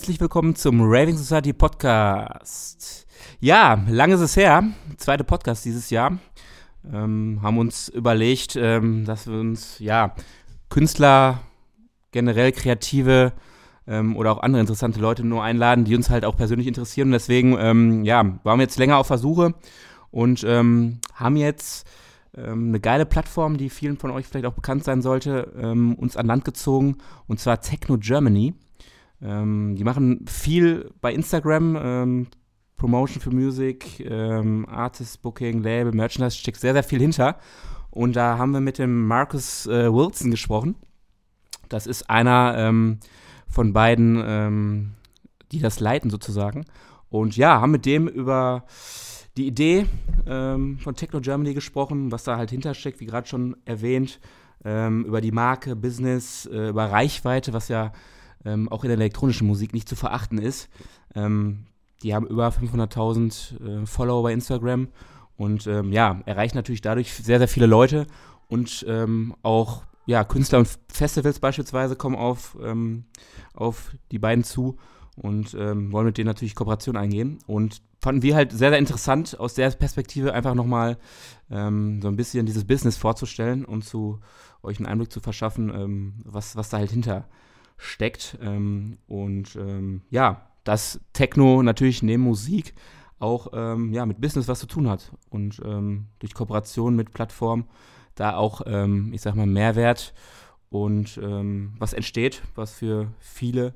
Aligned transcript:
herzlich 0.00 0.20
willkommen 0.20 0.54
zum 0.56 0.80
Raving 0.82 1.16
Society 1.16 1.52
Podcast. 1.52 3.06
Ja, 3.38 3.84
lange 3.86 4.14
ist 4.14 4.20
es 4.20 4.36
her, 4.36 4.64
zweite 4.96 5.24
Podcast 5.24 5.64
dieses 5.64 5.90
Jahr. 5.90 6.18
Ähm, 6.92 7.38
haben 7.42 7.58
uns 7.58 7.88
überlegt, 7.88 8.56
ähm, 8.56 9.04
dass 9.04 9.26
wir 9.26 9.38
uns, 9.38 9.78
ja, 9.78 10.14
Künstler, 10.68 11.40
generell 12.12 12.52
Kreative 12.52 13.32
ähm, 13.86 14.16
oder 14.16 14.32
auch 14.32 14.42
andere 14.42 14.60
interessante 14.60 15.00
Leute 15.00 15.24
nur 15.24 15.42
einladen, 15.42 15.84
die 15.84 15.96
uns 15.96 16.10
halt 16.10 16.24
auch 16.24 16.36
persönlich 16.36 16.66
interessieren. 16.66 17.08
Und 17.08 17.12
deswegen, 17.12 17.56
ähm, 17.58 18.04
ja, 18.04 18.38
waren 18.42 18.58
wir 18.58 18.64
jetzt 18.64 18.78
länger 18.78 18.98
auf 18.98 19.06
Versuche 19.06 19.54
und 20.10 20.44
ähm, 20.44 20.98
haben 21.14 21.36
jetzt 21.36 21.88
ähm, 22.36 22.68
eine 22.68 22.80
geile 22.80 23.06
Plattform, 23.06 23.56
die 23.56 23.70
vielen 23.70 23.96
von 23.96 24.10
euch 24.10 24.26
vielleicht 24.26 24.46
auch 24.46 24.54
bekannt 24.54 24.84
sein 24.84 25.02
sollte, 25.02 25.46
uns 25.96 26.16
an 26.16 26.26
Land 26.26 26.44
gezogen, 26.44 26.98
und 27.26 27.40
zwar 27.40 27.60
Techno 27.60 27.96
Germany. 27.98 28.54
Ähm, 29.22 29.74
die 29.76 29.84
machen 29.84 30.24
viel 30.26 30.90
bei 31.00 31.12
Instagram, 31.12 31.76
ähm, 31.80 32.26
Promotion 32.76 33.20
für 33.20 33.30
Musik, 33.30 34.00
ähm, 34.00 34.66
Artist 34.66 35.20
Booking, 35.20 35.62
Label, 35.62 35.92
Merchandise, 35.92 36.38
steckt 36.38 36.58
sehr, 36.58 36.72
sehr 36.72 36.82
viel 36.82 37.00
hinter. 37.00 37.38
Und 37.90 38.16
da 38.16 38.38
haben 38.38 38.52
wir 38.52 38.60
mit 38.60 38.78
dem 38.78 39.06
Marcus 39.06 39.66
äh, 39.66 39.92
Wilson 39.92 40.30
gesprochen. 40.30 40.76
Das 41.70 41.86
ist 41.86 42.10
einer 42.10 42.54
ähm, 42.58 42.98
von 43.48 43.72
beiden, 43.72 44.22
ähm, 44.22 44.92
die 45.50 45.60
das 45.60 45.80
leiten 45.80 46.10
sozusagen. 46.10 46.66
Und 47.08 47.36
ja, 47.36 47.60
haben 47.60 47.72
mit 47.72 47.86
dem 47.86 48.06
über 48.06 48.64
die 49.36 49.46
Idee 49.46 49.86
ähm, 50.26 50.78
von 50.78 50.94
Techno 50.94 51.20
Germany 51.20 51.54
gesprochen, 51.54 52.12
was 52.12 52.24
da 52.24 52.36
halt 52.36 52.50
hintersteckt, 52.50 53.00
wie 53.00 53.06
gerade 53.06 53.26
schon 53.26 53.56
erwähnt, 53.64 54.20
über 54.62 55.22
die 55.22 55.32
Marke, 55.32 55.74
Business, 55.74 56.44
äh, 56.44 56.68
über 56.68 56.84
Reichweite, 56.84 57.54
was 57.54 57.68
ja 57.68 57.92
ähm, 58.44 58.68
auch 58.68 58.84
in 58.84 58.88
der 58.88 58.98
elektronischen 58.98 59.46
Musik 59.46 59.72
nicht 59.72 59.88
zu 59.88 59.96
verachten 59.96 60.36
ist. 60.38 60.68
Ähm, 61.14 61.66
die 62.02 62.14
haben 62.14 62.26
über 62.26 62.48
500.000 62.48 63.82
äh, 63.82 63.86
Follower 63.86 64.22
bei 64.22 64.32
Instagram 64.32 64.88
und 65.36 65.66
ähm, 65.66 65.92
ja, 65.92 66.20
erreichen 66.26 66.56
natürlich 66.56 66.80
dadurch 66.80 67.14
sehr, 67.14 67.38
sehr 67.38 67.48
viele 67.48 67.66
Leute 67.66 68.06
und 68.48 68.84
ähm, 68.88 69.34
auch 69.42 69.82
ja, 70.10 70.24
Künstler 70.24 70.58
und 70.58 70.68
Festivals 70.92 71.38
beispielsweise 71.38 71.94
kommen 71.94 72.16
auf, 72.16 72.58
ähm, 72.60 73.04
auf 73.54 73.92
die 74.10 74.18
beiden 74.18 74.42
zu 74.42 74.76
und 75.14 75.54
ähm, 75.54 75.92
wollen 75.92 76.06
mit 76.06 76.18
denen 76.18 76.26
natürlich 76.26 76.56
Kooperation 76.56 76.96
eingehen. 76.96 77.38
Und 77.46 77.80
fanden 78.02 78.22
wir 78.22 78.34
halt 78.34 78.50
sehr, 78.50 78.70
sehr 78.70 78.78
interessant, 78.80 79.38
aus 79.38 79.54
der 79.54 79.70
Perspektive 79.70 80.34
einfach 80.34 80.56
nochmal 80.56 80.98
ähm, 81.48 82.02
so 82.02 82.08
ein 82.08 82.16
bisschen 82.16 82.44
dieses 82.44 82.66
Business 82.66 82.96
vorzustellen 82.96 83.64
und 83.64 83.84
zu 83.84 84.18
euch 84.64 84.78
einen 84.78 84.86
Einblick 84.86 85.12
zu 85.12 85.20
verschaffen, 85.20 85.72
ähm, 85.72 86.14
was, 86.24 86.56
was 86.56 86.70
da 86.70 86.78
halt 86.78 86.90
hinter 86.90 87.28
steckt. 87.76 88.36
Ähm, 88.42 88.98
und 89.06 89.54
ähm, 89.54 90.02
ja, 90.10 90.48
dass 90.64 90.98
Techno 91.12 91.62
natürlich 91.62 92.02
neben 92.02 92.24
Musik 92.24 92.74
auch 93.20 93.52
ähm, 93.52 93.92
ja, 93.92 94.04
mit 94.06 94.20
Business 94.20 94.48
was 94.48 94.58
zu 94.58 94.66
tun 94.66 94.88
hat 94.88 95.12
und 95.28 95.62
ähm, 95.64 96.06
durch 96.18 96.34
Kooperation 96.34 96.96
mit 96.96 97.12
Plattformen 97.12 97.66
da 98.20 98.36
auch, 98.36 98.62
ähm, 98.66 99.12
ich 99.12 99.22
sag 99.22 99.34
mal, 99.34 99.46
Mehrwert 99.46 100.14
und 100.68 101.18
ähm, 101.22 101.74
was 101.78 101.92
entsteht, 101.92 102.42
was 102.54 102.72
für 102.72 103.08
viele 103.18 103.74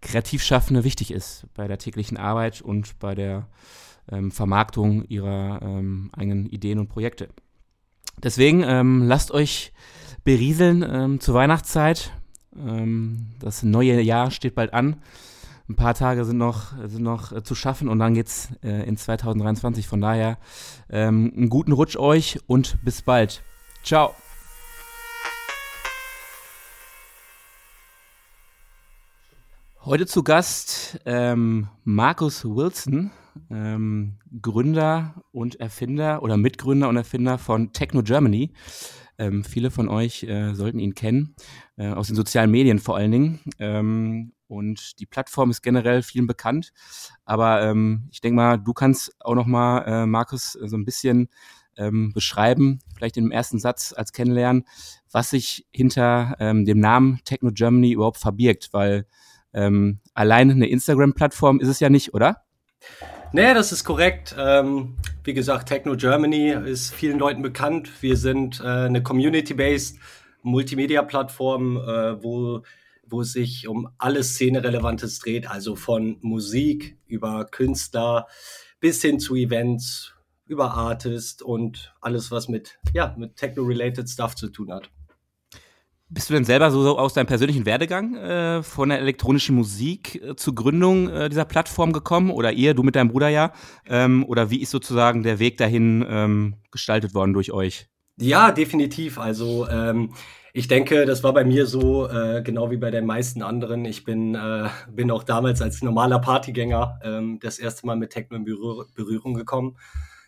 Kreativschaffende 0.00 0.84
wichtig 0.84 1.10
ist 1.10 1.46
bei 1.54 1.66
der 1.66 1.78
täglichen 1.78 2.16
Arbeit 2.16 2.60
und 2.60 2.98
bei 2.98 3.14
der 3.14 3.48
Vermarktung 4.30 5.04
ihrer 5.06 5.60
eigenen 6.12 6.46
Ideen 6.46 6.78
und 6.78 6.86
Projekte. 6.86 7.28
Deswegen 8.22 8.60
lasst 9.04 9.32
euch 9.32 9.72
berieseln 10.22 11.18
zur 11.18 11.34
Weihnachtszeit 11.34 12.12
ähm, 12.58 13.26
das 13.38 13.62
neue 13.62 14.00
Jahr 14.00 14.30
steht 14.30 14.54
bald 14.54 14.72
an. 14.72 14.96
Ein 15.68 15.74
paar 15.74 15.94
Tage 15.94 16.24
sind 16.24 16.38
noch, 16.38 16.72
sind 16.86 17.02
noch 17.02 17.32
äh, 17.32 17.42
zu 17.42 17.54
schaffen 17.54 17.88
und 17.88 17.98
dann 17.98 18.14
geht's 18.14 18.50
äh, 18.62 18.86
in 18.86 18.96
2023. 18.96 19.86
Von 19.86 20.00
daher 20.00 20.38
ähm, 20.88 21.32
einen 21.36 21.48
guten 21.48 21.72
Rutsch 21.72 21.96
euch 21.96 22.38
und 22.46 22.78
bis 22.84 23.02
bald. 23.02 23.42
Ciao. 23.86 24.16
Heute 29.84 30.06
zu 30.06 30.24
Gast 30.24 30.98
ähm, 31.06 31.68
Markus 31.84 32.44
Wilson, 32.44 33.12
ähm, 33.48 34.18
Gründer 34.42 35.22
und 35.30 35.60
Erfinder 35.60 36.24
oder 36.24 36.36
Mitgründer 36.36 36.88
und 36.88 36.96
Erfinder 36.96 37.38
von 37.38 37.72
Techno 37.72 38.02
Germany. 38.02 38.52
Ähm, 39.18 39.44
viele 39.44 39.70
von 39.70 39.88
euch 39.88 40.24
äh, 40.24 40.54
sollten 40.54 40.80
ihn 40.80 40.96
kennen, 40.96 41.36
äh, 41.76 41.86
aus 41.92 42.08
den 42.08 42.16
sozialen 42.16 42.50
Medien 42.50 42.80
vor 42.80 42.96
allen 42.96 43.12
Dingen. 43.12 43.40
Ähm, 43.60 44.32
und 44.48 44.98
die 44.98 45.06
Plattform 45.06 45.50
ist 45.50 45.62
generell 45.62 46.02
vielen 46.02 46.26
bekannt. 46.26 46.72
Aber 47.24 47.62
ähm, 47.62 48.08
ich 48.10 48.20
denke 48.20 48.34
mal, 48.34 48.56
du 48.56 48.72
kannst 48.72 49.14
auch 49.20 49.36
noch 49.36 49.46
mal, 49.46 49.82
äh, 49.82 50.06
Markus, 50.06 50.54
so 50.54 50.76
ein 50.76 50.84
bisschen 50.84 51.28
ähm, 51.76 52.12
beschreiben, 52.12 52.80
vielleicht 52.94 53.16
im 53.16 53.30
ersten 53.30 53.58
Satz 53.58 53.94
als 53.96 54.12
Kennenlernen, 54.12 54.64
was 55.10 55.30
sich 55.30 55.66
hinter 55.70 56.36
ähm, 56.40 56.64
dem 56.64 56.80
Namen 56.80 57.20
Techno 57.24 57.50
Germany 57.52 57.92
überhaupt 57.92 58.18
verbirgt, 58.18 58.68
weil 58.72 59.06
ähm, 59.52 60.00
allein 60.14 60.50
eine 60.50 60.68
Instagram-Plattform 60.68 61.60
ist 61.60 61.68
es 61.68 61.80
ja 61.80 61.88
nicht, 61.88 62.14
oder? 62.14 62.42
Nee, 63.32 63.54
das 63.54 63.72
ist 63.72 63.84
korrekt. 63.84 64.34
Ähm, 64.38 64.96
wie 65.24 65.34
gesagt, 65.34 65.68
Techno 65.68 65.96
Germany 65.96 66.50
ist 66.50 66.94
vielen 66.94 67.18
Leuten 67.18 67.42
bekannt. 67.42 67.90
Wir 68.00 68.16
sind 68.16 68.60
äh, 68.60 68.64
eine 68.64 69.02
Community-based 69.02 69.98
Multimedia-Plattform, 70.42 71.76
äh, 71.76 72.22
wo, 72.22 72.62
wo 73.04 73.20
es 73.22 73.32
sich 73.32 73.66
um 73.66 73.88
alles 73.98 74.34
Szene-Relevantes 74.34 75.18
dreht, 75.18 75.50
also 75.50 75.74
von 75.74 76.18
Musik 76.20 76.98
über 77.06 77.46
Künstler 77.46 78.26
bis 78.78 79.02
hin 79.02 79.18
zu 79.18 79.34
Events, 79.34 80.14
über 80.46 80.72
Artist 80.72 81.42
und 81.42 81.94
alles, 82.00 82.30
was 82.30 82.48
mit, 82.48 82.78
ja, 82.94 83.14
mit 83.18 83.36
Techno-related 83.36 84.08
Stuff 84.08 84.34
zu 84.34 84.48
tun 84.48 84.72
hat. 84.72 84.90
Bist 86.08 86.30
du 86.30 86.34
denn 86.34 86.44
selber 86.44 86.70
so 86.70 86.96
aus 86.96 87.14
deinem 87.14 87.26
persönlichen 87.26 87.66
Werdegang 87.66 88.14
äh, 88.14 88.62
von 88.62 88.90
der 88.90 89.00
elektronischen 89.00 89.56
Musik 89.56 90.22
äh, 90.22 90.36
zur 90.36 90.54
Gründung 90.54 91.08
äh, 91.08 91.28
dieser 91.28 91.44
Plattform 91.44 91.92
gekommen? 91.92 92.30
Oder 92.30 92.52
ihr, 92.52 92.74
du 92.74 92.84
mit 92.84 92.94
deinem 92.94 93.08
Bruder 93.08 93.28
ja? 93.28 93.52
Ähm, 93.88 94.24
oder 94.24 94.48
wie 94.50 94.62
ist 94.62 94.70
sozusagen 94.70 95.24
der 95.24 95.40
Weg 95.40 95.56
dahin 95.56 96.06
ähm, 96.08 96.54
gestaltet 96.70 97.12
worden 97.12 97.32
durch 97.32 97.50
euch? 97.50 97.88
Ja, 98.18 98.52
definitiv. 98.52 99.18
Also 99.18 99.68
ähm, 99.68 100.14
ich 100.52 100.68
denke, 100.68 101.06
das 101.06 101.24
war 101.24 101.34
bei 101.34 101.44
mir 101.44 101.66
so, 101.66 102.08
äh, 102.08 102.40
genau 102.40 102.70
wie 102.70 102.76
bei 102.76 102.92
den 102.92 103.04
meisten 103.04 103.42
anderen. 103.42 103.84
Ich 103.84 104.04
bin, 104.04 104.36
äh, 104.36 104.68
bin 104.88 105.10
auch 105.10 105.24
damals 105.24 105.60
als 105.60 105.82
normaler 105.82 106.20
Partygänger 106.20 107.00
ähm, 107.02 107.40
das 107.42 107.58
erste 107.58 107.84
Mal 107.84 107.96
mit 107.96 108.10
Techno 108.10 108.36
in 108.36 108.44
Berühr 108.44 108.86
Berührung 108.94 109.34
gekommen. 109.34 109.76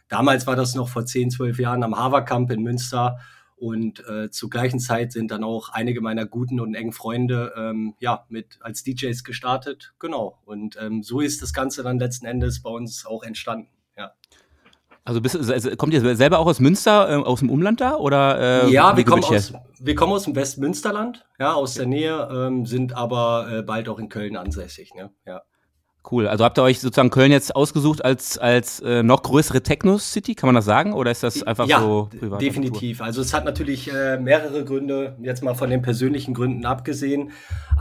Damals 0.08 0.46
war 0.46 0.56
das 0.56 0.74
noch 0.74 0.88
vor 0.88 1.04
10, 1.04 1.30
12 1.30 1.58
Jahren 1.58 1.82
am 1.82 1.96
Haverkamp 1.96 2.50
in 2.50 2.62
Münster. 2.62 3.18
Und 3.56 4.06
äh, 4.08 4.30
zur 4.30 4.50
gleichen 4.50 4.78
Zeit 4.78 5.12
sind 5.12 5.32
dann 5.32 5.42
auch 5.42 5.70
einige 5.70 6.00
meiner 6.00 6.26
guten 6.26 6.60
und 6.60 6.74
engen 6.74 6.92
Freunde 6.92 7.52
ähm, 7.56 7.94
ja 7.98 8.24
mit 8.28 8.58
als 8.60 8.84
DJs 8.84 9.24
gestartet. 9.24 9.94
Genau. 9.98 10.38
Und 10.44 10.76
ähm, 10.80 11.02
so 11.02 11.20
ist 11.20 11.42
das 11.42 11.52
Ganze 11.52 11.82
dann 11.82 11.98
letzten 11.98 12.26
Endes 12.26 12.62
bei 12.62 12.70
uns 12.70 13.04
auch 13.04 13.24
entstanden. 13.24 13.68
Ja. 13.96 14.12
Also, 15.04 15.20
bist, 15.20 15.36
also 15.36 15.74
kommt 15.76 15.92
ihr 15.92 16.16
selber 16.16 16.38
auch 16.38 16.46
aus 16.46 16.60
Münster, 16.60 17.10
äh, 17.10 17.14
aus 17.14 17.40
dem 17.40 17.50
Umland 17.50 17.80
da? 17.80 17.96
Oder, 17.96 18.66
äh, 18.66 18.70
ja, 18.70 18.96
wir 18.96 19.04
kommen, 19.04 19.24
aus, 19.24 19.52
wir 19.80 19.94
kommen 19.94 20.12
aus 20.12 20.24
dem 20.24 20.36
Westmünsterland, 20.36 21.26
ja, 21.40 21.54
aus 21.54 21.74
der 21.74 21.86
Nähe, 21.86 22.28
ähm, 22.30 22.66
sind 22.66 22.92
aber 22.92 23.48
äh, 23.50 23.62
bald 23.62 23.88
auch 23.88 23.98
in 23.98 24.08
Köln 24.08 24.36
ansässig. 24.36 24.94
Ne? 24.94 25.10
Ja. 25.26 25.42
Cool. 26.10 26.26
Also 26.26 26.44
habt 26.44 26.58
ihr 26.58 26.62
euch 26.62 26.80
sozusagen 26.80 27.10
Köln 27.10 27.32
jetzt 27.32 27.54
ausgesucht 27.54 28.02
als, 28.02 28.38
als 28.38 28.80
äh, 28.80 29.02
noch 29.02 29.22
größere 29.22 29.62
Techno-City, 29.62 30.34
kann 30.34 30.48
man 30.48 30.54
das 30.54 30.64
sagen? 30.64 30.94
Oder 30.94 31.10
ist 31.10 31.22
das 31.22 31.42
einfach 31.42 31.66
ja, 31.66 31.80
so 31.80 32.08
privat? 32.18 32.40
Definitiv. 32.40 33.02
Also 33.02 33.20
es 33.20 33.34
hat 33.34 33.44
natürlich 33.44 33.92
äh, 33.92 34.16
mehrere 34.16 34.64
Gründe, 34.64 35.16
jetzt 35.20 35.42
mal 35.42 35.52
von 35.52 35.68
den 35.68 35.82
persönlichen 35.82 36.32
Gründen 36.32 36.64
abgesehen. 36.64 37.32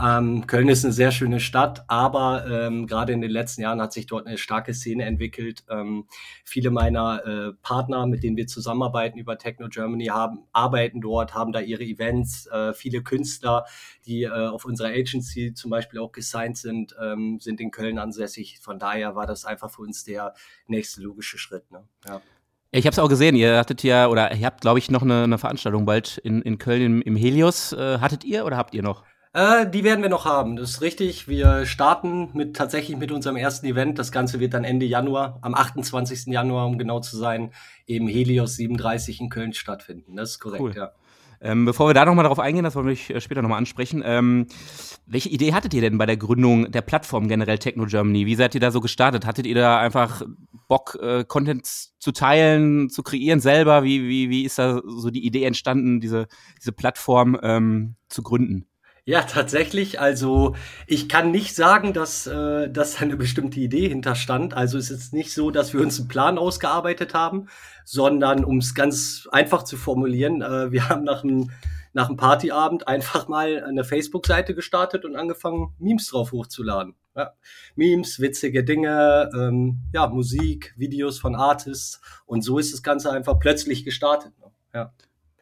Ähm, 0.02 0.46
Köln 0.46 0.68
ist 0.68 0.84
eine 0.84 0.92
sehr 0.92 1.10
schöne 1.10 1.40
Stadt, 1.40 1.84
aber 1.88 2.44
ähm, 2.46 2.86
gerade 2.86 3.14
in 3.14 3.22
den 3.22 3.30
letzten 3.30 3.62
Jahren 3.62 3.80
hat 3.80 3.94
sich 3.94 4.06
dort 4.06 4.26
eine 4.26 4.36
starke 4.36 4.74
Szene 4.74 5.04
entwickelt. 5.04 5.64
Ähm, 5.70 6.04
viele 6.44 6.70
meiner 6.70 7.24
äh, 7.24 7.52
Partner, 7.62 8.06
mit 8.06 8.22
denen 8.22 8.36
wir 8.36 8.46
zusammenarbeiten 8.46 9.18
über 9.18 9.38
Techno 9.38 9.68
Germany, 9.68 10.06
haben, 10.06 10.44
arbeiten 10.52 11.00
dort, 11.00 11.34
haben 11.34 11.52
da 11.52 11.60
ihre 11.60 11.82
Events. 11.82 12.46
Äh, 12.48 12.74
viele 12.74 13.02
Künstler, 13.02 13.64
die 14.04 14.24
äh, 14.24 14.28
auf 14.28 14.66
unserer 14.66 14.88
Agency 14.88 15.54
zum 15.54 15.70
Beispiel 15.70 15.98
auch 15.98 16.12
gesigned 16.12 16.58
sind, 16.58 16.94
ähm, 17.02 17.38
sind 17.40 17.58
in 17.62 17.70
Köln 17.70 17.98
ansässig 17.98 18.17
ansässig. 18.18 18.58
Von 18.60 18.78
daher 18.78 19.14
war 19.14 19.26
das 19.26 19.44
einfach 19.44 19.70
für 19.70 19.82
uns 19.82 20.04
der 20.04 20.34
nächste 20.66 21.00
logische 21.02 21.38
Schritt. 21.38 21.70
Ne? 21.70 21.84
Ja. 22.06 22.20
Ich 22.70 22.84
habe 22.84 22.92
es 22.92 22.98
auch 22.98 23.08
gesehen, 23.08 23.34
ihr 23.34 23.56
hattet 23.56 23.82
ja, 23.82 24.08
oder 24.08 24.34
ihr 24.34 24.44
habt, 24.44 24.60
glaube 24.60 24.78
ich, 24.78 24.90
noch 24.90 25.02
eine, 25.02 25.24
eine, 25.24 25.38
Veranstaltung 25.38 25.86
bald 25.86 26.18
in, 26.18 26.42
in 26.42 26.58
Köln 26.58 26.82
im, 26.82 27.02
im 27.02 27.16
Helios. 27.16 27.72
Äh, 27.72 27.98
hattet 27.98 28.24
ihr 28.24 28.44
oder 28.44 28.58
habt 28.58 28.74
ihr 28.74 28.82
noch? 28.82 29.04
Äh, 29.32 29.70
die 29.70 29.84
werden 29.84 30.02
wir 30.02 30.10
noch 30.10 30.26
haben, 30.26 30.56
das 30.56 30.70
ist 30.70 30.80
richtig. 30.82 31.28
Wir 31.28 31.64
starten 31.64 32.30
mit 32.34 32.56
tatsächlich 32.56 32.96
mit 32.98 33.10
unserem 33.10 33.36
ersten 33.36 33.66
Event. 33.66 33.98
Das 33.98 34.12
Ganze 34.12 34.40
wird 34.40 34.52
dann 34.52 34.64
Ende 34.64 34.84
Januar, 34.84 35.38
am 35.40 35.54
28. 35.54 36.26
Januar, 36.26 36.66
um 36.66 36.76
genau 36.76 37.00
zu 37.00 37.16
sein, 37.16 37.52
im 37.86 38.06
Helios 38.06 38.56
37 38.56 39.20
in 39.20 39.30
Köln 39.30 39.54
stattfinden. 39.54 40.16
Das 40.16 40.30
ist 40.30 40.38
korrekt, 40.38 40.62
cool. 40.62 40.74
ja. 40.76 40.92
Ähm, 41.40 41.64
bevor 41.64 41.88
wir 41.88 41.94
da 41.94 42.04
nochmal 42.04 42.24
darauf 42.24 42.40
eingehen, 42.40 42.64
das 42.64 42.74
wollen 42.74 42.88
wir 42.88 43.16
äh, 43.16 43.20
später 43.20 43.42
nochmal 43.42 43.58
ansprechen. 43.58 44.02
Ähm, 44.04 44.46
welche 45.06 45.28
Idee 45.28 45.52
hattet 45.52 45.72
ihr 45.74 45.80
denn 45.80 45.98
bei 45.98 46.06
der 46.06 46.16
Gründung 46.16 46.70
der 46.70 46.82
Plattform 46.82 47.28
generell 47.28 47.58
Techno 47.58 47.86
Germany? 47.86 48.26
Wie 48.26 48.34
seid 48.34 48.54
ihr 48.54 48.60
da 48.60 48.70
so 48.70 48.80
gestartet? 48.80 49.24
Hattet 49.24 49.46
ihr 49.46 49.54
da 49.54 49.78
einfach 49.78 50.22
Bock, 50.66 50.98
äh, 51.00 51.24
Content 51.24 51.66
zu 51.66 52.12
teilen, 52.12 52.90
zu 52.90 53.02
kreieren 53.02 53.40
selber? 53.40 53.84
Wie, 53.84 54.08
wie, 54.08 54.30
wie 54.30 54.44
ist 54.44 54.58
da 54.58 54.80
so 54.84 55.10
die 55.10 55.24
Idee 55.24 55.44
entstanden, 55.44 56.00
diese, 56.00 56.26
diese 56.60 56.72
Plattform 56.72 57.38
ähm, 57.42 57.94
zu 58.08 58.22
gründen? 58.22 58.66
Ja, 59.08 59.22
tatsächlich. 59.22 60.00
Also 60.00 60.54
ich 60.86 61.08
kann 61.08 61.30
nicht 61.30 61.56
sagen, 61.56 61.94
dass, 61.94 62.26
äh, 62.26 62.68
dass 62.68 63.00
eine 63.00 63.16
bestimmte 63.16 63.58
Idee 63.58 63.88
hinterstand. 63.88 64.52
Also 64.52 64.76
es 64.76 64.90
ist 64.90 65.14
nicht 65.14 65.32
so, 65.32 65.50
dass 65.50 65.72
wir 65.72 65.80
uns 65.80 65.98
einen 65.98 66.08
Plan 66.08 66.36
ausgearbeitet 66.36 67.14
haben, 67.14 67.48
sondern 67.86 68.44
um 68.44 68.58
es 68.58 68.74
ganz 68.74 69.26
einfach 69.32 69.62
zu 69.62 69.78
formulieren, 69.78 70.42
äh, 70.42 70.72
wir 70.72 70.90
haben 70.90 71.04
nach 71.04 71.24
einem 71.24 71.50
nach 71.94 72.08
einem 72.08 72.18
Partyabend 72.18 72.86
einfach 72.86 73.28
mal 73.28 73.64
eine 73.64 73.82
Facebook-Seite 73.82 74.54
gestartet 74.54 75.06
und 75.06 75.16
angefangen, 75.16 75.74
Memes 75.78 76.08
drauf 76.08 76.32
hochzuladen. 76.32 76.94
Ja. 77.16 77.32
Memes, 77.76 78.20
witzige 78.20 78.62
Dinge, 78.62 79.30
ähm, 79.34 79.78
ja, 79.94 80.06
Musik, 80.06 80.74
Videos 80.76 81.18
von 81.18 81.34
Artists 81.34 82.02
und 82.26 82.42
so 82.42 82.58
ist 82.58 82.74
das 82.74 82.82
Ganze 82.82 83.10
einfach 83.10 83.38
plötzlich 83.38 83.86
gestartet. 83.86 84.34
Ne? 84.38 84.50
Ja. 84.74 84.92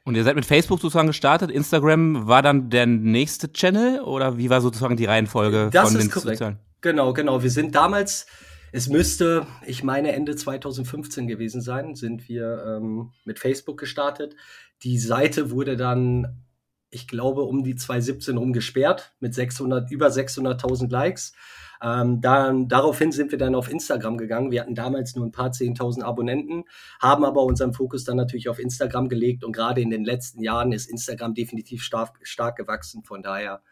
Und 0.07 0.15
ihr 0.15 0.23
seid 0.23 0.37
mit 0.37 0.47
Facebook 0.47 0.81
sozusagen 0.81 1.09
gestartet. 1.09 1.51
Instagram 1.51 2.29
war 2.29 2.41
dann 2.41 2.71
der 2.71 2.87
nächste 2.87 3.53
Channel 3.53 4.01
oder 4.03 4.39
wie 4.39 4.49
war 4.49 4.61
sozusagen 4.61 4.97
die 4.97 5.05
Reihenfolge 5.05 5.69
das 5.73 5.91
von 5.91 5.99
den 5.99 6.09
korrekt. 6.09 6.39
sozialen? 6.39 6.61
Genau, 6.81 7.13
genau. 7.13 7.43
Wir 7.43 7.51
sind 7.51 7.75
damals, 7.75 8.27
es 8.71 8.89
müsste, 8.89 9.49
ich 9.67 9.83
meine 9.83 10.13
Ende 10.13 10.37
2015 10.37 11.27
gewesen 11.27 11.61
sein, 11.61 11.97
sind 11.97 12.29
wir 12.29 12.79
ähm, 12.79 13.11
mit 13.25 13.41
Facebook 13.41 13.81
gestartet. 13.81 14.37
Die 14.85 14.97
Seite 14.97 15.51
wurde 15.51 15.77
dann, 15.77 16.45
ich 16.91 17.09
glaube, 17.09 17.43
um 17.43 17.65
die 17.65 17.75
2017 17.75 18.37
rum 18.37 18.53
gesperrt 18.53 19.13
mit 19.19 19.35
600, 19.35 19.91
über 19.91 20.07
600.000 20.07 20.89
Likes. 20.89 21.33
Ähm, 21.83 22.21
dann, 22.21 22.69
daraufhin 22.69 23.13
sind 23.13 23.31
wir 23.31 23.39
dann 23.39 23.55
auf 23.55 23.71
Instagram 23.71 24.17
gegangen. 24.17 24.51
Wir 24.51 24.63
hatten 24.63 24.75
damals 24.75 25.15
nur 25.17 25.27
ein 25.27 25.33
paar 25.33 25.51
10.000 25.51 26.03
Abonnenten, 26.03 26.65
haben 27.01 27.25
aber 27.25 27.43
unseren 27.45 27.73
Fokus 27.73 28.05
dann 28.05 28.17
natürlich 28.17 28.49
auf 28.49 28.59
Instagram 28.59 29.09
gelegt 29.09 29.45
und 29.45 29.53
gerade 29.53 29.81
in 29.81 29.91
den 29.91 30.05
letzten 30.05 30.43
Jahren 30.43 30.73
ist 30.73 30.89
Instagram 30.91 31.35
definitiv 31.35 31.83
stark, 31.83 32.19
stark 32.23 32.57
gewachsen. 32.57 33.05
Von 33.05 33.23
daher, 33.23 33.63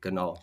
genau. 0.00 0.38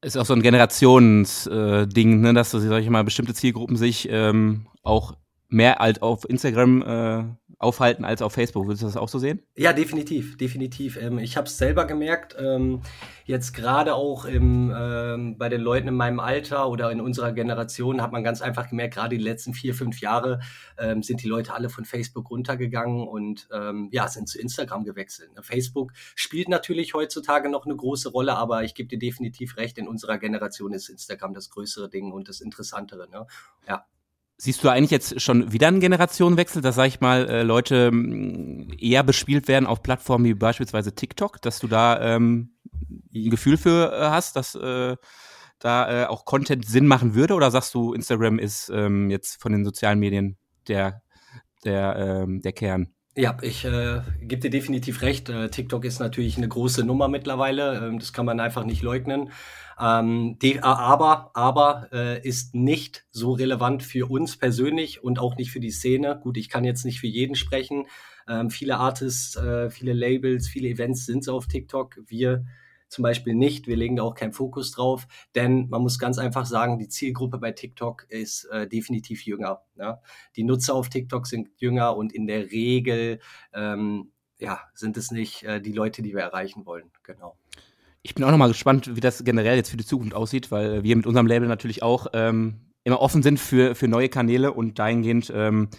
Ist 0.00 0.16
auch 0.16 0.26
so 0.26 0.34
ein 0.34 0.42
Generationsding, 0.42 2.12
äh, 2.12 2.16
ne, 2.16 2.34
dass, 2.34 2.50
sag 2.50 2.82
ich 2.82 2.90
mal, 2.90 3.04
bestimmte 3.04 3.34
Zielgruppen 3.34 3.76
sich 3.76 4.08
ähm, 4.10 4.66
auch 4.82 5.14
mehr 5.48 5.80
als 5.80 6.02
auf 6.02 6.28
Instagram 6.28 6.82
äh, 6.82 7.24
aufhalten 7.62 8.04
als 8.04 8.22
auf 8.22 8.32
Facebook. 8.32 8.66
Würdest 8.66 8.82
du 8.82 8.86
das 8.86 8.96
auch 8.96 9.08
so 9.08 9.18
sehen? 9.18 9.42
Ja, 9.56 9.72
definitiv, 9.72 10.36
definitiv. 10.36 10.96
Ähm, 11.00 11.18
ich 11.18 11.36
habe 11.36 11.46
es 11.46 11.56
selber 11.56 11.86
gemerkt, 11.86 12.36
ähm, 12.38 12.82
jetzt 13.24 13.54
gerade 13.54 13.94
auch 13.94 14.24
im, 14.24 14.72
ähm, 14.76 15.38
bei 15.38 15.48
den 15.48 15.60
Leuten 15.60 15.88
in 15.88 15.94
meinem 15.94 16.20
Alter 16.20 16.68
oder 16.68 16.90
in 16.90 17.00
unserer 17.00 17.32
Generation 17.32 18.02
hat 18.02 18.12
man 18.12 18.24
ganz 18.24 18.42
einfach 18.42 18.68
gemerkt, 18.68 18.94
gerade 18.94 19.16
die 19.16 19.22
letzten 19.22 19.54
vier, 19.54 19.74
fünf 19.74 20.00
Jahre 20.00 20.40
ähm, 20.78 21.02
sind 21.02 21.22
die 21.22 21.28
Leute 21.28 21.54
alle 21.54 21.68
von 21.68 21.84
Facebook 21.84 22.30
runtergegangen 22.30 23.06
und 23.06 23.48
ähm, 23.52 23.88
ja, 23.92 24.08
sind 24.08 24.28
zu 24.28 24.40
Instagram 24.40 24.84
gewechselt. 24.84 25.34
Ne? 25.34 25.42
Facebook 25.42 25.92
spielt 26.14 26.48
natürlich 26.48 26.94
heutzutage 26.94 27.48
noch 27.48 27.64
eine 27.64 27.76
große 27.76 28.10
Rolle, 28.10 28.36
aber 28.36 28.64
ich 28.64 28.74
gebe 28.74 28.88
dir 28.88 28.98
definitiv 28.98 29.56
recht, 29.56 29.78
in 29.78 29.88
unserer 29.88 30.18
Generation 30.18 30.72
ist 30.72 30.88
Instagram 30.88 31.34
das 31.34 31.50
größere 31.50 31.88
Ding 31.88 32.12
und 32.12 32.28
das 32.28 32.40
Interessantere. 32.40 33.08
Ne? 33.08 33.26
Ja. 33.68 33.86
Siehst 34.44 34.64
du 34.64 34.68
eigentlich 34.68 34.90
jetzt 34.90 35.20
schon 35.20 35.52
wieder 35.52 35.68
einen 35.68 35.78
Generationenwechsel, 35.78 36.62
dass, 36.62 36.74
sag 36.74 36.88
ich 36.88 37.00
mal, 37.00 37.28
äh, 37.28 37.42
Leute 37.44 37.92
mm, 37.92 38.72
eher 38.76 39.04
bespielt 39.04 39.46
werden 39.46 39.66
auf 39.66 39.84
Plattformen 39.84 40.24
wie 40.24 40.34
beispielsweise 40.34 40.96
TikTok, 40.96 41.40
dass 41.40 41.60
du 41.60 41.68
da 41.68 42.16
ähm, 42.16 42.50
ein 43.14 43.30
Gefühl 43.30 43.56
für 43.56 43.92
äh, 43.92 44.10
hast, 44.10 44.34
dass 44.34 44.56
äh, 44.56 44.96
da 45.60 46.02
äh, 46.02 46.06
auch 46.06 46.24
Content 46.24 46.66
Sinn 46.66 46.88
machen 46.88 47.14
würde? 47.14 47.34
Oder 47.34 47.52
sagst 47.52 47.72
du, 47.72 47.92
Instagram 47.92 48.40
ist 48.40 48.68
ähm, 48.74 49.10
jetzt 49.10 49.40
von 49.40 49.52
den 49.52 49.64
sozialen 49.64 50.00
Medien 50.00 50.36
der, 50.66 51.02
der, 51.62 52.24
ähm, 52.24 52.42
der 52.42 52.52
Kern? 52.52 52.92
Ja, 53.14 53.36
ich 53.42 53.66
äh, 53.66 54.00
gebe 54.22 54.40
dir 54.40 54.50
definitiv 54.50 55.02
recht. 55.02 55.28
Äh, 55.28 55.50
TikTok 55.50 55.84
ist 55.84 56.00
natürlich 56.00 56.38
eine 56.38 56.48
große 56.48 56.82
Nummer 56.82 57.08
mittlerweile. 57.08 57.86
Ähm, 57.86 57.98
das 57.98 58.14
kann 58.14 58.24
man 58.24 58.40
einfach 58.40 58.64
nicht 58.64 58.80
leugnen. 58.82 59.30
Ähm, 59.78 60.38
die, 60.40 60.62
aber 60.62 61.30
aber 61.34 61.88
äh, 61.92 62.26
ist 62.26 62.54
nicht 62.54 63.04
so 63.10 63.32
relevant 63.32 63.82
für 63.82 64.10
uns 64.10 64.38
persönlich 64.38 65.04
und 65.04 65.18
auch 65.18 65.36
nicht 65.36 65.50
für 65.50 65.60
die 65.60 65.70
Szene. 65.70 66.20
Gut, 66.22 66.38
ich 66.38 66.48
kann 66.48 66.64
jetzt 66.64 66.86
nicht 66.86 67.00
für 67.00 67.06
jeden 67.06 67.34
sprechen. 67.34 67.84
Ähm, 68.26 68.48
viele 68.48 68.78
Artists, 68.78 69.36
äh, 69.36 69.68
viele 69.68 69.92
Labels, 69.92 70.48
viele 70.48 70.68
Events 70.68 71.04
sind 71.04 71.28
auf 71.28 71.46
TikTok. 71.48 71.98
Wir 72.06 72.46
zum 72.92 73.02
Beispiel 73.02 73.34
nicht. 73.34 73.66
Wir 73.66 73.76
legen 73.76 73.96
da 73.96 74.02
auch 74.02 74.14
keinen 74.14 74.32
Fokus 74.32 74.70
drauf, 74.70 75.08
denn 75.34 75.68
man 75.70 75.80
muss 75.80 75.98
ganz 75.98 76.18
einfach 76.18 76.44
sagen, 76.44 76.78
die 76.78 76.88
Zielgruppe 76.88 77.38
bei 77.38 77.52
TikTok 77.52 78.04
ist 78.10 78.44
äh, 78.46 78.68
definitiv 78.68 79.24
jünger. 79.24 79.62
Ja? 79.76 80.00
Die 80.36 80.44
Nutzer 80.44 80.74
auf 80.74 80.90
TikTok 80.90 81.26
sind 81.26 81.48
jünger 81.56 81.96
und 81.96 82.12
in 82.12 82.26
der 82.26 82.50
Regel 82.50 83.20
ähm, 83.54 84.12
ja, 84.38 84.60
sind 84.74 84.98
es 84.98 85.10
nicht 85.10 85.42
äh, 85.44 85.60
die 85.60 85.72
Leute, 85.72 86.02
die 86.02 86.12
wir 86.12 86.20
erreichen 86.20 86.66
wollen. 86.66 86.90
Genau. 87.02 87.38
Ich 88.02 88.14
bin 88.14 88.24
auch 88.24 88.30
nochmal 88.30 88.48
gespannt, 88.48 88.94
wie 88.94 89.00
das 89.00 89.24
generell 89.24 89.56
jetzt 89.56 89.70
für 89.70 89.76
die 89.76 89.86
Zukunft 89.86 90.14
aussieht, 90.14 90.50
weil 90.50 90.82
wir 90.82 90.94
mit 90.94 91.06
unserem 91.06 91.26
Label 91.26 91.48
natürlich 91.48 91.82
auch 91.82 92.08
ähm, 92.12 92.60
immer 92.84 93.00
offen 93.00 93.22
sind 93.22 93.40
für, 93.40 93.74
für 93.74 93.88
neue 93.88 94.10
Kanäle 94.10 94.52
und 94.52 94.78
dahingehend 94.78 95.32
ähm, 95.34 95.70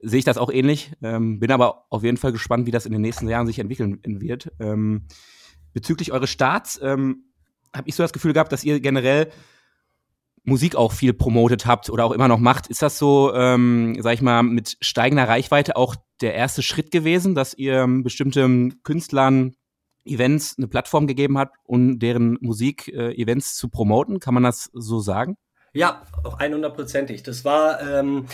sehe 0.00 0.20
ich 0.20 0.24
das 0.24 0.38
auch 0.38 0.50
ähnlich. 0.50 0.92
Ähm, 1.02 1.40
bin 1.40 1.50
aber 1.50 1.84
auf 1.90 2.04
jeden 2.04 2.16
Fall 2.16 2.32
gespannt, 2.32 2.66
wie 2.66 2.70
das 2.70 2.86
in 2.86 2.92
den 2.92 3.02
nächsten 3.02 3.28
Jahren 3.28 3.46
sich 3.46 3.58
entwickeln 3.58 4.00
wird. 4.04 4.50
Ähm, 4.60 5.08
bezüglich 5.74 6.12
eures 6.12 6.30
Starts 6.30 6.80
ähm, 6.82 7.26
habe 7.74 7.88
ich 7.88 7.94
so 7.94 8.02
das 8.02 8.14
Gefühl 8.14 8.32
gehabt, 8.32 8.52
dass 8.52 8.64
ihr 8.64 8.80
generell 8.80 9.30
Musik 10.44 10.76
auch 10.76 10.92
viel 10.92 11.12
promotet 11.12 11.66
habt 11.66 11.90
oder 11.90 12.04
auch 12.04 12.12
immer 12.12 12.28
noch 12.28 12.38
macht. 12.38 12.68
Ist 12.68 12.82
das 12.82 12.98
so, 12.98 13.34
ähm, 13.34 13.96
sag 14.00 14.14
ich 14.14 14.22
mal, 14.22 14.42
mit 14.42 14.76
steigender 14.80 15.28
Reichweite 15.28 15.76
auch 15.76 15.96
der 16.20 16.34
erste 16.34 16.62
Schritt 16.62 16.90
gewesen, 16.90 17.34
dass 17.34 17.54
ihr 17.54 17.80
ähm, 17.82 18.02
bestimmten 18.02 18.82
Künstlern 18.82 19.54
Events 20.04 20.56
eine 20.58 20.68
Plattform 20.68 21.06
gegeben 21.06 21.38
habt, 21.38 21.56
um 21.64 21.98
deren 21.98 22.36
Musik-Events 22.40 23.52
äh, 23.52 23.58
zu 23.58 23.68
promoten? 23.68 24.20
Kann 24.20 24.34
man 24.34 24.42
das 24.42 24.70
so 24.74 25.00
sagen? 25.00 25.36
Ja, 25.72 26.02
auch 26.22 26.38
100%ig. 26.38 27.22
Das 27.22 27.44
war 27.44 27.80
ähm, 27.80 28.26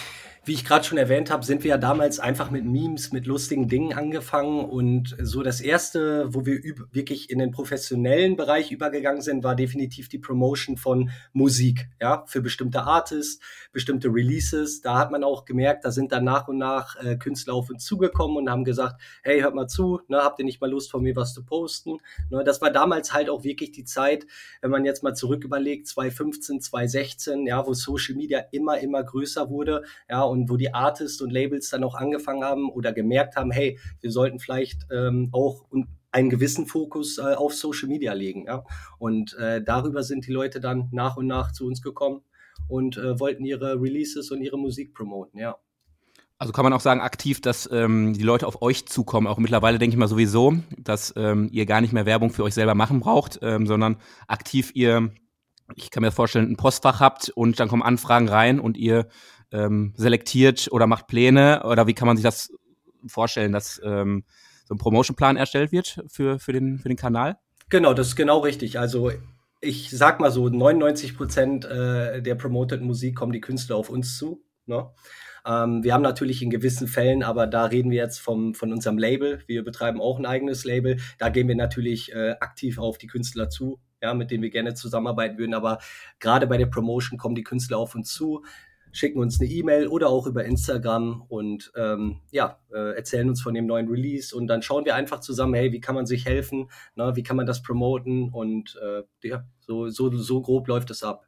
wie 0.44 0.54
ich 0.54 0.64
gerade 0.64 0.84
schon 0.84 0.96
erwähnt 0.96 1.30
habe, 1.30 1.44
sind 1.44 1.64
wir 1.64 1.70
ja 1.70 1.78
damals 1.78 2.18
einfach 2.18 2.50
mit 2.50 2.64
Memes, 2.64 3.12
mit 3.12 3.26
lustigen 3.26 3.68
Dingen 3.68 3.92
angefangen. 3.92 4.64
Und 4.64 5.14
so 5.20 5.42
das 5.42 5.60
Erste, 5.60 6.32
wo 6.32 6.46
wir 6.46 6.60
wirklich 6.92 7.28
in 7.28 7.38
den 7.38 7.50
professionellen 7.50 8.36
Bereich 8.36 8.72
übergegangen 8.72 9.20
sind, 9.20 9.44
war 9.44 9.54
definitiv 9.54 10.08
die 10.08 10.18
Promotion 10.18 10.78
von 10.78 11.10
Musik, 11.34 11.88
ja, 12.00 12.24
für 12.26 12.40
bestimmte 12.40 12.84
Artists, 12.84 13.44
bestimmte 13.72 14.08
Releases. 14.08 14.80
Da 14.80 14.98
hat 14.98 15.10
man 15.10 15.24
auch 15.24 15.44
gemerkt, 15.44 15.84
da 15.84 15.90
sind 15.90 16.10
dann 16.10 16.24
nach 16.24 16.48
und 16.48 16.56
nach 16.56 16.96
äh, 16.96 17.16
Künstler 17.16 17.52
auf 17.52 17.68
uns 17.68 17.84
zugekommen 17.84 18.38
und 18.38 18.48
haben 18.48 18.64
gesagt, 18.64 19.00
hey, 19.22 19.40
hört 19.42 19.54
mal 19.54 19.68
zu, 19.68 20.00
ne, 20.08 20.18
habt 20.22 20.38
ihr 20.38 20.46
nicht 20.46 20.60
mal 20.62 20.70
Lust 20.70 20.90
von 20.90 21.02
mir 21.02 21.16
was 21.16 21.34
zu 21.34 21.44
posten? 21.44 21.98
Ne, 22.30 22.44
das 22.44 22.62
war 22.62 22.70
damals 22.70 23.12
halt 23.12 23.28
auch 23.28 23.44
wirklich 23.44 23.72
die 23.72 23.84
Zeit, 23.84 24.26
wenn 24.62 24.70
man 24.70 24.86
jetzt 24.86 25.02
mal 25.02 25.14
zurück 25.14 25.44
überlegt, 25.44 25.86
2015, 25.86 26.62
2016, 26.62 27.46
ja, 27.46 27.66
wo 27.66 27.74
Social 27.74 28.14
Media 28.14 28.42
immer, 28.52 28.78
immer 28.78 29.04
größer 29.04 29.50
wurde, 29.50 29.82
ja, 30.08 30.29
und 30.30 30.48
wo 30.48 30.56
die 30.56 30.72
Artists 30.72 31.20
und 31.20 31.30
Labels 31.30 31.68
dann 31.70 31.84
auch 31.84 31.94
angefangen 31.94 32.44
haben 32.44 32.70
oder 32.70 32.92
gemerkt 32.92 33.36
haben, 33.36 33.50
hey, 33.50 33.78
wir 34.00 34.10
sollten 34.10 34.38
vielleicht 34.38 34.86
ähm, 34.90 35.28
auch 35.32 35.64
einen 36.12 36.30
gewissen 36.30 36.66
Fokus 36.66 37.18
äh, 37.18 37.34
auf 37.34 37.54
Social 37.54 37.88
Media 37.88 38.12
legen. 38.12 38.46
Ja? 38.46 38.64
Und 38.98 39.34
äh, 39.34 39.62
darüber 39.62 40.02
sind 40.02 40.26
die 40.26 40.32
Leute 40.32 40.60
dann 40.60 40.88
nach 40.92 41.16
und 41.16 41.26
nach 41.26 41.52
zu 41.52 41.66
uns 41.66 41.82
gekommen 41.82 42.22
und 42.68 42.96
äh, 42.96 43.18
wollten 43.18 43.44
ihre 43.44 43.80
Releases 43.80 44.30
und 44.30 44.42
ihre 44.42 44.58
Musik 44.58 44.94
promoten, 44.94 45.38
ja. 45.38 45.56
Also 46.38 46.54
kann 46.54 46.64
man 46.64 46.72
auch 46.72 46.80
sagen, 46.80 47.02
aktiv, 47.02 47.42
dass 47.42 47.68
ähm, 47.70 48.14
die 48.14 48.22
Leute 48.22 48.46
auf 48.46 48.62
euch 48.62 48.86
zukommen. 48.86 49.26
Auch 49.26 49.36
mittlerweile 49.36 49.78
denke 49.78 49.92
ich 49.92 49.98
mal 49.98 50.08
sowieso, 50.08 50.54
dass 50.78 51.12
ähm, 51.14 51.50
ihr 51.52 51.66
gar 51.66 51.82
nicht 51.82 51.92
mehr 51.92 52.06
Werbung 52.06 52.30
für 52.30 52.44
euch 52.44 52.54
selber 52.54 52.74
machen 52.74 53.00
braucht, 53.00 53.40
ähm, 53.42 53.66
sondern 53.66 53.98
aktiv 54.26 54.70
ihr, 54.72 55.10
ich 55.74 55.90
kann 55.90 56.02
mir 56.02 56.12
vorstellen, 56.12 56.50
ein 56.50 56.56
Postfach 56.56 56.98
habt 56.98 57.28
und 57.28 57.60
dann 57.60 57.68
kommen 57.68 57.82
Anfragen 57.82 58.26
rein 58.26 58.58
und 58.58 58.78
ihr 58.78 59.06
ähm, 59.52 59.92
selektiert 59.96 60.68
oder 60.70 60.86
macht 60.86 61.06
Pläne? 61.06 61.62
Oder 61.64 61.86
wie 61.86 61.94
kann 61.94 62.06
man 62.06 62.16
sich 62.16 62.24
das 62.24 62.52
vorstellen, 63.06 63.52
dass 63.52 63.80
ähm, 63.84 64.24
so 64.64 64.74
ein 64.74 64.78
Promotionplan 64.78 65.36
erstellt 65.36 65.72
wird 65.72 66.02
für, 66.08 66.38
für, 66.38 66.52
den, 66.52 66.78
für 66.78 66.88
den 66.88 66.96
Kanal? 66.96 67.38
Genau, 67.68 67.94
das 67.94 68.08
ist 68.08 68.16
genau 68.16 68.38
richtig. 68.38 68.78
Also 68.78 69.10
ich 69.60 69.90
sag 69.90 70.20
mal 70.20 70.30
so, 70.30 70.48
99 70.48 71.16
Prozent 71.16 71.64
äh, 71.64 72.22
der 72.22 72.34
promoteten 72.34 72.86
Musik 72.86 73.16
kommen 73.16 73.32
die 73.32 73.40
Künstler 73.40 73.76
auf 73.76 73.90
uns 73.90 74.16
zu. 74.16 74.42
Ne? 74.66 74.90
Ähm, 75.46 75.82
wir 75.84 75.94
haben 75.94 76.02
natürlich 76.02 76.42
in 76.42 76.50
gewissen 76.50 76.88
Fällen, 76.88 77.22
aber 77.22 77.46
da 77.46 77.66
reden 77.66 77.90
wir 77.90 77.98
jetzt 77.98 78.18
vom, 78.18 78.54
von 78.54 78.72
unserem 78.72 78.98
Label. 78.98 79.42
Wir 79.46 79.64
betreiben 79.64 80.00
auch 80.00 80.18
ein 80.18 80.26
eigenes 80.26 80.64
Label. 80.64 80.98
Da 81.18 81.28
gehen 81.28 81.48
wir 81.48 81.56
natürlich 81.56 82.12
äh, 82.12 82.32
aktiv 82.40 82.78
auf 82.78 82.98
die 82.98 83.06
Künstler 83.06 83.48
zu 83.50 83.80
ja, 84.02 84.14
mit 84.14 84.30
denen 84.30 84.42
wir 84.42 84.50
gerne 84.50 84.74
zusammenarbeiten 84.74 85.38
würden. 85.38 85.54
Aber 85.54 85.78
gerade 86.18 86.46
bei 86.46 86.56
der 86.56 86.66
Promotion 86.66 87.18
kommen 87.18 87.34
die 87.34 87.44
Künstler 87.44 87.78
auf 87.78 87.94
uns 87.94 88.12
zu, 88.12 88.44
schicken 88.92 89.20
uns 89.20 89.40
eine 89.40 89.50
E-Mail 89.50 89.88
oder 89.88 90.08
auch 90.08 90.26
über 90.26 90.44
Instagram 90.44 91.22
und 91.28 91.72
ähm, 91.76 92.20
ja, 92.30 92.58
äh, 92.72 92.96
erzählen 92.96 93.28
uns 93.28 93.40
von 93.40 93.54
dem 93.54 93.66
neuen 93.66 93.88
Release 93.88 94.34
und 94.34 94.46
dann 94.46 94.62
schauen 94.62 94.84
wir 94.84 94.94
einfach 94.94 95.20
zusammen, 95.20 95.54
hey, 95.54 95.72
wie 95.72 95.80
kann 95.80 95.94
man 95.94 96.06
sich 96.06 96.26
helfen, 96.26 96.70
ne, 96.96 97.12
wie 97.14 97.22
kann 97.22 97.36
man 97.36 97.46
das 97.46 97.62
promoten 97.62 98.30
und 98.30 98.78
äh, 98.82 99.02
ja, 99.28 99.44
so, 99.60 99.88
so, 99.88 100.10
so 100.10 100.42
grob 100.42 100.68
läuft 100.68 100.90
es 100.90 101.02
ab. 101.02 101.26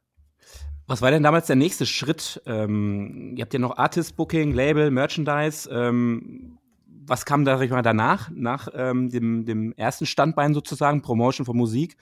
Was 0.85 1.01
war 1.01 1.11
denn 1.11 1.23
damals 1.23 1.47
der 1.47 1.55
nächste 1.55 1.85
Schritt? 1.85 2.41
Ähm, 2.45 3.35
ihr 3.37 3.43
habt 3.43 3.53
ja 3.53 3.59
noch 3.59 3.77
Artist 3.77 4.17
Booking, 4.17 4.53
Label, 4.53 4.91
Merchandise. 4.91 5.69
Ähm, 5.71 6.57
was 6.85 7.25
kam 7.25 7.45
da 7.45 7.57
mal, 7.57 7.81
danach, 7.81 8.29
nach 8.33 8.67
ähm, 8.73 9.09
dem, 9.09 9.45
dem 9.45 9.73
ersten 9.73 10.05
Standbein 10.05 10.53
sozusagen, 10.53 11.01
Promotion 11.01 11.45
von 11.45 11.57
Musik? 11.57 11.97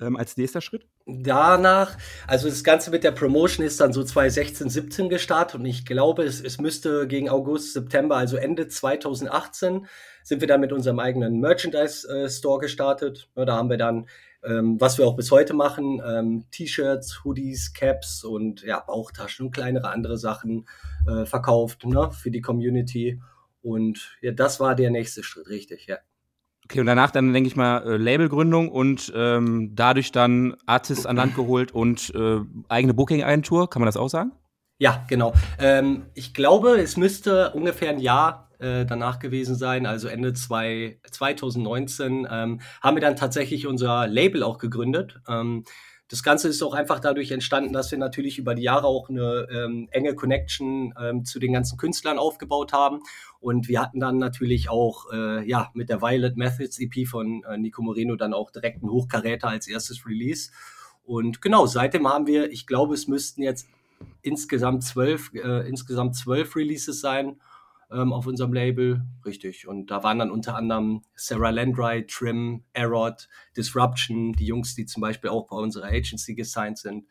Ähm, 0.00 0.16
als 0.16 0.36
nächster 0.36 0.60
Schritt? 0.60 0.86
Danach, 1.06 1.96
also 2.26 2.48
das 2.48 2.64
Ganze 2.64 2.90
mit 2.90 3.04
der 3.04 3.12
Promotion 3.12 3.64
ist 3.64 3.80
dann 3.80 3.92
so 3.92 4.02
2016, 4.02 4.68
17 4.68 5.08
gestartet 5.08 5.60
und 5.60 5.66
ich 5.66 5.86
glaube, 5.86 6.24
es, 6.24 6.40
es 6.40 6.58
müsste 6.58 7.06
gegen 7.06 7.28
August, 7.28 7.72
September, 7.72 8.16
also 8.16 8.36
Ende 8.36 8.68
2018, 8.68 9.86
sind 10.22 10.40
wir 10.40 10.48
dann 10.48 10.60
mit 10.60 10.72
unserem 10.72 10.98
eigenen 10.98 11.38
Merchandise-Store 11.38 12.58
äh, 12.58 12.60
gestartet. 12.60 13.30
Ja, 13.36 13.44
da 13.44 13.54
haben 13.54 13.70
wir 13.70 13.76
dann, 13.76 14.08
ähm, 14.42 14.80
was 14.80 14.98
wir 14.98 15.06
auch 15.06 15.14
bis 15.14 15.30
heute 15.30 15.54
machen, 15.54 16.02
ähm, 16.04 16.46
T-Shirts, 16.50 17.24
Hoodies, 17.24 17.72
Caps 17.72 18.24
und 18.24 18.62
ja, 18.62 18.80
Bauchtaschen 18.80 19.46
und 19.46 19.52
kleinere 19.52 19.90
andere 19.90 20.18
Sachen 20.18 20.66
äh, 21.06 21.24
verkauft 21.24 21.84
ne, 21.84 22.10
für 22.10 22.32
die 22.32 22.40
Community. 22.40 23.22
Und 23.62 24.18
ja, 24.20 24.32
das 24.32 24.58
war 24.58 24.74
der 24.74 24.90
nächste 24.90 25.22
Schritt, 25.22 25.48
richtig, 25.48 25.86
ja. 25.86 25.98
Okay, 26.66 26.80
und 26.80 26.86
danach 26.86 27.12
dann, 27.12 27.32
denke 27.32 27.46
ich 27.46 27.54
mal, 27.54 27.78
äh, 27.86 27.96
Labelgründung 27.96 28.72
und 28.72 29.12
ähm, 29.14 29.70
dadurch 29.76 30.10
dann 30.10 30.56
Artists 30.66 31.06
an 31.06 31.14
Land 31.14 31.36
geholt 31.36 31.70
und 31.70 32.12
äh, 32.12 32.40
eigene 32.68 32.92
Booking-Agentur, 32.92 33.70
kann 33.70 33.80
man 33.80 33.86
das 33.86 33.96
auch 33.96 34.08
sagen? 34.08 34.32
Ja, 34.78 35.04
genau. 35.08 35.32
Ähm, 35.60 36.06
ich 36.14 36.34
glaube, 36.34 36.80
es 36.80 36.96
müsste 36.96 37.52
ungefähr 37.52 37.90
ein 37.90 38.00
Jahr 38.00 38.50
äh, 38.58 38.84
danach 38.84 39.20
gewesen 39.20 39.54
sein, 39.54 39.86
also 39.86 40.08
Ende 40.08 40.32
zwei, 40.32 40.98
2019, 41.08 42.26
ähm, 42.28 42.60
haben 42.82 42.96
wir 42.96 43.00
dann 43.00 43.14
tatsächlich 43.14 43.68
unser 43.68 44.08
Label 44.08 44.42
auch 44.42 44.58
gegründet. 44.58 45.20
Ähm, 45.28 45.62
das 46.08 46.22
Ganze 46.22 46.48
ist 46.48 46.62
auch 46.62 46.74
einfach 46.74 47.00
dadurch 47.00 47.32
entstanden, 47.32 47.72
dass 47.72 47.90
wir 47.90 47.98
natürlich 47.98 48.38
über 48.38 48.54
die 48.54 48.62
Jahre 48.62 48.86
auch 48.86 49.08
eine 49.08 49.48
ähm, 49.50 49.88
enge 49.90 50.14
Connection 50.14 50.94
ähm, 51.00 51.24
zu 51.24 51.40
den 51.40 51.52
ganzen 51.52 51.76
Künstlern 51.78 52.18
aufgebaut 52.18 52.72
haben. 52.72 53.00
Und 53.40 53.68
wir 53.68 53.80
hatten 53.80 53.98
dann 53.98 54.18
natürlich 54.18 54.68
auch 54.70 55.12
äh, 55.12 55.48
ja 55.48 55.70
mit 55.74 55.88
der 55.88 56.02
Violet 56.02 56.36
Methods 56.36 56.78
EP 56.78 57.08
von 57.08 57.42
äh, 57.44 57.56
Nico 57.56 57.82
Moreno 57.82 58.14
dann 58.14 58.34
auch 58.34 58.52
direkt 58.52 58.82
einen 58.82 58.92
Hochkaräter 58.92 59.48
als 59.48 59.66
erstes 59.66 60.06
Release. 60.06 60.52
Und 61.04 61.42
genau, 61.42 61.66
seitdem 61.66 62.08
haben 62.08 62.26
wir, 62.26 62.50
ich 62.52 62.66
glaube, 62.66 62.94
es 62.94 63.08
müssten 63.08 63.42
jetzt 63.42 63.68
insgesamt 64.22 64.84
zwölf, 64.84 65.32
äh, 65.34 65.68
insgesamt 65.68 66.14
zwölf 66.14 66.54
Releases 66.54 67.00
sein 67.00 67.40
ähm, 67.90 68.12
auf 68.12 68.26
unserem 68.26 68.52
Label. 68.52 69.02
Richtig. 69.24 69.66
Und 69.66 69.90
da 69.90 70.02
waren 70.02 70.18
dann 70.18 70.30
unter 70.30 70.56
anderem 70.56 71.02
Sarah 71.14 71.50
Landry, 71.50 72.06
Trim, 72.06 72.64
Erod, 72.72 73.28
Disruption, 73.56 74.32
die 74.32 74.46
Jungs, 74.46 74.74
die 74.74 74.86
zum 74.86 75.00
Beispiel 75.00 75.30
auch 75.30 75.46
bei 75.48 75.56
unserer 75.56 75.86
Agency 75.86 76.34
gesigned 76.34 76.78
sind. 76.78 77.06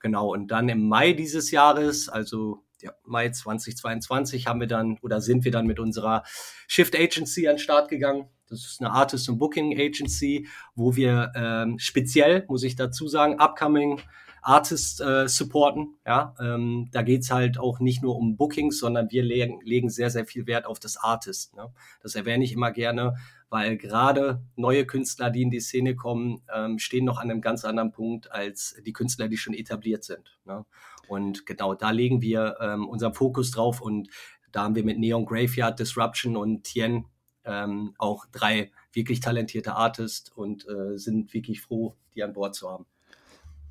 Genau. 0.00 0.32
Und 0.32 0.48
dann 0.48 0.68
im 0.68 0.88
Mai 0.88 1.12
dieses 1.12 1.50
Jahres, 1.50 2.08
also 2.08 2.64
ja, 2.80 2.92
Mai 3.04 3.30
2022, 3.30 4.46
haben 4.46 4.60
wir 4.60 4.68
dann 4.68 4.98
oder 5.02 5.20
sind 5.20 5.44
wir 5.44 5.50
dann 5.50 5.66
mit 5.66 5.80
unserer 5.80 6.22
Shift 6.68 6.94
Agency 6.96 7.48
an 7.48 7.54
den 7.54 7.58
Start 7.58 7.88
gegangen. 7.88 8.28
Das 8.48 8.60
ist 8.64 8.80
eine 8.80 8.92
Artist- 8.92 9.28
und 9.28 9.38
Booking 9.38 9.78
Agency, 9.78 10.48
wo 10.74 10.96
wir 10.96 11.32
ähm, 11.34 11.78
speziell, 11.78 12.44
muss 12.48 12.62
ich 12.62 12.76
dazu 12.76 13.08
sagen, 13.08 13.38
upcoming 13.38 14.00
Artists 14.48 14.98
äh, 15.00 15.28
supporten. 15.28 15.98
Ja, 16.06 16.34
ähm, 16.40 16.88
da 16.90 17.02
geht's 17.02 17.30
halt 17.30 17.58
auch 17.58 17.80
nicht 17.80 18.02
nur 18.02 18.16
um 18.16 18.38
Bookings, 18.38 18.78
sondern 18.78 19.10
wir 19.10 19.22
legen, 19.22 19.60
legen 19.62 19.90
sehr, 19.90 20.08
sehr 20.08 20.24
viel 20.24 20.46
Wert 20.46 20.64
auf 20.64 20.80
das 20.80 20.96
Artist. 20.96 21.54
Ne? 21.54 21.70
Das 22.02 22.14
erwähne 22.14 22.44
ich 22.44 22.52
immer 22.52 22.70
gerne, 22.70 23.16
weil 23.50 23.76
gerade 23.76 24.42
neue 24.56 24.86
Künstler, 24.86 25.28
die 25.28 25.42
in 25.42 25.50
die 25.50 25.60
Szene 25.60 25.96
kommen, 25.96 26.40
ähm, 26.54 26.78
stehen 26.78 27.04
noch 27.04 27.18
an 27.18 27.30
einem 27.30 27.42
ganz 27.42 27.66
anderen 27.66 27.92
Punkt 27.92 28.32
als 28.32 28.74
die 28.86 28.94
Künstler, 28.94 29.28
die 29.28 29.36
schon 29.36 29.52
etabliert 29.52 30.02
sind. 30.02 30.38
Ne? 30.46 30.64
Und 31.08 31.44
genau 31.44 31.74
da 31.74 31.90
legen 31.90 32.22
wir 32.22 32.56
ähm, 32.62 32.88
unseren 32.88 33.12
Fokus 33.12 33.50
drauf 33.50 33.82
und 33.82 34.08
da 34.50 34.62
haben 34.64 34.74
wir 34.74 34.84
mit 34.84 34.98
Neon 34.98 35.26
Graveyard, 35.26 35.78
Disruption 35.78 36.38
und 36.38 36.64
Tien 36.64 37.04
ähm, 37.44 37.94
auch 37.98 38.24
drei 38.32 38.72
wirklich 38.94 39.20
talentierte 39.20 39.74
Artists 39.74 40.32
und 40.32 40.66
äh, 40.66 40.96
sind 40.96 41.34
wirklich 41.34 41.60
froh, 41.60 41.96
die 42.14 42.22
an 42.22 42.32
Bord 42.32 42.54
zu 42.54 42.70
haben. 42.70 42.86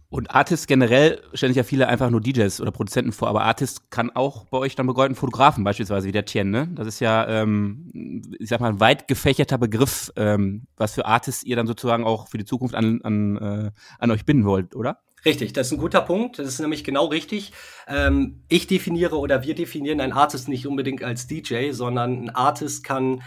Und 0.09 0.33
Artist 0.33 0.69
generell 0.69 1.21
stellen 1.33 1.51
sich 1.51 1.57
ja 1.57 1.63
viele 1.63 1.89
einfach 1.89 2.09
nur 2.09 2.21
DJs 2.21 2.61
oder 2.61 2.71
Produzenten 2.71 3.11
vor, 3.11 3.27
aber 3.27 3.43
Artist 3.43 3.91
kann 3.91 4.09
auch 4.11 4.45
bei 4.45 4.57
euch 4.57 4.73
dann 4.75 4.87
bedeuten 4.87 5.15
Fotografen 5.15 5.65
beispielsweise, 5.65 6.07
wie 6.07 6.13
der 6.13 6.23
Tien, 6.23 6.49
ne? 6.49 6.69
Das 6.75 6.87
ist 6.87 7.01
ja, 7.01 7.27
ähm, 7.27 8.23
ich 8.39 8.47
sag 8.47 8.61
mal, 8.61 8.69
ein 8.69 8.79
weit 8.79 9.09
gefächerter 9.09 9.57
Begriff, 9.57 10.11
ähm, 10.15 10.67
was 10.77 10.93
für 10.93 11.05
Artists 11.05 11.43
ihr 11.43 11.57
dann 11.57 11.67
sozusagen 11.67 12.05
auch 12.05 12.29
für 12.29 12.37
die 12.37 12.45
Zukunft 12.45 12.73
an, 12.73 13.01
an, 13.01 13.37
äh, 13.37 13.71
an 13.99 14.11
euch 14.11 14.25
binden 14.25 14.45
wollt, 14.45 14.75
oder? 14.75 15.01
Richtig, 15.25 15.51
das 15.51 15.67
ist 15.67 15.73
ein 15.73 15.79
guter 15.79 16.01
Punkt. 16.01 16.39
Das 16.39 16.47
ist 16.47 16.59
nämlich 16.59 16.85
genau 16.85 17.07
richtig. 17.07 17.51
Ähm, 17.87 18.43
ich 18.47 18.67
definiere 18.67 19.17
oder 19.17 19.43
wir 19.43 19.55
definieren 19.55 19.99
einen 19.99 20.13
Artist 20.13 20.47
nicht 20.47 20.67
unbedingt 20.67 21.03
als 21.03 21.27
DJ, 21.27 21.71
sondern 21.71 22.25
ein 22.25 22.29
Artist 22.29 22.85
kann 22.85 23.23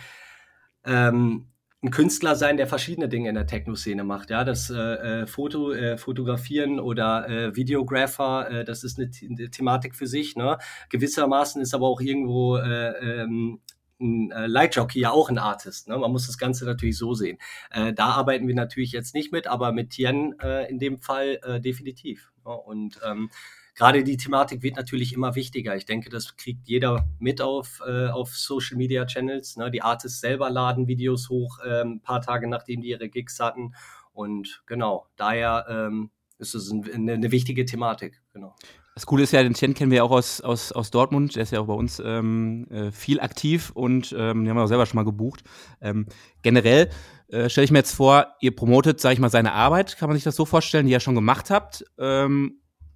ähm, 0.84 1.49
ein 1.82 1.90
Künstler 1.90 2.37
sein, 2.37 2.58
der 2.58 2.66
verschiedene 2.66 3.08
Dinge 3.08 3.30
in 3.30 3.34
der 3.34 3.46
Techno-Szene 3.46 4.04
macht. 4.04 4.30
Ja, 4.30 4.44
das 4.44 4.68
äh, 4.68 5.22
äh, 5.22 5.26
Foto, 5.26 5.72
äh, 5.72 5.96
Fotografieren 5.96 6.78
oder 6.78 7.28
äh, 7.28 7.56
Videographer, 7.56 8.50
äh, 8.50 8.64
das 8.64 8.84
ist 8.84 8.99
eine, 8.99 9.10
eine, 9.28 9.50
Thematik 9.50 9.94
für 9.94 10.06
sich. 10.06 10.37
Ne? 10.37 10.58
Gewissermaßen 10.90 11.62
ist 11.62 11.75
aber 11.75 11.87
auch 11.87 12.02
irgendwo 12.02 12.56
äh, 12.58 13.22
ähm, 13.22 13.60
ein 13.99 14.30
äh, 14.30 14.46
Lightjockey 14.46 15.00
ja 15.00 15.10
auch 15.10 15.30
ein 15.30 15.38
Artist. 15.38 15.88
Ne? 15.88 15.96
Man 15.96 16.12
muss 16.12 16.26
das 16.26 16.37
Ganze 16.37 16.66
natürlich 16.66 16.99
so 16.99 17.14
sehen. 17.14 17.38
Äh, 17.70 17.94
da 17.94 18.10
arbeiten 18.10 18.46
wir 18.46 18.54
natürlich 18.54 18.92
jetzt 18.92 19.14
nicht 19.14 19.32
mit, 19.32 19.46
aber 19.46 19.72
mit 19.72 19.90
Tien 19.90 20.38
äh, 20.40 20.68
in 20.68 20.78
dem 20.78 20.99
Fall 20.99 21.38
äh, 21.42 21.60
definitiv. 21.60 22.30
Ne? 22.44 22.52
Und 22.52 23.00
ähm, 23.06 23.30
gerade 23.80 24.04
die 24.04 24.18
Thematik 24.18 24.62
wird 24.62 24.76
natürlich 24.76 25.14
immer 25.14 25.34
wichtiger. 25.34 25.75
Ich 25.75 25.87
denke, 25.87 26.10
das 26.10 26.37
kriegt 26.37 26.68
jeder 26.68 27.08
mit 27.18 27.40
auf, 27.40 27.80
äh, 27.87 28.08
auf 28.08 28.37
Social 28.37 28.76
Media 28.76 29.06
Channels. 29.06 29.56
Ne? 29.56 29.70
Die 29.70 29.80
Artists 29.80 30.20
selber 30.20 30.50
laden 30.50 30.87
Videos 30.87 31.30
hoch, 31.30 31.58
äh, 31.64 31.80
ein 31.80 32.02
paar 32.02 32.20
Tage 32.20 32.46
nachdem 32.46 32.82
die 32.82 32.90
ihre 32.90 33.08
Gigs 33.08 33.40
hatten. 33.40 33.75
Und 34.12 34.62
genau, 34.66 35.06
daher 35.16 35.64
ähm, 35.70 36.10
ist 36.37 36.54
es 36.54 36.70
ein, 36.70 37.08
eine, 37.08 37.32
wichtige 37.32 37.64
Thematik. 37.64 38.20
Genau. 38.34 38.54
Das 38.94 39.06
Coole 39.06 39.22
ist 39.22 39.32
ja, 39.32 39.42
den 39.42 39.54
Chen 39.54 39.72
kennen 39.72 39.90
wir 39.90 40.04
auch 40.04 40.10
aus, 40.10 40.42
aus, 40.42 40.72
aus 40.72 40.90
Dortmund, 40.90 41.37
der 41.37 41.44
ist 41.44 41.52
ja 41.52 41.60
auch 41.60 41.66
bei 41.66 41.72
uns 41.72 42.02
ähm, 42.04 42.66
äh, 42.70 42.92
viel 42.92 43.18
aktiv 43.18 43.70
und 43.72 44.12
ähm, 44.12 44.44
den 44.44 44.50
haben 44.50 44.56
wir 44.56 44.64
auch 44.64 44.68
selber 44.68 44.84
schon 44.84 44.96
mal 44.96 45.04
gebucht. 45.04 45.42
Ähm, 45.80 46.04
generell 46.42 46.90
äh, 47.28 47.49
stelle 47.49 47.64
ich 47.64 47.70
mir 47.70 47.78
jetzt 47.78 47.94
vor, 47.94 48.26
ihr 48.40 48.54
promotet, 48.54 49.00
sage 49.00 49.14
ich 49.14 49.20
mal, 49.20 49.30
seine 49.30 49.54
Arbeit, 49.54 49.96
kann 49.96 50.10
man 50.10 50.16
sich 50.16 50.25
das 50.25 50.37
so 50.37 50.44
vorstellen, 50.44 50.84
die 50.84 50.92
ihr 50.92 51.00
schon 51.00 51.14
gemacht 51.14 51.49
habt. 51.49 51.82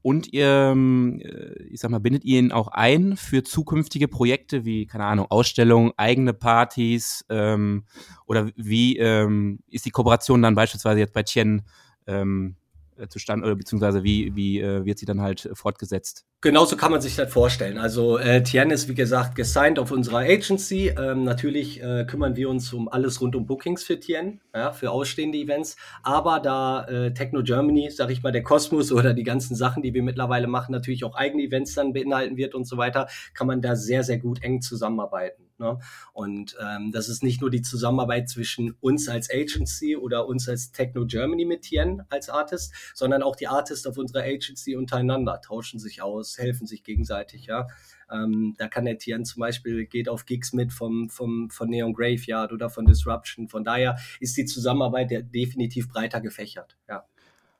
Und 0.04 0.34
ihr, 0.34 0.68
ähm, 0.70 1.18
äh, 1.24 1.62
ich 1.62 1.80
sag 1.80 1.90
mal, 1.90 1.98
bindet 1.98 2.26
ihr 2.26 2.38
ihn 2.38 2.52
auch 2.52 2.68
ein 2.68 3.16
für 3.16 3.42
zukünftige 3.42 4.06
Projekte 4.06 4.66
wie, 4.66 4.84
keine 4.84 5.06
Ahnung, 5.06 5.28
Ausstellungen, 5.30 5.92
eigene 5.96 6.34
Partys 6.34 7.24
ähm, 7.30 7.84
oder 8.26 8.50
wie 8.54 8.98
ähm, 8.98 9.60
ist 9.66 9.86
die 9.86 9.90
Kooperation 9.90 10.42
dann 10.42 10.56
beispielsweise 10.56 11.00
jetzt 11.00 11.14
bei 11.14 11.22
Tien 11.22 11.62
ähm, 12.06 12.56
äh, 12.98 13.08
zustande 13.08 13.46
oder 13.46 13.56
beziehungsweise 13.56 14.02
wie, 14.04 14.34
wie 14.34 14.60
äh, 14.60 14.84
wird 14.84 14.98
sie 14.98 15.06
dann 15.06 15.20
halt 15.20 15.48
fortgesetzt? 15.54 16.24
Genauso 16.40 16.76
kann 16.76 16.92
man 16.92 17.00
sich 17.00 17.16
das 17.16 17.32
vorstellen. 17.32 17.78
Also 17.78 18.18
äh, 18.18 18.42
Tien 18.42 18.70
ist 18.70 18.88
wie 18.88 18.94
gesagt 18.94 19.34
gesigned 19.34 19.78
auf 19.78 19.90
unserer 19.90 20.18
Agency. 20.18 20.88
Ähm, 20.88 21.24
natürlich 21.24 21.82
äh, 21.82 22.04
kümmern 22.04 22.36
wir 22.36 22.50
uns 22.50 22.72
um 22.72 22.88
alles 22.88 23.20
rund 23.20 23.34
um 23.34 23.46
Bookings 23.46 23.82
für 23.82 23.98
Tien, 23.98 24.42
ja, 24.54 24.72
für 24.72 24.90
ausstehende 24.90 25.38
Events. 25.38 25.76
Aber 26.02 26.40
da 26.40 26.84
äh, 26.84 27.14
Techno 27.14 27.42
Germany, 27.42 27.90
sag 27.90 28.10
ich 28.10 28.22
mal, 28.22 28.32
der 28.32 28.42
Kosmos 28.42 28.92
oder 28.92 29.14
die 29.14 29.22
ganzen 29.22 29.54
Sachen, 29.54 29.82
die 29.82 29.94
wir 29.94 30.02
mittlerweile 30.02 30.46
machen, 30.46 30.72
natürlich 30.72 31.04
auch 31.04 31.14
eigene 31.14 31.44
Events 31.44 31.74
dann 31.74 31.94
beinhalten 31.94 32.36
wird 32.36 32.54
und 32.54 32.64
so 32.64 32.76
weiter, 32.76 33.08
kann 33.32 33.46
man 33.46 33.62
da 33.62 33.74
sehr, 33.74 34.02
sehr 34.02 34.18
gut 34.18 34.42
eng 34.42 34.60
zusammenarbeiten. 34.60 35.43
Ne? 35.58 35.78
Und 36.12 36.56
ähm, 36.60 36.90
das 36.92 37.08
ist 37.08 37.22
nicht 37.22 37.40
nur 37.40 37.50
die 37.50 37.62
Zusammenarbeit 37.62 38.28
zwischen 38.28 38.72
uns 38.80 39.08
als 39.08 39.30
Agency 39.30 39.96
oder 39.96 40.26
uns 40.26 40.48
als 40.48 40.72
Techno 40.72 41.06
Germany 41.06 41.44
mit 41.44 41.62
Tien 41.62 42.02
als 42.08 42.28
Artist, 42.28 42.72
sondern 42.94 43.22
auch 43.22 43.36
die 43.36 43.46
Artists 43.46 43.86
auf 43.86 43.96
unserer 43.96 44.24
Agency 44.24 44.76
untereinander 44.76 45.40
tauschen 45.40 45.78
sich 45.78 46.02
aus 46.02 46.38
helfen 46.38 46.66
sich 46.66 46.82
gegenseitig, 46.82 47.46
ja. 47.46 47.68
Ähm, 48.10 48.54
da 48.58 48.68
kann 48.68 48.84
der 48.84 48.98
Tian 48.98 49.24
zum 49.24 49.40
Beispiel, 49.40 49.86
geht 49.86 50.08
auf 50.08 50.26
Gigs 50.26 50.52
mit 50.52 50.72
vom, 50.72 51.08
vom, 51.08 51.50
von 51.50 51.68
Neon 51.68 51.94
Graveyard 51.94 52.52
oder 52.52 52.68
von 52.68 52.84
Disruption. 52.84 53.48
Von 53.48 53.64
daher 53.64 53.96
ist 54.20 54.36
die 54.36 54.44
Zusammenarbeit 54.44 55.10
definitiv 55.34 55.88
breiter 55.88 56.20
gefächert, 56.20 56.76
ja. 56.88 57.04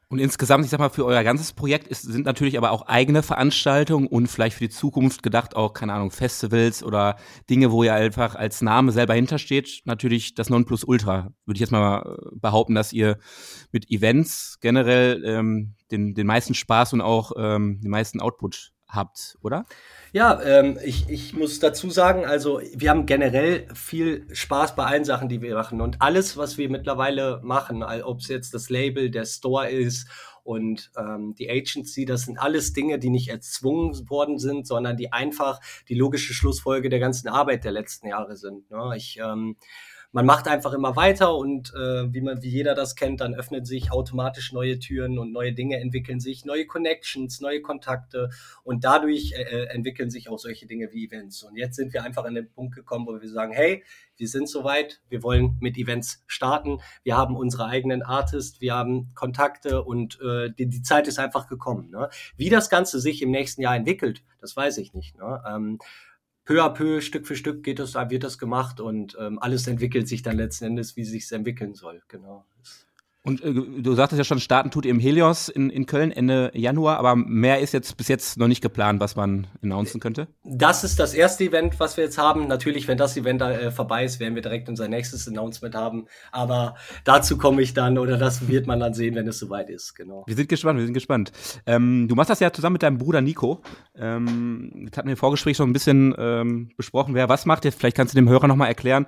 Und 0.08 0.18
insgesamt, 0.18 0.64
ich 0.64 0.70
sag 0.70 0.78
mal, 0.80 0.90
für 0.90 1.04
euer 1.04 1.24
ganzes 1.24 1.52
Projekt 1.52 1.88
ist, 1.88 2.02
sind 2.02 2.26
natürlich 2.26 2.58
aber 2.58 2.70
auch 2.70 2.82
eigene 2.82 3.22
Veranstaltungen 3.22 4.06
und 4.06 4.26
vielleicht 4.26 4.56
für 4.56 4.64
die 4.64 4.70
Zukunft 4.70 5.22
gedacht 5.22 5.56
auch, 5.56 5.72
keine 5.72 5.92
Ahnung, 5.92 6.10
Festivals 6.10 6.82
oder 6.82 7.16
Dinge, 7.48 7.72
wo 7.72 7.82
ihr 7.82 7.94
einfach 7.94 8.34
als 8.34 8.60
Name 8.60 8.92
selber 8.92 9.14
hintersteht, 9.14 9.82
natürlich 9.84 10.34
das 10.34 10.50
Nonplusultra. 10.50 11.32
Würde 11.46 11.56
ich 11.56 11.60
jetzt 11.60 11.72
mal 11.72 12.02
äh, 12.02 12.36
behaupten, 12.36 12.74
dass 12.74 12.92
ihr 12.92 13.18
mit 13.72 13.90
Events 13.90 14.58
generell 14.60 15.22
ähm, 15.24 15.74
den, 15.90 16.14
den 16.14 16.26
meisten 16.26 16.54
Spaß 16.54 16.92
und 16.92 17.00
auch 17.00 17.32
ähm, 17.36 17.80
den 17.80 17.90
meisten 17.90 18.20
Output 18.20 18.73
habt, 18.94 19.38
oder? 19.42 19.64
Ja, 20.12 20.40
ähm, 20.42 20.78
ich, 20.84 21.08
ich 21.08 21.34
muss 21.34 21.58
dazu 21.58 21.90
sagen, 21.90 22.24
also 22.24 22.60
wir 22.72 22.90
haben 22.90 23.06
generell 23.06 23.66
viel 23.74 24.26
Spaß 24.32 24.76
bei 24.76 24.84
allen 24.84 25.04
Sachen, 25.04 25.28
die 25.28 25.42
wir 25.42 25.54
machen. 25.54 25.80
Und 25.80 26.00
alles, 26.00 26.36
was 26.36 26.56
wir 26.56 26.70
mittlerweile 26.70 27.40
machen, 27.42 27.82
ob 27.82 28.20
es 28.20 28.28
jetzt 28.28 28.54
das 28.54 28.70
Label, 28.70 29.10
der 29.10 29.24
Store 29.24 29.68
ist 29.68 30.08
und 30.44 30.92
ähm, 30.96 31.34
die 31.34 31.50
Agency, 31.50 32.04
das 32.04 32.22
sind 32.22 32.38
alles 32.38 32.74
Dinge, 32.74 32.98
die 32.98 33.10
nicht 33.10 33.28
erzwungen 33.28 34.08
worden 34.08 34.38
sind, 34.38 34.66
sondern 34.66 34.96
die 34.96 35.12
einfach 35.12 35.58
die 35.88 35.94
logische 35.94 36.34
Schlussfolge 36.34 36.90
der 36.90 37.00
ganzen 37.00 37.28
Arbeit 37.28 37.64
der 37.64 37.72
letzten 37.72 38.06
Jahre 38.08 38.36
sind. 38.36 38.70
Ne? 38.70 38.92
Ich 38.94 39.18
ähm, 39.18 39.56
man 40.14 40.26
macht 40.26 40.46
einfach 40.46 40.72
immer 40.72 40.94
weiter 40.94 41.36
und 41.36 41.74
äh, 41.74 42.14
wie 42.14 42.20
man, 42.20 42.40
wie 42.40 42.48
jeder 42.48 42.76
das 42.76 42.94
kennt, 42.94 43.20
dann 43.20 43.34
öffnen 43.34 43.64
sich 43.64 43.90
automatisch 43.90 44.52
neue 44.52 44.78
Türen 44.78 45.18
und 45.18 45.32
neue 45.32 45.52
Dinge 45.52 45.80
entwickeln 45.80 46.20
sich, 46.20 46.44
neue 46.44 46.66
Connections, 46.66 47.40
neue 47.40 47.60
Kontakte 47.62 48.30
und 48.62 48.84
dadurch 48.84 49.32
äh, 49.32 49.42
äh, 49.42 49.64
entwickeln 49.74 50.10
sich 50.10 50.28
auch 50.28 50.38
solche 50.38 50.68
Dinge 50.68 50.92
wie 50.92 51.04
Events. 51.04 51.42
Und 51.42 51.56
jetzt 51.56 51.74
sind 51.74 51.92
wir 51.92 52.04
einfach 52.04 52.24
an 52.24 52.36
den 52.36 52.48
Punkt 52.48 52.76
gekommen, 52.76 53.08
wo 53.08 53.20
wir 53.20 53.28
sagen, 53.28 53.52
hey, 53.52 53.82
wir 54.16 54.28
sind 54.28 54.48
soweit, 54.48 55.00
wir 55.08 55.24
wollen 55.24 55.56
mit 55.60 55.76
Events 55.76 56.22
starten, 56.28 56.78
wir 57.02 57.16
haben 57.16 57.34
unsere 57.34 57.66
eigenen 57.66 58.04
Artists, 58.04 58.60
wir 58.60 58.72
haben 58.72 59.10
Kontakte 59.16 59.82
und 59.82 60.20
äh, 60.20 60.48
die, 60.56 60.68
die 60.68 60.82
Zeit 60.82 61.08
ist 61.08 61.18
einfach 61.18 61.48
gekommen. 61.48 61.90
Ne? 61.90 62.08
Wie 62.36 62.50
das 62.50 62.70
Ganze 62.70 63.00
sich 63.00 63.20
im 63.20 63.32
nächsten 63.32 63.62
Jahr 63.62 63.74
entwickelt, 63.74 64.22
das 64.40 64.56
weiß 64.56 64.78
ich 64.78 64.94
nicht. 64.94 65.18
Ne? 65.18 65.42
Ähm, 65.44 65.80
peu 66.44 66.62
à 66.62 66.70
peu, 66.70 67.00
Stück 67.00 67.26
für 67.26 67.36
Stück 67.36 67.62
geht 67.62 67.78
das, 67.78 67.94
wird 67.94 68.24
das 68.24 68.38
gemacht 68.38 68.80
und 68.80 69.16
ähm, 69.20 69.38
alles 69.38 69.66
entwickelt 69.66 70.08
sich 70.08 70.22
dann 70.22 70.36
letzten 70.36 70.66
Endes, 70.66 70.96
wie 70.96 71.02
es 71.02 71.10
sich 71.10 71.30
entwickeln 71.32 71.74
soll. 71.74 72.02
Genau. 72.08 72.44
Und 73.26 73.42
äh, 73.42 73.54
du 73.54 73.94
sagtest 73.94 74.18
ja 74.18 74.24
schon, 74.24 74.38
starten 74.38 74.70
tut 74.70 74.84
ihr 74.84 74.90
im 74.90 75.00
Helios 75.00 75.48
in, 75.48 75.70
in 75.70 75.86
Köln 75.86 76.12
Ende 76.12 76.50
Januar, 76.54 76.98
aber 76.98 77.16
mehr 77.16 77.60
ist 77.60 77.72
jetzt 77.72 77.96
bis 77.96 78.08
jetzt 78.08 78.36
noch 78.36 78.48
nicht 78.48 78.60
geplant, 78.60 79.00
was 79.00 79.16
man 79.16 79.46
announcen 79.62 79.98
könnte? 79.98 80.28
Das 80.44 80.84
ist 80.84 81.00
das 81.00 81.14
erste 81.14 81.44
Event, 81.44 81.80
was 81.80 81.96
wir 81.96 82.04
jetzt 82.04 82.18
haben. 82.18 82.48
Natürlich, 82.48 82.86
wenn 82.86 82.98
das 82.98 83.16
Event 83.16 83.40
äh, 83.40 83.70
vorbei 83.70 84.04
ist, 84.04 84.20
werden 84.20 84.34
wir 84.34 84.42
direkt 84.42 84.68
unser 84.68 84.88
nächstes 84.88 85.26
Announcement 85.26 85.74
haben. 85.74 86.06
Aber 86.32 86.74
dazu 87.04 87.38
komme 87.38 87.62
ich 87.62 87.72
dann 87.72 87.96
oder 87.96 88.18
das 88.18 88.46
wird 88.46 88.66
man 88.66 88.78
dann 88.78 88.92
sehen, 88.92 89.14
wenn 89.14 89.26
es 89.26 89.38
soweit 89.38 89.70
ist. 89.70 89.94
Genau. 89.94 90.24
Wir 90.26 90.36
sind 90.36 90.50
gespannt, 90.50 90.78
wir 90.78 90.84
sind 90.84 90.94
gespannt. 90.94 91.32
Ähm, 91.64 92.06
du 92.08 92.14
machst 92.16 92.28
das 92.28 92.40
ja 92.40 92.52
zusammen 92.52 92.74
mit 92.74 92.82
deinem 92.82 92.98
Bruder 92.98 93.22
Nico. 93.22 93.62
Ähm, 93.96 94.88
das 94.90 94.98
hatten 94.98 95.08
wir 95.08 95.14
im 95.14 95.18
Vorgespräch 95.18 95.56
schon 95.56 95.70
ein 95.70 95.72
bisschen 95.72 96.14
ähm, 96.18 96.72
besprochen, 96.76 97.14
wer 97.14 97.30
was 97.30 97.46
macht. 97.46 97.64
Vielleicht 97.64 97.96
kannst 97.96 98.12
du 98.12 98.16
dem 98.16 98.28
Hörer 98.28 98.48
nochmal 98.48 98.68
erklären, 98.68 99.06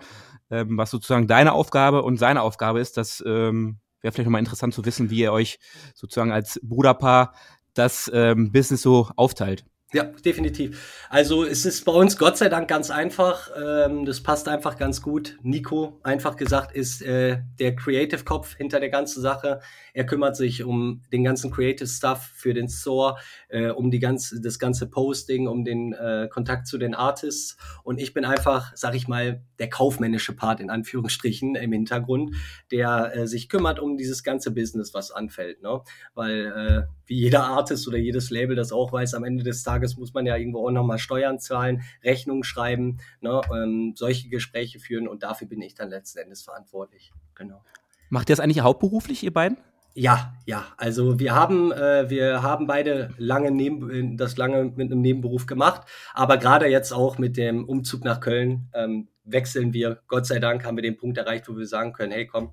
ähm, 0.50 0.78
was 0.78 0.90
sozusagen 0.90 1.26
deine 1.26 1.52
Aufgabe 1.52 2.02
und 2.02 2.16
seine 2.16 2.40
Aufgabe 2.40 2.80
ist, 2.80 2.96
dass 2.96 3.22
ähm, 3.26 3.78
wäre 4.06 4.12
vielleicht 4.12 4.26
nochmal 4.26 4.38
interessant 4.38 4.72
zu 4.72 4.84
wissen, 4.84 5.10
wie 5.10 5.18
ihr 5.18 5.32
euch 5.32 5.58
sozusagen 5.94 6.32
als 6.32 6.60
Bruderpaar 6.62 7.34
das 7.74 8.10
ähm, 8.14 8.52
Business 8.52 8.82
so 8.82 9.10
aufteilt. 9.16 9.66
Ja, 9.92 10.02
definitiv. 10.02 11.06
Also 11.10 11.44
es 11.44 11.64
ist 11.64 11.84
bei 11.84 11.92
uns 11.92 12.18
Gott 12.18 12.36
sei 12.36 12.48
Dank 12.48 12.66
ganz 12.66 12.90
einfach. 12.90 13.50
Ähm, 13.56 14.04
das 14.04 14.20
passt 14.20 14.48
einfach 14.48 14.78
ganz 14.78 15.00
gut. 15.00 15.38
Nico, 15.42 16.00
einfach 16.02 16.36
gesagt, 16.36 16.74
ist 16.74 17.02
äh, 17.02 17.38
der 17.60 17.76
Creative-Kopf 17.76 18.56
hinter 18.56 18.80
der 18.80 18.88
ganzen 18.88 19.22
Sache. 19.22 19.60
Er 19.94 20.04
kümmert 20.04 20.34
sich 20.34 20.64
um 20.64 21.02
den 21.12 21.22
ganzen 21.22 21.52
Creative 21.52 21.86
Stuff 21.86 22.28
für 22.34 22.52
den 22.52 22.68
Store, 22.68 23.16
äh, 23.48 23.68
um 23.68 23.92
die 23.92 24.00
ganze, 24.00 24.40
das 24.40 24.58
ganze 24.58 24.90
Posting, 24.90 25.46
um 25.46 25.64
den 25.64 25.92
äh, 25.92 26.26
Kontakt 26.32 26.66
zu 26.66 26.78
den 26.78 26.96
Artists. 26.96 27.56
Und 27.84 28.00
ich 28.00 28.12
bin 28.12 28.24
einfach, 28.24 28.72
sag 28.74 28.96
ich 28.96 29.06
mal, 29.06 29.40
der 29.60 29.70
kaufmännische 29.70 30.34
Part 30.34 30.58
in 30.58 30.68
Anführungsstrichen 30.68 31.54
im 31.54 31.72
Hintergrund, 31.72 32.34
der 32.72 33.14
äh, 33.14 33.26
sich 33.28 33.48
kümmert 33.48 33.78
um 33.78 33.96
dieses 33.96 34.24
ganze 34.24 34.50
Business, 34.50 34.94
was 34.94 35.12
anfällt. 35.12 35.62
Ne? 35.62 35.80
Weil 36.14 36.86
äh, 36.88 36.92
wie 37.06 37.20
jeder 37.20 37.44
Artist 37.44 37.86
oder 37.86 37.98
jedes 37.98 38.30
Label 38.30 38.56
das 38.56 38.72
auch 38.72 38.92
weiß, 38.92 39.14
am 39.14 39.22
Ende 39.22 39.44
des 39.44 39.62
Tages 39.62 39.75
muss 39.96 40.14
man 40.14 40.26
ja 40.26 40.36
irgendwo 40.36 40.66
auch 40.66 40.70
nochmal 40.70 40.98
Steuern 40.98 41.38
zahlen, 41.38 41.82
Rechnungen 42.02 42.44
schreiben, 42.44 42.98
ne, 43.20 43.40
ähm, 43.54 43.94
solche 43.96 44.28
Gespräche 44.28 44.78
führen 44.78 45.08
und 45.08 45.22
dafür 45.22 45.48
bin 45.48 45.62
ich 45.62 45.74
dann 45.74 45.90
letzten 45.90 46.18
Endes 46.18 46.42
verantwortlich. 46.42 47.12
Genau. 47.34 47.62
Macht 48.08 48.28
ihr 48.30 48.36
das 48.36 48.40
eigentlich 48.40 48.60
hauptberuflich, 48.60 49.22
ihr 49.22 49.32
beiden? 49.32 49.58
Ja, 49.98 50.34
ja. 50.44 50.66
Also 50.76 51.18
wir 51.18 51.34
haben, 51.34 51.72
äh, 51.72 52.10
wir 52.10 52.42
haben 52.42 52.66
beide 52.66 53.14
lange 53.16 53.50
neben, 53.50 54.18
das 54.18 54.36
lange 54.36 54.64
mit 54.76 54.92
einem 54.92 55.00
Nebenberuf 55.00 55.46
gemacht, 55.46 55.88
aber 56.12 56.36
gerade 56.36 56.66
jetzt 56.66 56.92
auch 56.92 57.16
mit 57.16 57.38
dem 57.38 57.64
Umzug 57.64 58.04
nach 58.04 58.20
Köln 58.20 58.68
ähm, 58.74 59.08
wechseln 59.24 59.72
wir. 59.72 60.02
Gott 60.06 60.26
sei 60.26 60.38
Dank 60.38 60.64
haben 60.64 60.76
wir 60.76 60.82
den 60.82 60.98
Punkt 60.98 61.16
erreicht, 61.16 61.48
wo 61.48 61.56
wir 61.56 61.66
sagen 61.66 61.94
können, 61.94 62.12
hey 62.12 62.26
komm, 62.26 62.52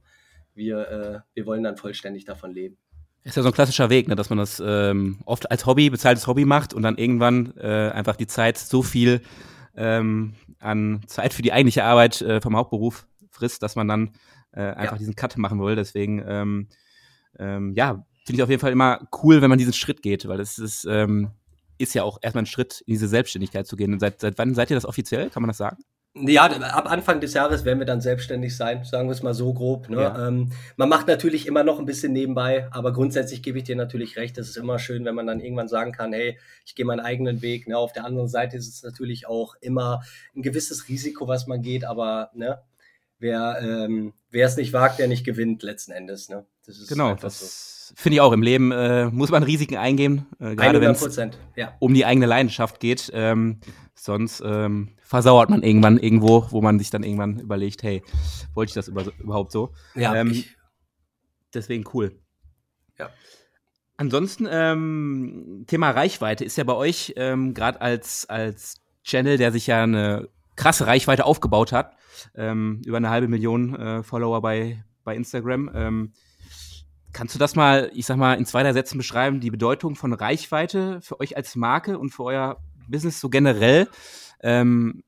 wir, 0.55 0.87
äh, 0.89 1.19
wir 1.33 1.45
wollen 1.45 1.63
dann 1.63 1.75
vollständig 1.75 2.23
davon 2.23 2.51
leben. 2.51 2.77
Ist 3.23 3.37
ja 3.37 3.43
so 3.43 3.49
ein 3.49 3.53
klassischer 3.53 3.89
Weg, 3.89 4.07
ne, 4.09 4.15
dass 4.15 4.29
man 4.29 4.37
das 4.37 4.61
ähm, 4.65 5.19
oft 5.25 5.49
als 5.49 5.65
Hobby, 5.65 5.89
bezahltes 5.89 6.27
Hobby 6.27 6.43
macht 6.43 6.73
und 6.73 6.83
dann 6.83 6.97
irgendwann 6.97 7.55
äh, 7.57 7.89
einfach 7.93 8.17
die 8.17 8.27
Zeit 8.27 8.57
so 8.57 8.83
viel 8.83 9.21
ähm, 9.75 10.33
an 10.59 11.01
Zeit 11.07 11.33
für 11.33 11.41
die 11.41 11.53
eigentliche 11.53 11.85
Arbeit 11.85 12.21
äh, 12.21 12.41
vom 12.41 12.55
Hauptberuf 12.57 13.07
frisst, 13.31 13.63
dass 13.63 13.75
man 13.75 13.87
dann 13.87 14.11
äh, 14.51 14.61
einfach 14.61 14.95
ja. 14.95 14.99
diesen 14.99 15.15
Cut 15.15 15.37
machen 15.37 15.61
will. 15.61 15.75
Deswegen, 15.75 16.21
ähm, 16.25 16.67
ähm, 17.39 17.73
ja, 17.75 18.05
finde 18.25 18.39
ich 18.39 18.43
auf 18.43 18.49
jeden 18.49 18.61
Fall 18.61 18.71
immer 18.71 19.07
cool, 19.23 19.41
wenn 19.41 19.49
man 19.49 19.57
diesen 19.57 19.73
Schritt 19.73 20.01
geht, 20.01 20.27
weil 20.27 20.39
es 20.39 20.57
ist, 20.57 20.85
ähm, 20.85 21.31
ist 21.77 21.93
ja 21.93 22.03
auch 22.03 22.19
erstmal 22.21 22.43
ein 22.43 22.47
Schritt, 22.47 22.81
in 22.85 22.93
diese 22.93 23.07
Selbstständigkeit 23.07 23.67
zu 23.67 23.75
gehen. 23.75 23.93
Und 23.93 23.99
seit, 23.99 24.19
seit 24.19 24.37
wann 24.37 24.53
seid 24.53 24.69
ihr 24.69 24.75
das 24.75 24.85
offiziell? 24.85 25.29
Kann 25.29 25.41
man 25.41 25.47
das 25.49 25.57
sagen? 25.57 25.77
Ja, 26.15 26.43
ab 26.45 26.91
Anfang 26.91 27.21
des 27.21 27.33
Jahres 27.33 27.65
werden 27.65 27.79
wir 27.79 27.87
dann 27.87 27.99
selbstständig 27.99 28.55
sein, 28.55 28.83
sagen 28.83 29.07
wir 29.07 29.13
es 29.13 29.23
mal 29.23 29.33
so 29.33 29.51
grob. 29.51 29.89
Ne? 29.89 29.99
Ja. 29.99 30.27
Ähm, 30.27 30.51
man 30.75 30.87
macht 30.87 31.07
natürlich 31.07 31.47
immer 31.47 31.63
noch 31.63 31.79
ein 31.79 31.85
bisschen 31.85 32.13
nebenbei, 32.13 32.67
aber 32.69 32.93
grundsätzlich 32.93 33.41
gebe 33.41 33.57
ich 33.57 33.63
dir 33.63 33.75
natürlich 33.75 34.15
recht. 34.15 34.37
Es 34.37 34.47
ist 34.47 34.57
immer 34.57 34.77
schön, 34.77 35.05
wenn 35.05 35.15
man 35.15 35.25
dann 35.25 35.39
irgendwann 35.39 35.67
sagen 35.67 35.91
kann, 35.91 36.13
hey, 36.13 36.37
ich 36.65 36.75
gehe 36.75 36.85
meinen 36.85 36.99
eigenen 36.99 37.41
Weg. 37.41 37.67
Ne? 37.67 37.75
Auf 37.75 37.93
der 37.93 38.05
anderen 38.05 38.27
Seite 38.27 38.57
ist 38.57 38.67
es 38.67 38.83
natürlich 38.83 39.27
auch 39.27 39.55
immer 39.59 40.03
ein 40.35 40.43
gewisses 40.43 40.87
Risiko, 40.87 41.27
was 41.27 41.47
man 41.47 41.63
geht, 41.63 41.83
aber 41.83 42.29
ne, 42.35 42.61
wer 43.17 43.57
ähm, 43.63 44.13
es 44.31 44.55
nicht 44.55 44.71
wagt, 44.71 44.99
der 44.99 45.07
nicht 45.07 45.25
gewinnt 45.25 45.63
letzten 45.63 45.93
Endes. 45.93 46.29
Ne? 46.29 46.45
Das 46.67 46.87
genau, 46.87 47.15
das 47.15 47.87
so. 47.87 47.95
finde 47.95 48.17
ich 48.17 48.21
auch. 48.21 48.33
Im 48.33 48.43
Leben 48.43 48.71
äh, 48.71 49.05
muss 49.05 49.31
man 49.31 49.41
Risiken 49.41 49.77
eingehen, 49.77 50.27
äh, 50.39 50.55
gerade 50.55 50.79
wenn 50.79 50.91
es 50.91 51.19
ja. 51.55 51.73
um 51.79 51.93
die 51.93 52.05
eigene 52.05 52.27
Leidenschaft 52.27 52.79
geht. 52.79 53.09
Ähm, 53.15 53.61
sonst 53.95 54.43
ähm, 54.45 54.89
versauert 55.13 55.51
man 55.51 55.61
irgendwann 55.61 55.99
irgendwo, 55.99 56.47
wo 56.49 56.59
man 56.59 56.79
sich 56.79 56.89
dann 56.89 57.03
irgendwann 57.03 57.37
überlegt, 57.39 57.83
hey, 57.83 58.01
wollte 58.55 58.71
ich 58.71 58.73
das 58.73 58.87
über, 58.87 59.05
überhaupt 59.19 59.51
so? 59.51 59.71
Ja. 59.93 60.15
Ähm, 60.15 60.43
deswegen 61.53 61.83
cool. 61.93 62.19
Ja. 62.97 63.11
Ansonsten, 63.95 64.47
ähm, 64.49 65.65
Thema 65.67 65.91
Reichweite 65.91 66.43
ist 66.43 66.57
ja 66.57 66.63
bei 66.63 66.73
euch 66.73 67.13
ähm, 67.15 67.53
gerade 67.53 67.79
als, 67.79 68.27
als 68.27 68.81
Channel, 69.03 69.37
der 69.37 69.51
sich 69.51 69.67
ja 69.67 69.83
eine 69.83 70.29
krasse 70.55 70.87
Reichweite 70.87 71.25
aufgebaut 71.25 71.73
hat, 71.73 71.95
ähm, 72.33 72.81
über 72.83 72.97
eine 72.97 73.11
halbe 73.11 73.27
Million 73.27 73.75
äh, 73.75 74.01
Follower 74.01 74.41
bei, 74.41 74.83
bei 75.03 75.15
Instagram. 75.15 75.69
Ähm, 75.75 76.13
kannst 77.11 77.35
du 77.35 77.39
das 77.39 77.55
mal, 77.55 77.91
ich 77.93 78.07
sag 78.07 78.17
mal, 78.17 78.33
in 78.33 78.47
zwei, 78.47 78.63
drei 78.63 78.73
Sätzen 78.73 78.97
beschreiben, 78.97 79.41
die 79.41 79.51
Bedeutung 79.51 79.95
von 79.95 80.11
Reichweite 80.11 81.01
für 81.01 81.19
euch 81.19 81.37
als 81.37 81.55
Marke 81.55 81.99
und 81.99 82.09
für 82.09 82.23
euer 82.23 82.57
Business 82.89 83.19
so 83.19 83.29
generell? 83.29 83.87
Ähm, 84.43 85.03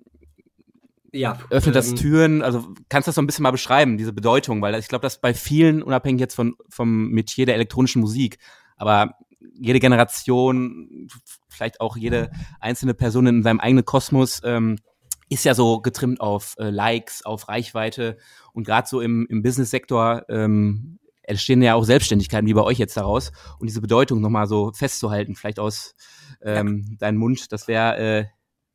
ja, 1.11 1.37
öffnet 1.49 1.75
das 1.75 1.91
ähm, 1.91 1.95
Türen, 1.95 2.41
also 2.41 2.73
kannst 2.89 3.07
du 3.07 3.09
das 3.09 3.15
so 3.15 3.21
ein 3.21 3.27
bisschen 3.27 3.43
mal 3.43 3.51
beschreiben, 3.51 3.97
diese 3.97 4.11
Bedeutung, 4.11 4.61
weil 4.61 4.75
ich 4.75 4.87
glaube, 4.87 5.03
das 5.03 5.21
bei 5.21 5.33
vielen, 5.33 5.81
unabhängig 5.81 6.19
jetzt 6.19 6.35
von, 6.35 6.55
vom 6.67 7.09
Metier 7.09 7.45
der 7.45 7.55
elektronischen 7.55 8.01
Musik, 8.01 8.37
aber 8.75 9.15
jede 9.57 9.79
Generation, 9.79 11.07
vielleicht 11.47 11.79
auch 11.79 11.95
jede 11.95 12.31
einzelne 12.59 12.93
Person 12.93 13.27
in 13.27 13.43
seinem 13.43 13.59
eigenen 13.59 13.85
Kosmos, 13.85 14.41
ähm, 14.43 14.77
ist 15.29 15.45
ja 15.45 15.55
so 15.55 15.79
getrimmt 15.79 16.21
auf 16.21 16.55
äh, 16.57 16.69
Likes, 16.69 17.25
auf 17.25 17.47
Reichweite. 17.47 18.17
Und 18.53 18.65
gerade 18.65 18.87
so 18.87 19.01
im, 19.01 19.25
im 19.29 19.41
Business-Sektor 19.41 20.25
ähm, 20.29 20.99
entstehen 21.23 21.61
ja 21.61 21.73
auch 21.73 21.83
Selbstständigkeiten 21.83 22.47
wie 22.47 22.53
bei 22.53 22.61
euch 22.61 22.77
jetzt 22.77 22.97
daraus. 22.97 23.31
Und 23.59 23.67
diese 23.67 23.81
Bedeutung 23.81 24.21
nochmal 24.21 24.47
so 24.47 24.71
festzuhalten, 24.73 25.35
vielleicht 25.35 25.59
aus 25.59 25.95
ähm, 26.41 26.85
ja. 26.89 26.97
deinem 26.99 27.17
Mund, 27.17 27.51
das 27.51 27.67
wäre 27.67 27.97
äh, 27.97 28.25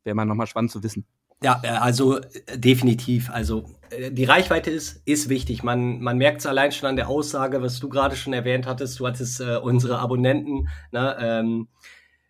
wäre 0.03 0.15
mal 0.15 0.25
nochmal 0.25 0.47
spannend 0.47 0.71
zu 0.71 0.83
wissen. 0.83 1.05
Ja, 1.43 1.59
äh, 1.63 1.69
also 1.69 2.19
äh, 2.19 2.57
definitiv. 2.57 3.29
Also 3.31 3.65
äh, 3.89 4.11
die 4.11 4.25
Reichweite 4.25 4.69
ist, 4.69 5.01
ist 5.05 5.29
wichtig. 5.29 5.63
Man, 5.63 5.99
man 6.01 6.17
merkt 6.17 6.41
es 6.41 6.45
allein 6.45 6.71
schon 6.71 6.89
an 6.89 6.95
der 6.95 7.09
Aussage, 7.09 7.61
was 7.61 7.79
du 7.79 7.89
gerade 7.89 8.15
schon 8.15 8.33
erwähnt 8.33 8.67
hattest. 8.67 8.99
Du 8.99 9.07
hattest 9.07 9.41
äh, 9.41 9.57
unsere 9.57 9.99
Abonnenten, 9.99 10.69
ne, 10.91 11.17
ähm, 11.19 11.67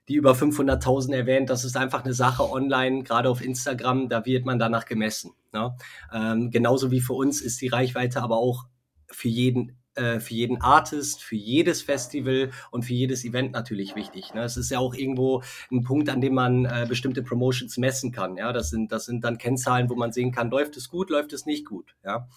die 0.08 0.16
über 0.16 0.32
500.000 0.34 1.14
erwähnt. 1.14 1.50
Das 1.50 1.66
ist 1.66 1.76
einfach 1.78 2.04
eine 2.04 2.14
Sache 2.14 2.50
online, 2.50 3.04
gerade 3.04 3.30
auf 3.30 3.44
Instagram, 3.44 4.10
da 4.10 4.26
wird 4.26 4.46
man 4.46 4.60
danach 4.60 4.86
gemessen. 4.86 5.32
Ne? 5.54 5.76
Ähm, 6.14 6.52
genauso 6.52 6.92
wie 6.92 7.02
für 7.02 7.14
uns 7.14 7.42
ist 7.42 7.62
die 7.62 7.68
Reichweite 7.68 8.22
aber 8.22 8.38
auch 8.38 8.66
für 9.10 9.30
jeden 9.30 9.81
für 9.96 10.34
jeden 10.34 10.62
Artist, 10.62 11.22
für 11.22 11.36
jedes 11.36 11.82
Festival 11.82 12.52
und 12.72 12.84
für 12.84 12.94
jedes 12.94 13.26
Event 13.26 13.52
natürlich 13.52 13.96
wichtig. 13.96 14.34
Ne? 14.34 14.44
Es 14.44 14.58
ist 14.58 14.72
ja 14.72 14.80
auch 14.80 14.94
irgendwo 14.94 15.44
ein 15.72 15.84
Punkt, 15.84 16.10
an 16.10 16.22
dem 16.22 16.34
man 16.34 16.66
äh, 16.66 16.86
bestimmte 16.88 17.24
Promotions 17.24 17.78
messen 17.78 18.12
kann. 18.12 18.38
Ja, 18.38 18.54
das 18.54 18.70
sind 18.70 18.92
das 18.92 19.06
sind 19.06 19.24
dann 19.24 19.38
Kennzahlen, 19.38 19.90
wo 19.90 19.96
man 19.96 20.12
sehen 20.12 20.32
kann, 20.32 20.50
läuft 20.50 20.78
es 20.78 20.90
gut, 20.90 21.10
läuft 21.10 21.34
es 21.34 21.46
nicht 21.46 21.66
gut. 21.66 21.96
Ja, 22.04 22.28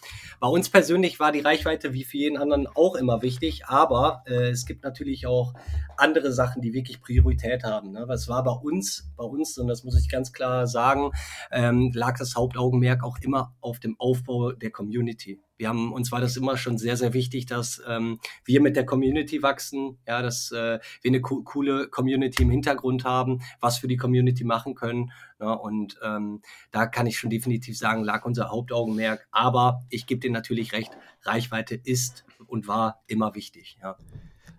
bei 0.40 0.48
uns 0.48 0.68
persönlich 0.68 1.20
war 1.20 1.32
die 1.32 1.40
Reichweite 1.40 1.92
wie 1.92 2.04
für 2.04 2.18
jeden 2.18 2.36
anderen 2.36 2.66
auch 2.66 2.94
immer 2.96 3.22
wichtig, 3.22 3.66
aber 3.66 4.22
äh, 4.26 4.50
es 4.50 4.66
gibt 4.66 4.84
natürlich 4.84 5.26
auch 5.26 5.54
andere 5.96 6.32
Sachen, 6.32 6.62
die 6.62 6.72
wirklich 6.72 7.00
Priorität 7.00 7.64
haben. 7.64 7.92
Ne? 7.92 8.04
Was 8.06 8.28
war 8.28 8.42
bei 8.42 8.52
uns, 8.52 9.10
bei 9.16 9.24
uns 9.24 9.56
und 9.58 9.68
das 9.68 9.84
muss 9.84 9.98
ich 9.98 10.08
ganz 10.08 10.32
klar 10.32 10.66
sagen, 10.66 11.10
ähm, 11.50 11.92
lag 11.94 12.18
das 12.18 12.34
Hauptaugenmerk 12.34 13.02
auch 13.04 13.18
immer 13.20 13.54
auf 13.60 13.78
dem 13.78 13.96
Aufbau 13.98 14.52
der 14.52 14.70
Community 14.70 15.40
wir 15.56 15.68
haben 15.68 15.92
uns 15.92 16.10
war 16.10 16.20
das 16.20 16.36
immer 16.36 16.56
schon 16.56 16.78
sehr, 16.78 16.96
sehr 16.96 17.12
wichtig, 17.12 17.46
dass 17.46 17.80
ähm, 17.86 18.18
wir 18.44 18.60
mit 18.60 18.76
der 18.76 18.84
Community 18.84 19.42
wachsen, 19.42 19.98
ja, 20.06 20.20
dass 20.22 20.50
äh, 20.50 20.80
wir 21.02 21.10
eine 21.10 21.20
co 21.20 21.42
coole 21.42 21.88
Community 21.88 22.42
im 22.42 22.50
Hintergrund 22.50 23.04
haben, 23.04 23.40
was 23.60 23.78
für 23.78 23.88
die 23.88 23.96
Community 23.96 24.44
machen 24.44 24.74
können. 24.74 25.12
Ja, 25.40 25.46
ne? 25.46 25.58
und 25.58 25.98
ähm, 26.02 26.42
da 26.70 26.86
kann 26.86 27.06
ich 27.06 27.18
schon 27.18 27.30
definitiv 27.30 27.78
sagen, 27.78 28.02
lag 28.02 28.24
unser 28.24 28.50
Hauptaugenmerk. 28.50 29.26
Aber 29.30 29.82
ich 29.90 30.06
gebe 30.06 30.20
dir 30.20 30.30
natürlich 30.30 30.72
recht, 30.72 30.90
Reichweite 31.22 31.74
ist 31.76 32.24
und 32.46 32.66
war 32.66 33.02
immer 33.06 33.34
wichtig. 33.34 33.78
Ja. 33.82 33.96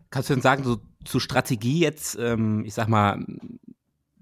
Kannst 0.10 0.30
du 0.30 0.34
denn 0.34 0.42
sagen, 0.42 0.64
so 0.64 0.78
zur 1.04 1.22
Strategie 1.22 1.80
jetzt, 1.80 2.18
ähm, 2.20 2.64
ich 2.66 2.74
sag 2.74 2.88
mal, 2.88 3.26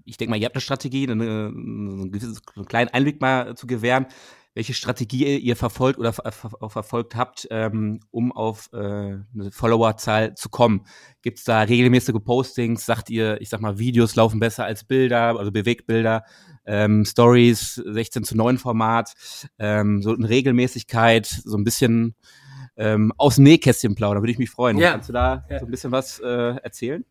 ich 0.04 0.16
denke 0.16 0.30
mal, 0.30 0.36
ihr 0.36 0.46
habt 0.46 0.56
eine 0.56 0.60
Strategie, 0.60 1.08
eine, 1.08 1.24
einen, 1.24 2.12
einen 2.56 2.66
kleinen 2.66 2.88
Einblick 2.90 3.20
mal 3.20 3.56
zu 3.56 3.66
gewähren 3.66 4.06
welche 4.54 4.72
Strategie 4.72 5.36
ihr 5.36 5.56
verfolgt 5.56 5.98
oder 5.98 6.12
ver 6.12 6.32
verfolgt 6.68 7.16
habt, 7.16 7.46
ähm, 7.50 8.00
um 8.10 8.32
auf 8.32 8.70
äh, 8.72 8.76
eine 8.76 9.50
Followerzahl 9.50 10.34
zu 10.34 10.48
kommen. 10.48 10.86
Gibt 11.22 11.38
es 11.38 11.44
da 11.44 11.60
regelmäßige 11.62 12.22
Postings? 12.24 12.86
Sagt 12.86 13.10
ihr, 13.10 13.40
ich 13.40 13.48
sag 13.48 13.60
mal, 13.60 13.78
Videos 13.78 14.14
laufen 14.14 14.38
besser 14.38 14.64
als 14.64 14.84
Bilder, 14.84 15.38
also 15.38 15.50
Bewegtbilder, 15.50 16.24
ähm, 16.66 17.04
Stories, 17.04 17.74
16 17.74 18.24
zu 18.24 18.36
9 18.36 18.58
Format, 18.58 19.12
ähm, 19.58 20.02
so 20.02 20.14
eine 20.14 20.28
Regelmäßigkeit, 20.28 21.26
so 21.26 21.56
ein 21.56 21.64
bisschen 21.64 22.14
ähm, 22.76 23.12
aus 23.16 23.36
dem 23.36 23.44
Nähkästchen 23.44 23.94
plaudern, 23.94 24.22
würde 24.22 24.32
ich 24.32 24.38
mich 24.38 24.50
freuen. 24.50 24.78
Ja. 24.78 24.92
Kannst 24.92 25.08
du 25.08 25.12
da 25.12 25.44
ja. 25.50 25.58
so 25.58 25.66
ein 25.66 25.70
bisschen 25.70 25.92
was 25.92 26.20
äh, 26.20 26.56
erzählen? 26.62 27.04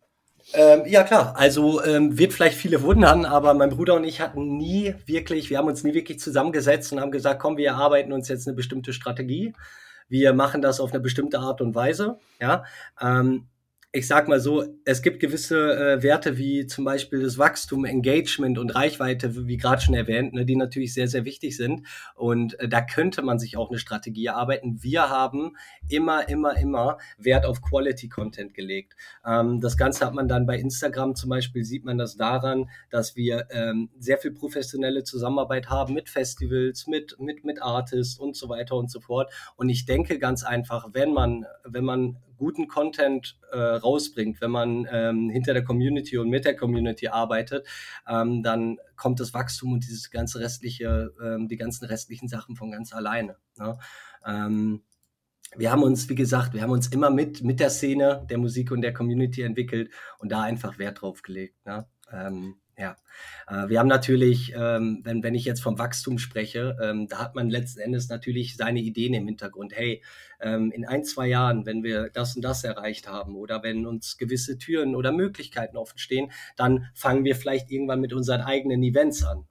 Ähm, 0.52 0.82
ja, 0.86 1.02
klar. 1.02 1.34
Also 1.36 1.82
ähm, 1.82 2.18
wird 2.18 2.32
vielleicht 2.32 2.58
viele 2.58 2.82
wundern, 2.82 3.24
aber 3.24 3.54
mein 3.54 3.70
Bruder 3.70 3.94
und 3.94 4.04
ich 4.04 4.20
hatten 4.20 4.56
nie 4.56 4.94
wirklich, 5.06 5.50
wir 5.50 5.58
haben 5.58 5.68
uns 5.68 5.82
nie 5.82 5.94
wirklich 5.94 6.20
zusammengesetzt 6.20 6.92
und 6.92 7.00
haben 7.00 7.10
gesagt, 7.10 7.40
komm, 7.40 7.56
wir 7.56 7.68
erarbeiten 7.68 8.12
uns 8.12 8.28
jetzt 8.28 8.46
eine 8.46 8.54
bestimmte 8.54 8.92
Strategie. 8.92 9.54
Wir 10.08 10.34
machen 10.34 10.60
das 10.60 10.80
auf 10.80 10.92
eine 10.92 11.00
bestimmte 11.00 11.38
Art 11.38 11.60
und 11.60 11.74
Weise. 11.74 12.18
Ja. 12.40 12.64
Ähm, 13.00 13.48
ich 13.94 14.08
sag 14.08 14.26
mal 14.26 14.40
so, 14.40 14.64
es 14.84 15.02
gibt 15.02 15.20
gewisse 15.20 15.56
äh, 15.56 16.02
Werte 16.02 16.36
wie 16.36 16.66
zum 16.66 16.84
Beispiel 16.84 17.22
das 17.22 17.38
Wachstum, 17.38 17.84
Engagement 17.84 18.58
und 18.58 18.74
Reichweite, 18.74 19.46
wie 19.46 19.56
gerade 19.56 19.80
schon 19.80 19.94
erwähnt, 19.94 20.34
ne, 20.34 20.44
die 20.44 20.56
natürlich 20.56 20.92
sehr, 20.92 21.06
sehr 21.06 21.24
wichtig 21.24 21.56
sind. 21.56 21.86
Und 22.16 22.58
äh, 22.58 22.68
da 22.68 22.80
könnte 22.80 23.22
man 23.22 23.38
sich 23.38 23.56
auch 23.56 23.70
eine 23.70 23.78
Strategie 23.78 24.26
erarbeiten. 24.26 24.82
Wir 24.82 25.10
haben 25.10 25.56
immer, 25.88 26.28
immer, 26.28 26.56
immer 26.56 26.98
Wert 27.18 27.46
auf 27.46 27.62
Quality 27.62 28.08
Content 28.08 28.52
gelegt. 28.52 28.94
Ähm, 29.24 29.60
das 29.60 29.76
Ganze 29.76 30.04
hat 30.04 30.12
man 30.12 30.26
dann 30.26 30.44
bei 30.44 30.58
Instagram 30.58 31.14
zum 31.14 31.30
Beispiel, 31.30 31.62
sieht 31.62 31.84
man 31.84 31.96
das 31.96 32.16
daran, 32.16 32.68
dass 32.90 33.14
wir 33.14 33.46
ähm, 33.50 33.90
sehr 33.96 34.18
viel 34.18 34.32
professionelle 34.32 35.04
Zusammenarbeit 35.04 35.70
haben 35.70 35.94
mit 35.94 36.08
Festivals, 36.08 36.88
mit, 36.88 37.14
mit, 37.20 37.44
mit 37.44 37.62
Artists 37.62 38.18
und 38.18 38.34
so 38.34 38.48
weiter 38.48 38.74
und 38.74 38.90
so 38.90 38.98
fort. 38.98 39.32
Und 39.54 39.68
ich 39.68 39.86
denke 39.86 40.18
ganz 40.18 40.42
einfach, 40.42 40.88
wenn 40.92 41.12
man, 41.12 41.46
wenn 41.62 41.84
man 41.84 42.16
guten 42.44 42.68
Content 42.68 43.38
äh, 43.52 43.58
rausbringt, 43.58 44.42
wenn 44.42 44.50
man 44.50 44.86
ähm, 44.92 45.30
hinter 45.30 45.54
der 45.54 45.64
Community 45.64 46.18
und 46.18 46.28
mit 46.28 46.44
der 46.44 46.54
Community 46.54 47.08
arbeitet, 47.08 47.66
ähm, 48.06 48.42
dann 48.42 48.76
kommt 48.96 49.18
das 49.18 49.32
Wachstum 49.32 49.72
und 49.72 49.84
dieses 49.84 50.10
ganze 50.10 50.40
restliche, 50.40 51.14
ähm, 51.24 51.48
die 51.48 51.56
ganzen 51.56 51.86
restlichen 51.86 52.28
Sachen 52.28 52.54
von 52.54 52.70
ganz 52.70 52.92
alleine. 52.92 53.38
Ne? 53.56 53.78
Ähm, 54.26 54.82
wir 55.56 55.72
haben 55.72 55.82
uns, 55.82 56.06
wie 56.10 56.14
gesagt, 56.14 56.52
wir 56.52 56.60
haben 56.60 56.70
uns 56.70 56.88
immer 56.88 57.08
mit, 57.08 57.42
mit 57.42 57.60
der 57.60 57.70
Szene, 57.70 58.26
der 58.28 58.36
Musik 58.36 58.70
und 58.72 58.82
der 58.82 58.92
Community 58.92 59.40
entwickelt 59.40 59.90
und 60.18 60.30
da 60.30 60.42
einfach 60.42 60.78
Wert 60.78 61.00
drauf 61.00 61.22
gelegt. 61.22 61.64
Ne? 61.64 61.86
Ja, 62.76 62.96
äh, 63.46 63.68
wir 63.68 63.78
haben 63.78 63.88
natürlich, 63.88 64.52
ähm, 64.56 65.00
wenn, 65.04 65.22
wenn 65.22 65.34
ich 65.34 65.44
jetzt 65.44 65.62
vom 65.62 65.78
Wachstum 65.78 66.18
spreche, 66.18 66.76
ähm, 66.82 67.06
da 67.06 67.18
hat 67.18 67.36
man 67.36 67.48
letzten 67.48 67.80
Endes 67.80 68.08
natürlich 68.08 68.56
seine 68.56 68.80
Ideen 68.80 69.14
im 69.14 69.26
Hintergrund. 69.26 69.76
Hey, 69.76 70.02
ähm, 70.40 70.72
in 70.72 70.84
ein, 70.84 71.04
zwei 71.04 71.28
Jahren, 71.28 71.66
wenn 71.66 71.84
wir 71.84 72.10
das 72.10 72.34
und 72.34 72.42
das 72.42 72.64
erreicht 72.64 73.06
haben 73.06 73.36
oder 73.36 73.62
wenn 73.62 73.86
uns 73.86 74.18
gewisse 74.18 74.58
Türen 74.58 74.96
oder 74.96 75.12
Möglichkeiten 75.12 75.76
offen 75.76 75.98
stehen, 75.98 76.32
dann 76.56 76.88
fangen 76.94 77.24
wir 77.24 77.36
vielleicht 77.36 77.70
irgendwann 77.70 78.00
mit 78.00 78.12
unseren 78.12 78.40
eigenen 78.40 78.82
Events 78.82 79.24
an. 79.24 79.46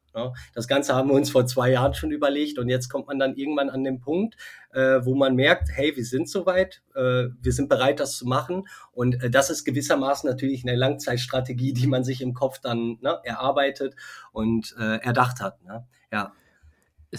Das 0.54 0.68
Ganze 0.68 0.96
haben 0.96 1.10
wir 1.10 1.16
uns 1.16 1.30
vor 1.30 1.46
zwei 1.46 1.72
Jahren 1.72 1.94
schon 1.94 2.12
überlegt 2.12 2.60
und 2.60 2.70
jetzt 2.70 2.90
kommt 2.90 3.08
man 3.08 3.20
dann 3.20 3.36
irgendwann 3.36 3.70
an 3.70 3.84
den 3.84 4.00
Punkt, 4.00 4.36
äh, 4.72 5.00
wo 5.04 5.16
man 5.16 5.36
merkt, 5.36 5.70
hey, 5.72 5.96
wir 5.96 6.06
sind 6.06 6.30
soweit, 6.30 6.82
äh, 6.96 7.30
wir 7.42 7.52
sind 7.52 7.70
bereit, 7.70 8.00
das 8.00 8.18
zu 8.18 8.28
machen 8.28 8.68
und 8.92 9.22
äh, 9.24 9.30
das 9.30 9.50
ist 9.50 9.64
gewissermaßen 9.64 10.30
natürlich 10.30 10.64
eine 10.64 10.76
Langzeitstrategie, 10.76 11.74
die 11.74 11.88
man 11.88 12.04
sich 12.04 12.22
im 12.22 12.34
Kopf 12.34 12.60
dann 12.60 12.98
ne, 13.02 13.20
erarbeitet 13.24 13.96
und 14.32 14.76
äh, 14.80 14.98
erdacht 14.98 15.42
hat. 15.42 15.64
Ne? 15.64 15.86
Ja. 16.12 16.34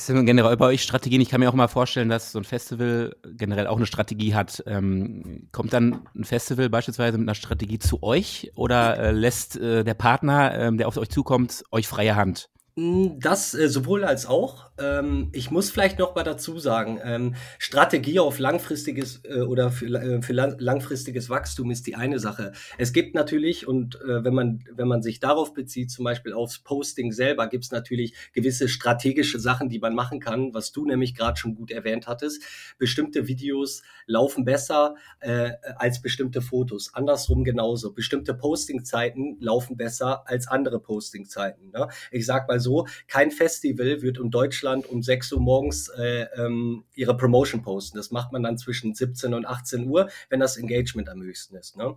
Denn 0.08 0.26
generell 0.26 0.56
bei 0.56 0.66
euch 0.66 0.82
Strategien? 0.82 1.20
Ich 1.20 1.28
kann 1.28 1.38
mir 1.40 1.48
auch 1.48 1.54
mal 1.54 1.68
vorstellen, 1.68 2.08
dass 2.08 2.32
so 2.32 2.40
ein 2.40 2.44
Festival 2.44 3.14
generell 3.24 3.68
auch 3.68 3.76
eine 3.76 3.86
Strategie 3.86 4.34
hat. 4.34 4.62
Ähm, 4.66 5.48
kommt 5.52 5.72
dann 5.72 6.00
ein 6.16 6.24
Festival 6.24 6.68
beispielsweise 6.68 7.16
mit 7.16 7.28
einer 7.28 7.36
Strategie 7.36 7.78
zu 7.78 8.02
euch 8.02 8.50
oder 8.56 8.98
äh, 8.98 9.12
lässt 9.12 9.56
äh, 9.56 9.84
der 9.84 9.94
Partner, 9.94 10.52
ähm, 10.58 10.78
der 10.78 10.88
auf 10.88 10.96
euch 10.96 11.10
zukommt, 11.10 11.62
euch 11.70 11.86
freie 11.86 12.16
Hand? 12.16 12.50
Hm, 12.76 13.20
das 13.20 13.54
äh, 13.54 13.68
sowohl 13.68 14.02
als 14.04 14.26
auch. 14.26 14.72
Ähm, 14.78 15.28
ich 15.32 15.52
muss 15.52 15.70
vielleicht 15.70 16.00
noch 16.00 16.16
mal 16.16 16.24
dazu 16.24 16.58
sagen, 16.58 16.98
ähm, 17.04 17.36
Strategie 17.60 18.18
auf 18.18 18.40
langfristiges 18.40 19.22
äh, 19.24 19.42
oder 19.42 19.70
für, 19.70 19.86
äh, 19.86 20.22
für 20.22 20.32
lang 20.32 20.58
langfristiges 20.58 21.30
Wachstum 21.30 21.70
ist 21.70 21.86
die 21.86 21.94
eine 21.94 22.18
Sache. 22.18 22.50
Es 22.76 22.92
gibt 22.92 23.14
natürlich, 23.14 23.68
und 23.68 24.00
äh, 24.00 24.24
wenn, 24.24 24.34
man, 24.34 24.64
wenn 24.72 24.88
man 24.88 25.02
sich 25.02 25.20
darauf 25.20 25.54
bezieht, 25.54 25.92
zum 25.92 26.04
Beispiel 26.04 26.32
aufs 26.32 26.58
Posting 26.58 27.12
selber, 27.12 27.46
gibt 27.46 27.62
es 27.62 27.70
natürlich 27.70 28.12
gewisse 28.32 28.68
strategische 28.68 29.38
Sachen, 29.38 29.68
die 29.68 29.78
man 29.78 29.94
machen 29.94 30.18
kann, 30.18 30.52
was 30.52 30.72
du 30.72 30.84
nämlich 30.84 31.14
gerade 31.14 31.36
schon 31.36 31.54
gut 31.54 31.70
erwähnt 31.70 32.08
hattest. 32.08 32.42
Bestimmte 32.78 33.28
Videos 33.28 33.84
laufen 34.06 34.44
besser 34.44 34.96
äh, 35.20 35.52
als 35.76 36.02
bestimmte 36.02 36.42
Fotos. 36.42 36.92
Andersrum 36.92 37.44
genauso. 37.44 37.92
Bestimmte 37.92 38.34
Postingzeiten 38.34 39.36
laufen 39.38 39.76
besser 39.76 40.28
als 40.28 40.48
andere 40.48 40.80
Postingzeiten. 40.80 41.70
Ne? 41.70 41.86
Ich 42.10 42.26
sag 42.26 42.48
mal 42.48 42.63
so, 42.64 42.86
kein 43.06 43.30
Festival 43.30 44.02
wird 44.02 44.18
in 44.18 44.30
Deutschland 44.30 44.88
um 44.88 45.02
6 45.02 45.32
Uhr 45.32 45.40
morgens 45.40 45.88
äh, 45.90 46.26
ähm, 46.36 46.84
ihre 46.94 47.16
Promotion 47.16 47.62
posten. 47.62 47.96
Das 47.96 48.10
macht 48.10 48.32
man 48.32 48.42
dann 48.42 48.58
zwischen 48.58 48.94
17 48.94 49.34
und 49.34 49.46
18 49.46 49.86
Uhr, 49.86 50.08
wenn 50.30 50.40
das 50.40 50.56
Engagement 50.56 51.08
am 51.08 51.22
höchsten 51.22 51.54
ist. 51.56 51.76
Ne? 51.76 51.94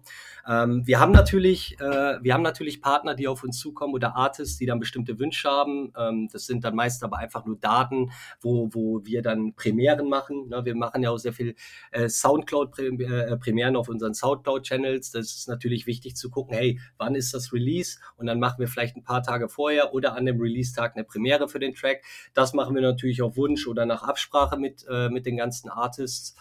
Ähm, 0.47 0.85
wir 0.85 0.99
haben 0.99 1.11
natürlich, 1.11 1.79
äh, 1.79 2.17
wir 2.21 2.33
haben 2.33 2.43
natürlich 2.43 2.81
Partner, 2.81 3.15
die 3.15 3.27
auf 3.27 3.43
uns 3.43 3.57
zukommen 3.57 3.93
oder 3.93 4.15
Artists, 4.15 4.57
die 4.57 4.65
dann 4.65 4.79
bestimmte 4.79 5.17
Wünsche 5.19 5.49
haben. 5.49 5.93
Ähm, 5.97 6.29
das 6.31 6.45
sind 6.45 6.63
dann 6.63 6.75
meist 6.75 7.03
aber 7.03 7.17
einfach 7.17 7.45
nur 7.45 7.57
Daten, 7.57 8.11
wo, 8.41 8.69
wo 8.73 9.05
wir 9.05 9.21
dann 9.21 9.53
Premieren 9.55 10.09
machen. 10.09 10.49
Ne? 10.49 10.65
Wir 10.65 10.75
machen 10.75 11.03
ja 11.03 11.11
auch 11.11 11.17
sehr 11.17 11.33
viel 11.33 11.55
äh, 11.91 12.09
Soundcloud-Premieren 12.09 13.75
äh, 13.75 13.77
auf 13.77 13.89
unseren 13.89 14.13
Soundcloud-Channels. 14.13 15.11
Das 15.11 15.25
ist 15.27 15.47
natürlich 15.47 15.87
wichtig 15.87 16.15
zu 16.15 16.29
gucken, 16.29 16.55
hey, 16.55 16.79
wann 16.97 17.15
ist 17.15 17.33
das 17.33 17.53
Release? 17.53 17.99
Und 18.17 18.27
dann 18.27 18.39
machen 18.39 18.59
wir 18.59 18.67
vielleicht 18.67 18.97
ein 18.97 19.03
paar 19.03 19.23
Tage 19.23 19.49
vorher 19.49 19.93
oder 19.93 20.15
an 20.15 20.25
dem 20.25 20.39
Release 20.39 20.56
Release-Tag 20.57 20.95
eine 20.95 21.05
Premiere 21.05 21.47
für 21.47 21.59
den 21.59 21.75
Track. 21.75 22.03
Das 22.33 22.53
machen 22.53 22.75
wir 22.75 22.81
natürlich 22.81 23.21
auf 23.21 23.37
Wunsch 23.37 23.67
oder 23.67 23.85
nach 23.85 24.03
Absprache 24.03 24.57
mit, 24.57 24.85
äh, 24.89 25.09
mit 25.09 25.25
den 25.25 25.37
ganzen 25.37 25.69
Artists. 25.69 26.35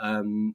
Ähm, 0.00 0.54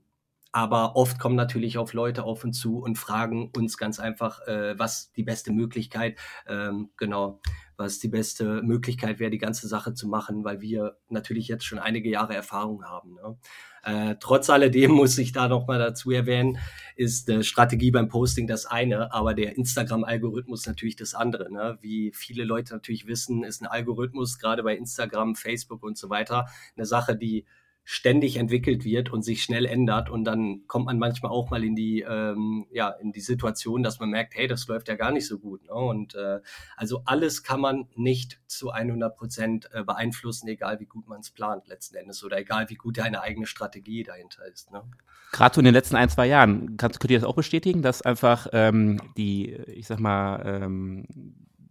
aber 0.58 0.96
oft 0.96 1.20
kommen 1.20 1.36
natürlich 1.36 1.78
auch 1.78 1.94
Leute 1.94 2.24
auf 2.24 2.44
uns 2.44 2.60
zu 2.60 2.80
und 2.80 2.98
fragen 2.98 3.52
uns 3.56 3.78
ganz 3.78 4.00
einfach, 4.00 4.42
äh, 4.48 4.74
was 4.80 5.12
die 5.12 5.22
beste 5.22 5.52
Möglichkeit, 5.52 6.18
ähm, 6.48 6.90
genau, 6.98 7.40
was 7.76 8.00
die 8.00 8.08
beste 8.08 8.64
Möglichkeit 8.64 9.20
wäre, 9.20 9.30
die 9.30 9.38
ganze 9.38 9.68
Sache 9.68 9.94
zu 9.94 10.08
machen, 10.08 10.44
weil 10.44 10.60
wir 10.60 10.98
natürlich 11.10 11.48
jetzt 11.48 11.64
schon 11.64 11.78
einige 11.78 12.10
Jahre 12.10 12.34
Erfahrung 12.34 12.86
haben. 12.86 13.14
Ne? 13.14 13.38
Äh, 13.84 14.16
trotz 14.20 14.50
alledem 14.50 14.90
muss 14.94 15.20
ich 15.20 15.32
da 15.32 15.48
noch 15.48 15.68
mal 15.68 15.78
dazu 15.78 16.10
erwähnen, 16.10 16.58
ist 16.96 17.30
äh, 17.30 17.44
Strategie 17.44 17.92
beim 17.92 18.08
Posting 18.08 18.48
das 18.48 18.66
eine, 18.66 19.14
aber 19.14 19.36
der 19.36 19.56
Instagram-Algorithmus 19.58 20.66
natürlich 20.66 20.96
das 20.96 21.14
andere. 21.14 21.54
Ne? 21.54 21.78
Wie 21.82 22.12
viele 22.16 22.46
Leute 22.46 22.74
natürlich 22.74 23.06
wissen, 23.06 23.44
ist 23.44 23.62
ein 23.62 23.68
Algorithmus 23.68 24.40
gerade 24.40 24.64
bei 24.64 24.76
Instagram, 24.76 25.36
Facebook 25.36 25.84
und 25.84 26.00
so 26.00 26.10
weiter 26.10 26.48
eine 26.76 26.88
Sache, 26.88 27.16
die 27.16 27.46
ständig 27.90 28.36
entwickelt 28.36 28.84
wird 28.84 29.14
und 29.14 29.24
sich 29.24 29.42
schnell 29.42 29.66
ändert 29.66 30.10
und 30.10 30.26
dann 30.26 30.68
kommt 30.68 30.88
man 30.88 31.00
manchmal 31.00 31.32
auch 31.32 31.50
mal 31.50 31.64
in 31.64 31.74
die 31.74 32.02
ähm, 32.02 32.68
ja 32.70 32.90
in 32.90 33.14
die 33.14 33.22
Situation, 33.22 33.82
dass 33.82 34.02
man 34.02 34.10
merkt, 34.10 34.36
hey, 34.36 34.46
das 34.46 34.68
läuft 34.68 34.90
ja 34.90 34.96
gar 34.96 35.14
nicht 35.14 35.26
so 35.26 35.40
gut. 35.40 35.64
Ne? 35.64 35.74
Und 35.74 36.14
äh, 36.14 36.42
also 36.76 37.04
alles 37.06 37.44
kann 37.44 37.62
man 37.62 37.88
nicht 37.96 38.42
zu 38.46 38.72
100 38.72 39.16
Prozent 39.16 39.70
äh, 39.72 39.86
beeinflussen, 39.86 40.50
egal 40.50 40.82
wie 40.82 40.86
gut 40.86 41.08
man 41.08 41.22
es 41.22 41.32
plant 41.32 41.70
letzten 41.70 41.96
Endes 41.96 42.26
oder 42.26 42.38
egal 42.40 42.70
wie 42.70 42.76
gut 42.76 43.00
eine 43.00 43.22
eigene 43.22 43.46
Strategie 43.46 44.04
dahinter 44.04 44.46
ist. 44.46 44.70
Ne? 44.70 44.84
Gerade 45.32 45.56
so 45.56 45.62
in 45.62 45.66
den 45.66 45.74
letzten 45.74 45.96
ein 45.96 46.10
zwei 46.10 46.28
Jahren, 46.28 46.76
kannst, 46.76 47.00
könnt 47.00 47.12
ihr 47.12 47.20
das 47.20 47.28
auch 47.30 47.36
bestätigen, 47.36 47.84
dass 47.84 48.02
einfach 48.02 48.48
ähm, 48.52 49.00
die, 49.16 49.54
ich 49.54 49.88
sag 49.88 50.02
mal 50.02 50.42
ähm, 50.46 51.06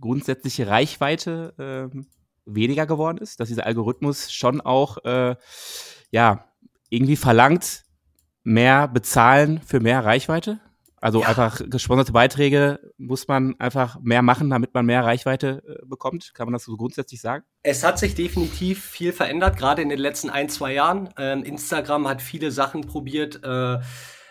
grundsätzliche 0.01 0.67
Reichweite 0.67 1.53
ähm, 1.59 2.07
weniger 2.47 2.87
geworden 2.87 3.19
ist, 3.19 3.39
dass 3.39 3.49
dieser 3.49 3.67
Algorithmus 3.67 4.33
schon 4.33 4.63
auch 4.63 5.05
äh, 5.05 5.37
ja, 6.11 6.47
irgendwie 6.89 7.17
verlangt, 7.17 7.85
mehr 8.43 8.89
bezahlen 8.89 9.61
für 9.61 9.81
mehr 9.81 10.05
Reichweite. 10.05 10.61
Also 11.01 11.21
ja. 11.21 11.29
einfach 11.29 11.61
gesponserte 11.69 12.13
Beiträge 12.13 12.81
muss 12.97 13.29
man 13.29 13.55
einfach 13.61 13.99
mehr 14.01 14.23
machen, 14.23 14.49
damit 14.51 14.73
man 14.73 14.87
mehr 14.87 15.05
Reichweite 15.05 15.63
äh, 15.67 15.87
bekommt. 15.87 16.33
Kann 16.35 16.47
man 16.47 16.55
das 16.55 16.65
so 16.65 16.77
grundsätzlich 16.77 17.21
sagen? 17.21 17.45
Es 17.63 17.85
hat 17.85 17.99
sich 17.99 18.15
definitiv 18.15 18.85
viel 18.85 19.13
verändert, 19.13 19.59
gerade 19.59 19.83
in 19.83 19.89
den 19.89 19.99
letzten 19.99 20.31
ein, 20.31 20.49
zwei 20.49 20.73
Jahren. 20.73 21.11
Ähm, 21.19 21.45
Instagram 21.45 22.09
hat 22.09 22.23
viele 22.23 22.51
Sachen 22.51 22.83
probiert. 22.83 23.45
Äh, 23.45 23.79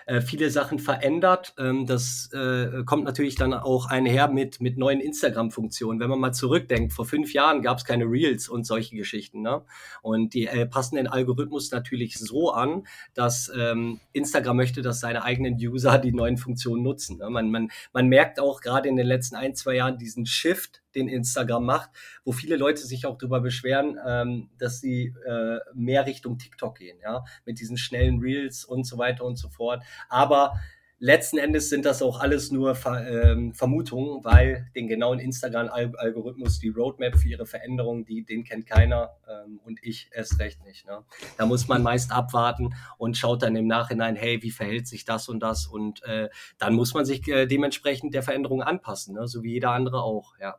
äh, 0.05 0.21
viele 0.21 0.49
Sachen 0.49 0.79
verändert. 0.79 1.53
Ähm, 1.57 1.85
das 1.85 2.29
äh, 2.33 2.83
kommt 2.85 3.05
natürlich 3.05 3.35
dann 3.35 3.53
auch 3.53 3.87
einher 3.87 4.27
mit, 4.27 4.61
mit 4.61 4.77
neuen 4.77 4.99
Instagram-Funktionen. 4.99 5.99
Wenn 5.99 6.09
man 6.09 6.19
mal 6.19 6.31
zurückdenkt, 6.31 6.93
vor 6.93 7.05
fünf 7.05 7.33
Jahren 7.33 7.61
gab 7.61 7.77
es 7.77 7.85
keine 7.85 8.05
Reels 8.05 8.47
und 8.47 8.65
solche 8.65 8.95
Geschichten. 8.95 9.41
Ne? 9.41 9.63
Und 10.01 10.33
die 10.33 10.47
äh, 10.47 10.65
passen 10.65 10.95
den 10.95 11.07
Algorithmus 11.07 11.71
natürlich 11.71 12.17
so 12.17 12.51
an, 12.51 12.85
dass 13.13 13.51
ähm, 13.55 13.99
Instagram 14.13 14.57
möchte, 14.57 14.81
dass 14.81 14.99
seine 14.99 15.23
eigenen 15.23 15.55
User 15.55 15.97
die 15.97 16.13
neuen 16.13 16.37
Funktionen 16.37 16.83
nutzen. 16.83 17.17
Ne? 17.17 17.29
Man, 17.29 17.49
man, 17.49 17.71
man 17.91 18.07
merkt 18.07 18.39
auch 18.39 18.61
gerade 18.61 18.87
in 18.87 18.95
den 18.95 19.07
letzten 19.07 19.35
ein, 19.35 19.55
zwei 19.55 19.75
Jahren 19.75 19.97
diesen 19.97 20.25
Shift 20.25 20.81
den 20.95 21.07
Instagram 21.07 21.65
macht, 21.65 21.89
wo 22.23 22.31
viele 22.31 22.55
Leute 22.55 22.85
sich 22.85 23.05
auch 23.05 23.17
darüber 23.17 23.41
beschweren, 23.41 23.97
ähm, 24.05 24.49
dass 24.57 24.79
sie 24.79 25.13
äh, 25.25 25.59
mehr 25.73 26.05
Richtung 26.05 26.37
TikTok 26.37 26.77
gehen, 26.77 26.97
ja, 27.03 27.23
mit 27.45 27.59
diesen 27.59 27.77
schnellen 27.77 28.19
Reels 28.19 28.65
und 28.65 28.85
so 28.85 28.97
weiter 28.97 29.25
und 29.25 29.37
so 29.37 29.49
fort. 29.49 29.83
Aber 30.09 30.53
letzten 30.99 31.37
Endes 31.37 31.69
sind 31.69 31.85
das 31.85 32.01
auch 32.01 32.19
alles 32.19 32.51
nur 32.51 32.75
Ver, 32.75 33.07
ähm, 33.07 33.53
Vermutungen, 33.53 34.23
weil 34.23 34.69
den 34.75 34.87
genauen 34.87 35.19
Instagram-Algorithmus, 35.19 36.59
die 36.59 36.69
Roadmap 36.69 37.17
für 37.17 37.27
ihre 37.27 37.45
Veränderungen, 37.45 38.05
die, 38.05 38.23
den 38.23 38.43
kennt 38.43 38.65
keiner 38.65 39.11
ähm, 39.27 39.59
und 39.63 39.79
ich 39.83 40.09
erst 40.13 40.39
recht 40.39 40.63
nicht. 40.63 40.85
Ne? 40.87 41.03
Da 41.37 41.45
muss 41.45 41.67
man 41.67 41.83
meist 41.83 42.11
abwarten 42.11 42.73
und 42.97 43.17
schaut 43.17 43.43
dann 43.43 43.55
im 43.55 43.67
Nachhinein, 43.67 44.15
hey, 44.15 44.41
wie 44.41 44.51
verhält 44.51 44.87
sich 44.87 45.05
das 45.05 45.27
und 45.27 45.41
das 45.41 45.67
und 45.67 46.03
äh, 46.03 46.29
dann 46.57 46.73
muss 46.73 46.93
man 46.93 47.05
sich 47.05 47.27
äh, 47.27 47.45
dementsprechend 47.45 48.13
der 48.13 48.23
Veränderung 48.23 48.61
anpassen, 48.63 49.15
ne? 49.15 49.27
so 49.27 49.43
wie 49.43 49.53
jeder 49.53 49.71
andere 49.71 50.01
auch, 50.01 50.33
ja. 50.39 50.57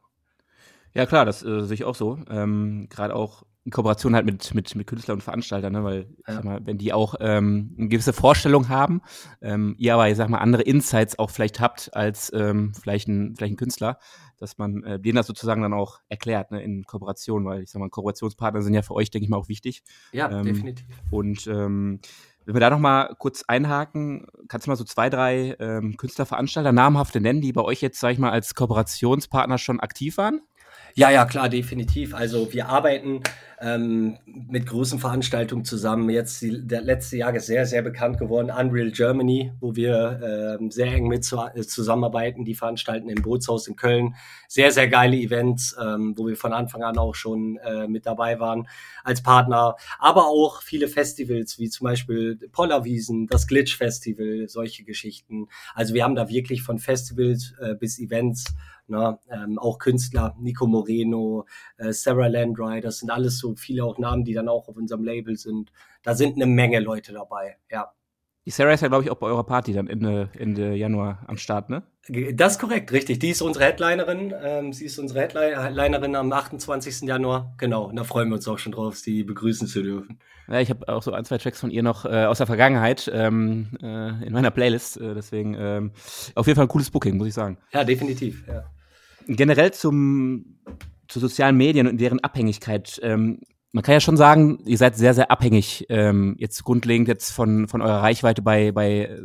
Ja, 0.96 1.06
klar, 1.06 1.26
das 1.26 1.42
äh, 1.42 1.60
sehe 1.62 1.74
ich 1.74 1.84
auch 1.84 1.94
so. 1.94 2.18
Ähm, 2.30 2.86
Gerade 2.88 3.14
auch 3.14 3.42
in 3.66 3.72
Kooperation 3.72 4.14
halt 4.14 4.24
mit, 4.24 4.54
mit, 4.54 4.74
mit 4.74 4.86
Künstlern 4.86 5.16
und 5.16 5.22
Veranstaltern, 5.22 5.72
ne? 5.72 5.84
weil, 5.84 6.06
ich 6.18 6.34
sag 6.34 6.44
mal, 6.44 6.60
wenn 6.64 6.78
die 6.78 6.92
auch 6.92 7.16
ähm, 7.20 7.74
eine 7.76 7.88
gewisse 7.88 8.12
Vorstellung 8.12 8.68
haben, 8.68 9.02
ähm, 9.42 9.74
ihr 9.76 9.92
aber, 9.94 10.08
ich 10.08 10.16
sag 10.16 10.28
mal, 10.28 10.38
andere 10.38 10.62
Insights 10.62 11.18
auch 11.18 11.30
vielleicht 11.30 11.60
habt 11.60 11.94
als 11.94 12.32
ähm, 12.32 12.72
vielleicht, 12.80 13.08
ein, 13.08 13.34
vielleicht 13.36 13.54
ein 13.54 13.58
Künstler, 13.58 13.98
dass 14.38 14.56
man 14.56 14.84
äh, 14.84 15.00
denen 15.00 15.16
das 15.16 15.26
sozusagen 15.26 15.62
dann 15.62 15.74
auch 15.74 15.98
erklärt, 16.08 16.52
ne, 16.52 16.62
in 16.62 16.84
Kooperation, 16.84 17.44
weil 17.44 17.62
ich 17.62 17.70
sag 17.70 17.80
mal, 17.80 17.90
Kooperationspartner 17.90 18.62
sind 18.62 18.72
ja 18.72 18.82
für 18.82 18.94
euch, 18.94 19.10
denke 19.10 19.24
ich 19.24 19.30
mal, 19.30 19.36
auch 19.36 19.48
wichtig. 19.48 19.82
Ja, 20.12 20.30
ähm, 20.30 20.44
definitiv. 20.44 20.86
Und 21.10 21.46
ähm, 21.48 22.00
wenn 22.44 22.54
wir 22.54 22.60
da 22.60 22.70
noch 22.70 22.78
mal 22.78 23.16
kurz 23.18 23.42
einhaken, 23.48 24.28
kannst 24.46 24.66
du 24.66 24.70
mal 24.70 24.76
so 24.76 24.84
zwei, 24.84 25.10
drei 25.10 25.56
ähm, 25.58 25.96
Künstlerveranstalter, 25.96 26.70
namhafte 26.70 27.20
nennen, 27.20 27.40
die 27.40 27.52
bei 27.52 27.62
euch 27.62 27.80
jetzt, 27.80 27.98
sag 27.98 28.12
ich 28.12 28.18
mal, 28.20 28.30
als 28.30 28.54
Kooperationspartner 28.54 29.58
schon 29.58 29.80
aktiv 29.80 30.16
waren? 30.16 30.40
Ja, 30.98 31.10
ja, 31.10 31.26
klar, 31.26 31.50
definitiv. 31.50 32.14
Also 32.14 32.54
wir 32.54 32.70
arbeiten 32.70 33.20
ähm, 33.60 34.16
mit 34.24 34.64
großen 34.64 34.98
Veranstaltungen 34.98 35.62
zusammen. 35.62 36.08
Jetzt 36.08 36.40
die, 36.40 36.66
der 36.66 36.80
letzte 36.80 37.18
Jahr 37.18 37.34
ist 37.34 37.44
sehr, 37.44 37.66
sehr 37.66 37.82
bekannt 37.82 38.16
geworden, 38.16 38.50
Unreal 38.50 38.90
Germany, 38.90 39.52
wo 39.60 39.76
wir 39.76 40.56
ähm, 40.58 40.70
sehr 40.70 40.86
eng 40.86 41.06
mit 41.06 41.22
zu, 41.22 41.36
äh, 41.36 41.60
zusammenarbeiten. 41.60 42.46
Die 42.46 42.54
veranstalten 42.54 43.10
im 43.10 43.20
Bootshaus 43.20 43.68
in 43.68 43.76
Köln. 43.76 44.14
Sehr, 44.48 44.72
sehr 44.72 44.88
geile 44.88 45.18
Events, 45.18 45.76
ähm, 45.78 46.14
wo 46.16 46.28
wir 46.28 46.36
von 46.36 46.54
Anfang 46.54 46.82
an 46.82 46.96
auch 46.96 47.14
schon 47.14 47.58
äh, 47.58 47.86
mit 47.86 48.06
dabei 48.06 48.40
waren 48.40 48.66
als 49.04 49.22
Partner. 49.22 49.76
Aber 49.98 50.28
auch 50.28 50.62
viele 50.62 50.88
Festivals, 50.88 51.58
wie 51.58 51.68
zum 51.68 51.84
Beispiel 51.84 52.38
Pollerwiesen, 52.52 53.26
das 53.26 53.46
Glitch 53.46 53.76
Festival, 53.76 54.48
solche 54.48 54.82
Geschichten. 54.82 55.48
Also 55.74 55.92
wir 55.92 56.04
haben 56.04 56.14
da 56.14 56.30
wirklich 56.30 56.62
von 56.62 56.78
Festivals 56.78 57.52
äh, 57.60 57.74
bis 57.74 57.98
Events 57.98 58.46
Ne? 58.88 59.18
Ähm, 59.30 59.58
auch 59.58 59.78
Künstler, 59.78 60.34
Nico 60.38 60.66
Moreno, 60.66 61.46
äh, 61.76 61.92
Sarah 61.92 62.28
Landry, 62.28 62.80
das 62.80 62.98
sind 62.98 63.10
alles 63.10 63.38
so 63.38 63.54
viele 63.56 63.84
auch 63.84 63.98
Namen, 63.98 64.24
die 64.24 64.34
dann 64.34 64.48
auch 64.48 64.68
auf 64.68 64.76
unserem 64.76 65.04
Label 65.04 65.36
sind. 65.36 65.72
Da 66.02 66.14
sind 66.14 66.36
eine 66.36 66.46
Menge 66.46 66.80
Leute 66.80 67.12
dabei, 67.12 67.56
ja. 67.70 67.92
Die 68.46 68.52
Sarah 68.52 68.72
ist 68.72 68.80
ja, 68.80 68.86
glaube 68.86 69.02
ich, 69.02 69.10
auch 69.10 69.16
bei 69.16 69.26
eurer 69.26 69.42
Party 69.42 69.72
dann 69.72 69.88
Ende, 69.88 70.30
Ende 70.38 70.76
Januar 70.76 71.24
am 71.26 71.36
Start, 71.36 71.68
ne? 71.68 71.82
Das 72.34 72.52
ist 72.52 72.58
korrekt, 72.60 72.92
richtig. 72.92 73.18
Die 73.18 73.30
ist 73.30 73.42
unsere 73.42 73.64
Headlinerin. 73.64 74.32
Ähm, 74.40 74.72
sie 74.72 74.84
ist 74.84 75.00
unsere 75.00 75.22
Headlinerin 75.22 76.14
am 76.14 76.32
28. 76.32 77.08
Januar. 77.08 77.54
Genau, 77.58 77.86
und 77.86 77.96
da 77.96 78.04
freuen 78.04 78.28
wir 78.28 78.36
uns 78.36 78.46
auch 78.46 78.58
schon 78.58 78.70
drauf, 78.70 78.96
sie 78.96 79.24
begrüßen 79.24 79.66
zu 79.66 79.82
dürfen. 79.82 80.20
Ja, 80.46 80.60
ich 80.60 80.70
habe 80.70 80.86
auch 80.86 81.02
so 81.02 81.10
ein, 81.10 81.24
zwei 81.24 81.38
Tracks 81.38 81.58
von 81.58 81.72
ihr 81.72 81.82
noch 81.82 82.04
äh, 82.04 82.26
aus 82.26 82.38
der 82.38 82.46
Vergangenheit 82.46 83.10
ähm, 83.12 83.70
äh, 83.82 84.24
in 84.24 84.32
meiner 84.32 84.52
Playlist. 84.52 84.98
Äh, 84.98 85.14
deswegen 85.14 85.56
ähm, 85.58 85.90
auf 86.36 86.46
jeden 86.46 86.54
Fall 86.54 86.66
ein 86.66 86.68
cooles 86.68 86.88
Booking, 86.92 87.16
muss 87.16 87.26
ich 87.26 87.34
sagen. 87.34 87.58
Ja, 87.72 87.82
definitiv, 87.82 88.46
ja 88.46 88.64
generell 89.26 89.72
zum, 89.72 90.58
zu 91.08 91.20
sozialen 91.20 91.56
Medien 91.56 91.86
und 91.86 92.00
deren 92.00 92.20
Abhängigkeit. 92.20 92.98
Ähm, 93.02 93.40
man 93.72 93.82
kann 93.82 93.92
ja 93.92 94.00
schon 94.00 94.16
sagen, 94.16 94.58
ihr 94.64 94.78
seid 94.78 94.96
sehr, 94.96 95.14
sehr 95.14 95.30
abhängig, 95.30 95.86
ähm, 95.90 96.36
jetzt 96.38 96.64
grundlegend 96.64 97.08
jetzt 97.08 97.30
von, 97.30 97.68
von 97.68 97.82
eurer 97.82 98.02
Reichweite 98.02 98.42
bei, 98.42 98.72
bei, 98.72 99.18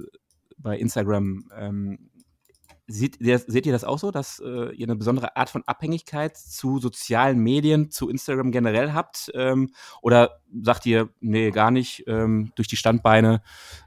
bei 0.58 0.78
Instagram. 0.78 1.50
Ähm, 1.58 2.11
seht, 2.92 3.20
ihr, 3.22 3.40
seht 3.40 3.66
ihr 3.66 3.72
das 3.72 3.84
auch 3.84 4.00
so, 4.00 4.12
dass 4.12 4.40
äh, 4.40 4.72
ihr 4.74 4.86
eine 4.86 4.96
besondere 4.96 5.36
Art 5.36 5.50
von 5.50 5.64
Abhängigkeit 5.66 6.38
zu 6.38 6.80
sozialen 6.80 7.40
Medien, 7.40 7.90
zu 7.90 8.10
Instagram 8.10 8.52
generell 8.52 8.94
habt? 8.94 9.32
Ähm, 9.34 9.72
oder 10.02 10.42
sagt 10.62 10.86
ihr, 10.86 11.10
nee, 11.20 11.52
gar 11.52 11.72
nicht, 11.72 12.04
ähm, 12.08 12.52
durch 12.56 12.68
die 12.68 12.78
Standbeine, 12.78 13.42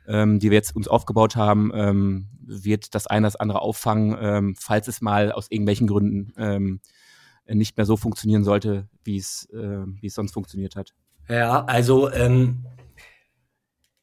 ähm, 0.06 0.38
die 0.38 0.50
wir 0.50 0.56
jetzt 0.56 0.74
uns 0.74 0.88
aufgebaut 0.88 1.36
haben, 1.36 1.70
ähm, 1.74 2.28
wird 2.40 2.94
das 2.94 3.06
eine 3.06 3.26
das 3.26 3.36
andere 3.36 3.60
auffangen, 3.60 4.16
ähm, 4.20 4.54
falls 4.58 4.88
es 4.88 5.00
mal 5.00 5.32
aus 5.32 5.50
irgendwelchen 5.50 5.86
Gründen 5.86 6.32
ähm, 6.36 6.80
nicht 7.46 7.76
mehr 7.76 7.86
so 7.86 7.96
funktionieren 7.96 8.44
sollte, 8.44 8.88
wie 9.02 9.18
es, 9.18 9.48
äh, 9.52 9.84
wie 10.00 10.06
es 10.06 10.14
sonst 10.14 10.32
funktioniert 10.32 10.76
hat? 10.76 10.94
Ja, 11.28 11.64
also 11.64 12.10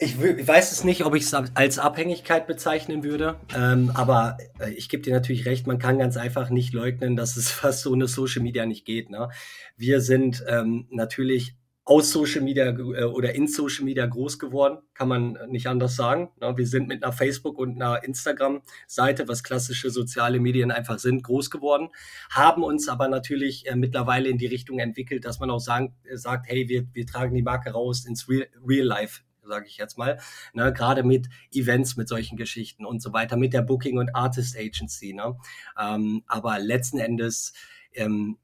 ich, 0.01 0.19
weiß 0.19 0.71
es 0.71 0.83
nicht, 0.83 1.05
ob 1.05 1.15
ich 1.15 1.23
es 1.23 1.33
als 1.33 1.77
Abhängigkeit 1.77 2.47
bezeichnen 2.47 3.03
würde, 3.03 3.39
ähm, 3.55 3.91
aber 3.93 4.37
äh, 4.59 4.71
ich 4.71 4.89
gebe 4.89 5.03
dir 5.03 5.13
natürlich 5.13 5.45
recht, 5.45 5.67
man 5.67 5.77
kann 5.77 5.99
ganz 5.99 6.17
einfach 6.17 6.49
nicht 6.49 6.73
leugnen, 6.73 7.15
dass 7.15 7.37
es 7.37 7.51
fast 7.51 7.83
so 7.83 7.93
eine 7.93 8.07
Social 8.07 8.41
Media 8.41 8.65
nicht 8.65 8.83
geht. 8.83 9.11
Ne? 9.11 9.29
Wir 9.77 10.01
sind 10.01 10.43
ähm, 10.47 10.87
natürlich 10.89 11.55
aus 11.83 12.11
Social 12.11 12.41
Media 12.41 12.69
äh, 12.69 13.03
oder 13.03 13.35
in 13.35 13.47
Social 13.47 13.85
Media 13.85 14.07
groß 14.07 14.39
geworden, 14.39 14.79
kann 14.95 15.07
man 15.07 15.37
nicht 15.49 15.67
anders 15.67 15.95
sagen. 15.95 16.29
Ne? 16.41 16.57
Wir 16.57 16.65
sind 16.65 16.87
mit 16.87 17.03
einer 17.03 17.13
Facebook- 17.13 17.59
und 17.59 17.79
einer 17.79 18.03
Instagram-Seite, 18.03 19.27
was 19.27 19.43
klassische 19.43 19.91
soziale 19.91 20.39
Medien 20.39 20.71
einfach 20.71 20.97
sind, 20.97 21.21
groß 21.21 21.51
geworden, 21.51 21.89
haben 22.31 22.63
uns 22.63 22.89
aber 22.89 23.07
natürlich 23.07 23.67
äh, 23.67 23.75
mittlerweile 23.75 24.29
in 24.29 24.39
die 24.39 24.47
Richtung 24.47 24.79
entwickelt, 24.79 25.25
dass 25.25 25.39
man 25.39 25.51
auch 25.51 25.59
sagen, 25.59 25.95
äh, 26.05 26.17
sagt, 26.17 26.47
hey, 26.49 26.67
wir, 26.67 26.87
wir 26.91 27.05
tragen 27.05 27.35
die 27.35 27.43
Marke 27.43 27.69
raus 27.69 28.03
ins 28.03 28.27
Real, 28.27 28.47
Real 28.65 28.87
Life 28.87 29.21
sage 29.43 29.67
ich 29.67 29.77
jetzt 29.77 29.97
mal, 29.97 30.19
ne, 30.53 30.71
gerade 30.73 31.03
mit 31.03 31.29
Events, 31.51 31.95
mit 31.97 32.07
solchen 32.07 32.37
Geschichten 32.37 32.85
und 32.85 33.01
so 33.01 33.13
weiter, 33.13 33.37
mit 33.37 33.53
der 33.53 33.61
Booking 33.61 33.97
und 33.97 34.15
Artist 34.15 34.57
Agency. 34.57 35.13
Ne? 35.13 35.37
Ähm, 35.79 36.23
aber 36.27 36.59
letzten 36.59 36.99
Endes 36.99 37.53
ähm, 37.93 38.37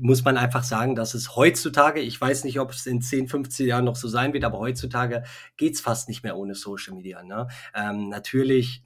muss 0.00 0.24
man 0.24 0.36
einfach 0.36 0.64
sagen, 0.64 0.94
dass 0.94 1.14
es 1.14 1.36
heutzutage, 1.36 2.00
ich 2.00 2.20
weiß 2.20 2.44
nicht, 2.44 2.58
ob 2.58 2.72
es 2.72 2.86
in 2.86 3.00
10, 3.00 3.28
15 3.28 3.66
Jahren 3.66 3.84
noch 3.84 3.96
so 3.96 4.08
sein 4.08 4.32
wird, 4.32 4.44
aber 4.44 4.58
heutzutage 4.58 5.22
geht's 5.56 5.80
fast 5.80 6.08
nicht 6.08 6.24
mehr 6.24 6.36
ohne 6.36 6.54
Social 6.54 6.94
Media. 6.94 7.22
Ne? 7.22 7.46
Ähm, 7.74 8.08
natürlich 8.08 8.82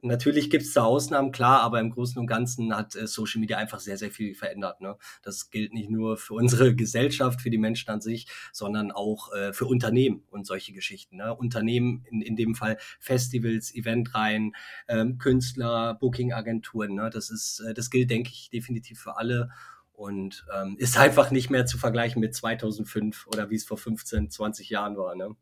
Natürlich 0.00 0.48
gibt 0.48 0.62
es 0.62 0.72
da 0.72 0.84
Ausnahmen, 0.84 1.32
klar, 1.32 1.60
aber 1.60 1.80
im 1.80 1.90
Großen 1.90 2.18
und 2.20 2.28
Ganzen 2.28 2.74
hat 2.76 2.94
äh, 2.94 3.08
Social 3.08 3.40
Media 3.40 3.58
einfach 3.58 3.80
sehr, 3.80 3.98
sehr 3.98 4.12
viel 4.12 4.34
verändert. 4.34 4.80
Ne? 4.80 4.96
Das 5.22 5.50
gilt 5.50 5.72
nicht 5.72 5.90
nur 5.90 6.16
für 6.16 6.34
unsere 6.34 6.74
Gesellschaft, 6.76 7.40
für 7.40 7.50
die 7.50 7.58
Menschen 7.58 7.90
an 7.90 8.00
sich, 8.00 8.28
sondern 8.52 8.92
auch 8.92 9.32
äh, 9.32 9.52
für 9.52 9.66
Unternehmen 9.66 10.22
und 10.30 10.46
solche 10.46 10.72
Geschichten. 10.72 11.16
Ne? 11.16 11.34
Unternehmen, 11.34 12.04
in, 12.10 12.22
in 12.22 12.36
dem 12.36 12.54
Fall 12.54 12.78
Festivals, 13.00 13.74
Eventreihen, 13.74 14.54
ähm, 14.86 15.18
Künstler, 15.18 15.94
Bookingagenturen. 15.94 16.94
Ne? 16.94 17.10
Das 17.12 17.30
ist, 17.30 17.60
äh, 17.60 17.74
das 17.74 17.90
gilt, 17.90 18.10
denke 18.10 18.30
ich, 18.32 18.50
definitiv 18.50 19.00
für 19.00 19.16
alle. 19.16 19.50
Und 19.92 20.46
ähm, 20.54 20.76
ist 20.78 20.96
einfach 20.96 21.32
nicht 21.32 21.50
mehr 21.50 21.66
zu 21.66 21.76
vergleichen 21.76 22.20
mit 22.20 22.32
2005 22.32 23.26
oder 23.26 23.50
wie 23.50 23.56
es 23.56 23.64
vor 23.64 23.78
15, 23.78 24.30
20 24.30 24.70
Jahren 24.70 24.96
war. 24.96 25.16
Ne? 25.16 25.34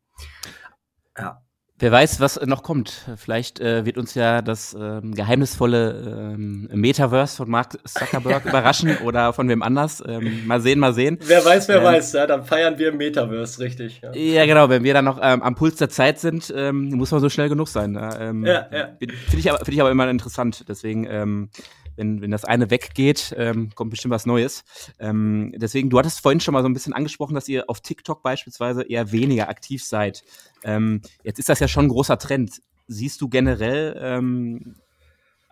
Ja. 1.15 1.46
Wer 1.79 1.91
weiß, 1.91 2.19
was 2.19 2.41
noch 2.43 2.63
kommt. 2.63 3.05
Vielleicht 3.17 3.59
äh, 3.59 3.85
wird 3.85 3.99
uns 3.99 4.15
ja 4.15 4.41
das 4.41 4.75
ähm, 4.79 5.13
geheimnisvolle 5.13 6.33
ähm, 6.33 6.67
Metaverse 6.73 7.37
von 7.37 7.49
Mark 7.51 7.77
Zuckerberg 7.87 8.45
überraschen 8.47 8.97
oder 9.03 9.31
von 9.31 9.47
wem 9.47 9.61
anders. 9.61 10.03
Ähm, 10.07 10.47
mal 10.47 10.59
sehen, 10.59 10.79
mal 10.79 10.95
sehen. 10.95 11.19
Wer 11.21 11.45
weiß, 11.45 11.67
wer 11.67 11.77
ähm, 11.77 11.83
weiß. 11.83 12.13
Ja, 12.13 12.25
dann 12.25 12.43
feiern 12.43 12.79
wir 12.79 12.89
im 12.89 12.97
Metaverse, 12.97 13.59
richtig. 13.59 14.01
Ja, 14.01 14.11
ja 14.15 14.45
genau. 14.47 14.69
Wenn 14.69 14.83
wir 14.83 14.95
dann 14.95 15.05
noch 15.05 15.19
ähm, 15.21 15.43
am 15.43 15.53
Puls 15.53 15.75
der 15.75 15.89
Zeit 15.89 16.19
sind, 16.19 16.51
ähm, 16.55 16.89
muss 16.95 17.11
man 17.11 17.21
so 17.21 17.29
schnell 17.29 17.47
genug 17.47 17.67
sein. 17.67 17.95
Ähm, 18.19 18.43
ja, 18.43 18.67
ja. 18.71 18.89
Finde 18.97 19.15
ich, 19.37 19.51
aber, 19.51 19.59
find 19.59 19.75
ich 19.75 19.81
aber 19.81 19.91
immer 19.91 20.09
interessant. 20.09 20.65
Deswegen 20.67 21.05
ähm, 21.07 21.49
wenn, 21.97 22.21
wenn 22.21 22.31
das 22.31 22.45
eine 22.45 22.69
weggeht, 22.69 23.35
ähm, 23.37 23.71
kommt 23.75 23.91
bestimmt 23.91 24.13
was 24.13 24.25
Neues. 24.25 24.63
Ähm, 24.99 25.53
deswegen, 25.57 25.89
du 25.89 25.99
hattest 25.99 26.21
vorhin 26.21 26.39
schon 26.39 26.53
mal 26.53 26.61
so 26.61 26.69
ein 26.69 26.73
bisschen 26.73 26.93
angesprochen, 26.93 27.33
dass 27.33 27.49
ihr 27.49 27.69
auf 27.69 27.81
TikTok 27.81 28.23
beispielsweise 28.23 28.83
eher 28.83 29.11
weniger 29.11 29.49
aktiv 29.49 29.83
seid. 29.83 30.23
Ähm, 30.63 31.01
jetzt 31.23 31.39
ist 31.39 31.49
das 31.49 31.59
ja 31.59 31.67
schon 31.67 31.85
ein 31.85 31.89
großer 31.89 32.17
Trend. 32.17 32.61
Siehst 32.87 33.19
du 33.19 33.27
generell 33.27 33.99
ähm, 33.99 34.75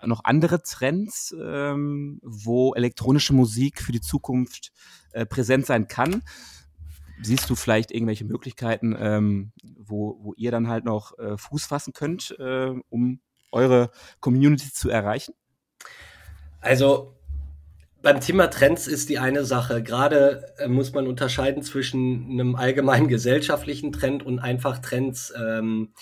noch 0.04 0.24
andere 0.24 0.62
Trends, 0.62 1.36
ähm, 1.38 2.20
wo 2.22 2.74
elektronische 2.74 3.34
Musik 3.34 3.82
für 3.82 3.92
die 3.92 4.02
Zukunft 4.02 4.72
äh, 5.12 5.26
präsent 5.26 5.66
sein 5.66 5.88
kann? 5.88 6.22
Siehst 7.22 7.50
du 7.50 7.56
vielleicht 7.56 7.92
irgendwelche 7.92 8.26
Möglichkeiten, 8.26 8.96
ähm, 9.00 9.52
wo, 9.64 10.18
wo 10.22 10.34
ihr 10.36 10.52
dann 10.52 10.68
halt 10.68 10.86
noch 10.86 11.18
äh, 11.18 11.38
Fuß 11.38 11.66
fassen 11.66 11.94
könnt, 11.94 12.36
äh, 12.40 12.74
um 12.90 13.20
eure 13.52 13.90
Community 14.20 14.72
zu 14.72 14.90
erreichen? 14.90 15.34
Also 16.66 17.14
beim 18.02 18.22
Thema 18.22 18.48
Trends 18.48 18.88
ist 18.88 19.10
die 19.10 19.20
eine 19.20 19.46
Sache. 19.46 19.84
Gerade 19.84 20.52
äh, 20.58 20.68
muss 20.68 20.94
man 20.94 21.06
unterscheiden 21.06 21.62
zwischen 21.62 22.32
einem 22.32 22.56
allgemeinen 22.56 23.08
gesellschaftlichen 23.08 23.92
Trend 23.92 24.24
und 24.24 24.40
einfach 24.40 24.80
Trends, 24.80 25.32
ähm, 25.40 25.94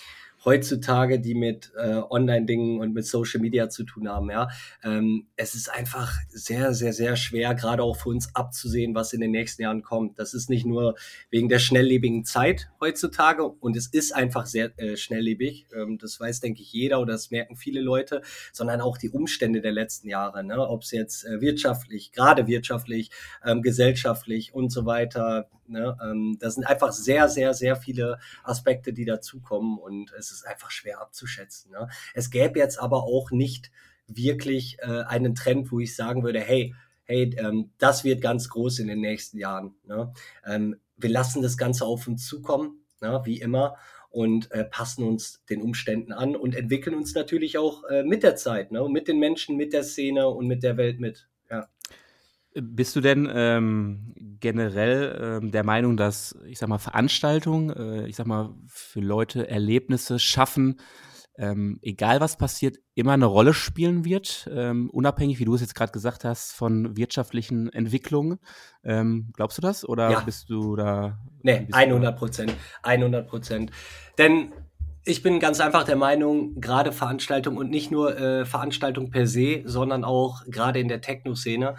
heutzutage, 0.46 1.20
die 1.20 1.36
mit 1.36 1.72
äh, 1.78 2.02
Online-Dingen 2.10 2.80
und 2.80 2.94
mit 2.94 3.06
Social 3.06 3.40
Media 3.40 3.70
zu 3.70 3.84
tun 3.84 4.10
haben. 4.10 4.30
Ja, 4.30 4.50
ähm, 4.84 5.28
es 5.36 5.56
ist 5.56 5.70
einfach 5.70 6.14
sehr, 6.30 6.74
sehr, 6.74 6.94
sehr 6.94 7.16
schwer, 7.16 7.56
gerade 7.56 7.84
auch 7.84 7.96
für 7.96 8.10
uns 8.10 8.36
abzusehen, 8.36 8.96
was 8.96 9.14
in 9.14 9.22
den 9.22 9.32
nächsten 9.32 9.62
Jahren 9.62 9.84
kommt. 9.84 10.20
Das 10.20 10.34
ist 10.34 10.50
nicht 10.50 10.66
nur 10.66 10.96
wegen 11.30 11.50
der 11.50 11.60
schnelllebigen 11.60 12.26
Zeit 12.26 12.70
heutzutage 12.80 13.44
und 13.44 13.76
es 13.78 13.88
ist 13.88 14.14
einfach 14.14 14.46
sehr 14.46 14.78
äh, 14.78 14.98
schnelllebig. 14.98 15.68
Ähm, 15.76 15.98
das 15.98 16.20
weiß, 16.20 16.42
denke 16.42 16.62
ich, 16.62 16.74
jeder 16.74 17.00
oder 17.00 17.14
das 17.14 17.32
merken 17.32 17.56
viele 17.56 17.82
Leute, 17.82 18.22
sondern 18.52 18.82
auch 18.82 18.98
die 18.98 19.10
Umstände 19.10 19.62
der 19.62 19.72
letzten 19.72 20.10
Jahre. 20.10 20.44
Ne? 20.44 20.60
Ob 20.60 20.84
es 20.84 20.92
jetzt 20.92 21.26
äh, 21.26 21.42
wirtschaftlich, 21.42 22.12
gerade 22.12 22.48
wirtschaftlich, 22.48 23.10
ähm, 23.46 23.62
gesellschaftlich 23.62 24.54
und 24.54 24.72
so 24.72 24.86
weiter 24.86 25.50
Ne? 25.68 25.98
Ähm, 26.04 26.38
das 26.40 26.56
sind 26.56 26.66
einfach 26.66 26.92
sehr, 26.92 27.30
sehr, 27.30 27.54
sehr 27.54 27.76
viele 27.76 28.20
Aspekte, 28.44 28.94
die 28.94 29.06
dazukommen 29.06 29.78
und 29.78 30.12
es 30.14 30.32
ist 30.32 30.46
einfach 30.46 30.72
schwer 30.72 31.02
abzuschätzen. 31.02 31.72
Ne? 31.72 31.88
Es 32.14 32.30
gäbe 32.30 32.60
jetzt 32.60 32.80
aber 32.80 33.04
auch 33.04 33.32
nicht 33.32 33.72
wirklich 34.08 34.78
äh, 34.80 35.04
einen 35.04 35.36
Trend, 35.36 35.72
wo 35.72 35.80
ich 35.80 35.96
sagen 35.96 36.24
würde, 36.24 36.40
hey, 36.40 36.76
hey, 37.06 37.36
ähm, 37.38 37.72
das 37.78 38.04
wird 38.04 38.22
ganz 38.22 38.50
groß 38.50 38.80
in 38.80 38.88
den 38.88 39.02
nächsten 39.02 39.38
Jahren. 39.38 39.76
Ne? 39.86 40.14
Ähm, 40.46 40.78
wir 40.98 41.10
lassen 41.10 41.42
das 41.42 41.58
Ganze 41.58 41.86
auf 41.86 42.08
uns 42.08 42.28
zukommen, 42.28 42.86
ne? 43.02 43.22
wie 43.26 43.40
immer, 43.40 43.76
und 44.10 44.52
äh, 44.52 44.64
passen 44.64 45.04
uns 45.06 45.44
den 45.50 45.62
Umständen 45.62 46.14
an 46.14 46.36
und 46.36 46.56
entwickeln 46.56 46.96
uns 46.96 47.16
natürlich 47.16 47.58
auch 47.58 47.84
äh, 47.86 48.04
mit 48.04 48.24
der 48.24 48.36
Zeit, 48.36 48.72
ne? 48.72 48.88
mit 48.88 49.08
den 49.08 49.20
Menschen, 49.20 49.58
mit 49.58 49.74
der 49.74 49.84
Szene 49.84 50.28
und 50.28 50.48
mit 50.48 50.64
der 50.64 50.78
Welt 50.78 51.00
mit. 51.00 51.28
Bist 52.56 52.96
du 52.96 53.02
denn 53.02 53.30
ähm, 53.34 54.14
generell 54.40 55.40
ähm, 55.42 55.52
der 55.52 55.64
Meinung, 55.64 55.98
dass, 55.98 56.38
ich 56.46 56.60
sag 56.60 56.70
mal, 56.70 56.78
Veranstaltungen, 56.78 57.70
äh, 57.72 58.08
ich 58.08 58.16
sag 58.16 58.28
mal, 58.28 58.54
für 58.68 59.00
Leute 59.00 59.48
Erlebnisse 59.50 60.20
schaffen, 60.20 60.78
ähm, 61.38 61.80
egal 61.82 62.22
was 62.22 62.38
passiert, 62.38 62.78
immer 62.94 63.14
eine 63.14 63.26
Rolle 63.26 63.54
spielen 63.54 64.06
wird, 64.06 64.48
ähm, 64.54 64.90
unabhängig, 64.92 65.40
wie 65.40 65.46
du 65.46 65.56
es 65.56 65.62
jetzt 65.62 65.74
gerade 65.74 65.92
gesagt 65.92 66.26
hast, 66.26 66.52
von 66.52 66.96
wirtschaftlichen 66.96 67.74
Entwicklungen. 67.74 68.38
Ähm, 68.84 69.32
glaubst 69.34 69.58
du 69.58 69.62
das 69.62 69.88
oder 69.88 70.12
ja. 70.12 70.20
bist 70.20 70.50
du 70.50 70.76
da? 70.76 71.18
Nee, 71.42 71.68
100 71.72 72.16
Prozent, 72.18 72.54
100 72.84 73.28
Prozent. 73.28 73.72
Denn 74.20 74.52
ich 75.06 75.24
bin 75.24 75.40
ganz 75.40 75.60
einfach 75.60 75.84
der 75.84 75.96
Meinung, 75.96 76.62
gerade 76.62 76.92
Veranstaltungen 76.92 77.58
und 77.58 77.72
nicht 77.72 77.92
nur 77.92 78.18
äh, 78.18 78.46
Veranstaltungen 78.46 79.10
per 79.10 79.26
se, 79.26 79.64
sondern 79.66 80.04
auch 80.04 80.44
gerade 80.46 80.80
in 80.80 80.88
der 80.88 81.02
Techno-Szene, 81.02 81.76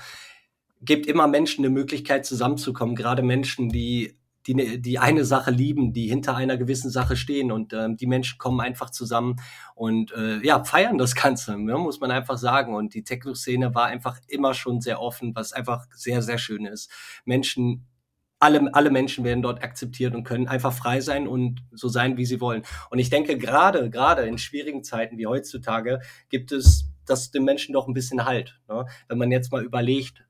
gibt 0.84 1.06
immer 1.06 1.26
Menschen 1.26 1.64
eine 1.64 1.72
Möglichkeit 1.72 2.26
zusammenzukommen, 2.26 2.94
gerade 2.94 3.22
Menschen, 3.22 3.68
die 3.68 4.18
die, 4.46 4.54
ne, 4.54 4.78
die 4.78 4.98
eine 4.98 5.24
Sache 5.24 5.50
lieben, 5.50 5.92
die 5.92 6.06
hinter 6.06 6.36
einer 6.36 6.56
gewissen 6.56 6.90
Sache 6.90 7.16
stehen 7.16 7.50
und 7.50 7.72
ähm, 7.72 7.96
die 7.96 8.06
Menschen 8.06 8.38
kommen 8.38 8.60
einfach 8.60 8.90
zusammen 8.90 9.36
und 9.74 10.12
äh, 10.12 10.44
ja, 10.44 10.62
feiern 10.64 10.98
das 10.98 11.14
Ganze, 11.14 11.58
ne, 11.58 11.78
muss 11.78 12.00
man 12.00 12.10
einfach 12.10 12.36
sagen. 12.36 12.74
Und 12.74 12.94
die 12.94 13.04
Techno-Szene 13.04 13.74
war 13.74 13.86
einfach 13.86 14.20
immer 14.28 14.54
schon 14.54 14.80
sehr 14.80 15.00
offen, 15.00 15.34
was 15.34 15.52
einfach 15.52 15.86
sehr, 15.94 16.22
sehr 16.22 16.38
schön 16.38 16.66
ist. 16.66 16.90
Menschen 17.24 17.86
alle, 18.40 18.74
alle 18.74 18.90
Menschen 18.90 19.24
werden 19.24 19.42
dort 19.42 19.62
akzeptiert 19.62 20.14
und 20.14 20.24
können 20.24 20.48
einfach 20.48 20.72
frei 20.72 21.00
sein 21.00 21.26
und 21.26 21.62
so 21.72 21.88
sein, 21.88 22.18
wie 22.18 22.26
sie 22.26 22.42
wollen. 22.42 22.62
Und 22.90 22.98
ich 22.98 23.08
denke, 23.08 23.38
gerade, 23.38 23.88
gerade 23.88 24.22
in 24.22 24.36
schwierigen 24.36 24.84
Zeiten 24.84 25.16
wie 25.16 25.26
heutzutage 25.26 26.00
gibt 26.28 26.52
es 26.52 26.90
das 27.06 27.30
den 27.30 27.44
Menschen 27.44 27.72
doch 27.72 27.88
ein 27.88 27.94
bisschen 27.94 28.24
Halt. 28.26 28.60
Ne? 28.68 28.84
Wenn 29.08 29.18
man 29.18 29.30
jetzt 29.30 29.50
mal 29.50 29.64
überlegt, 29.64 30.23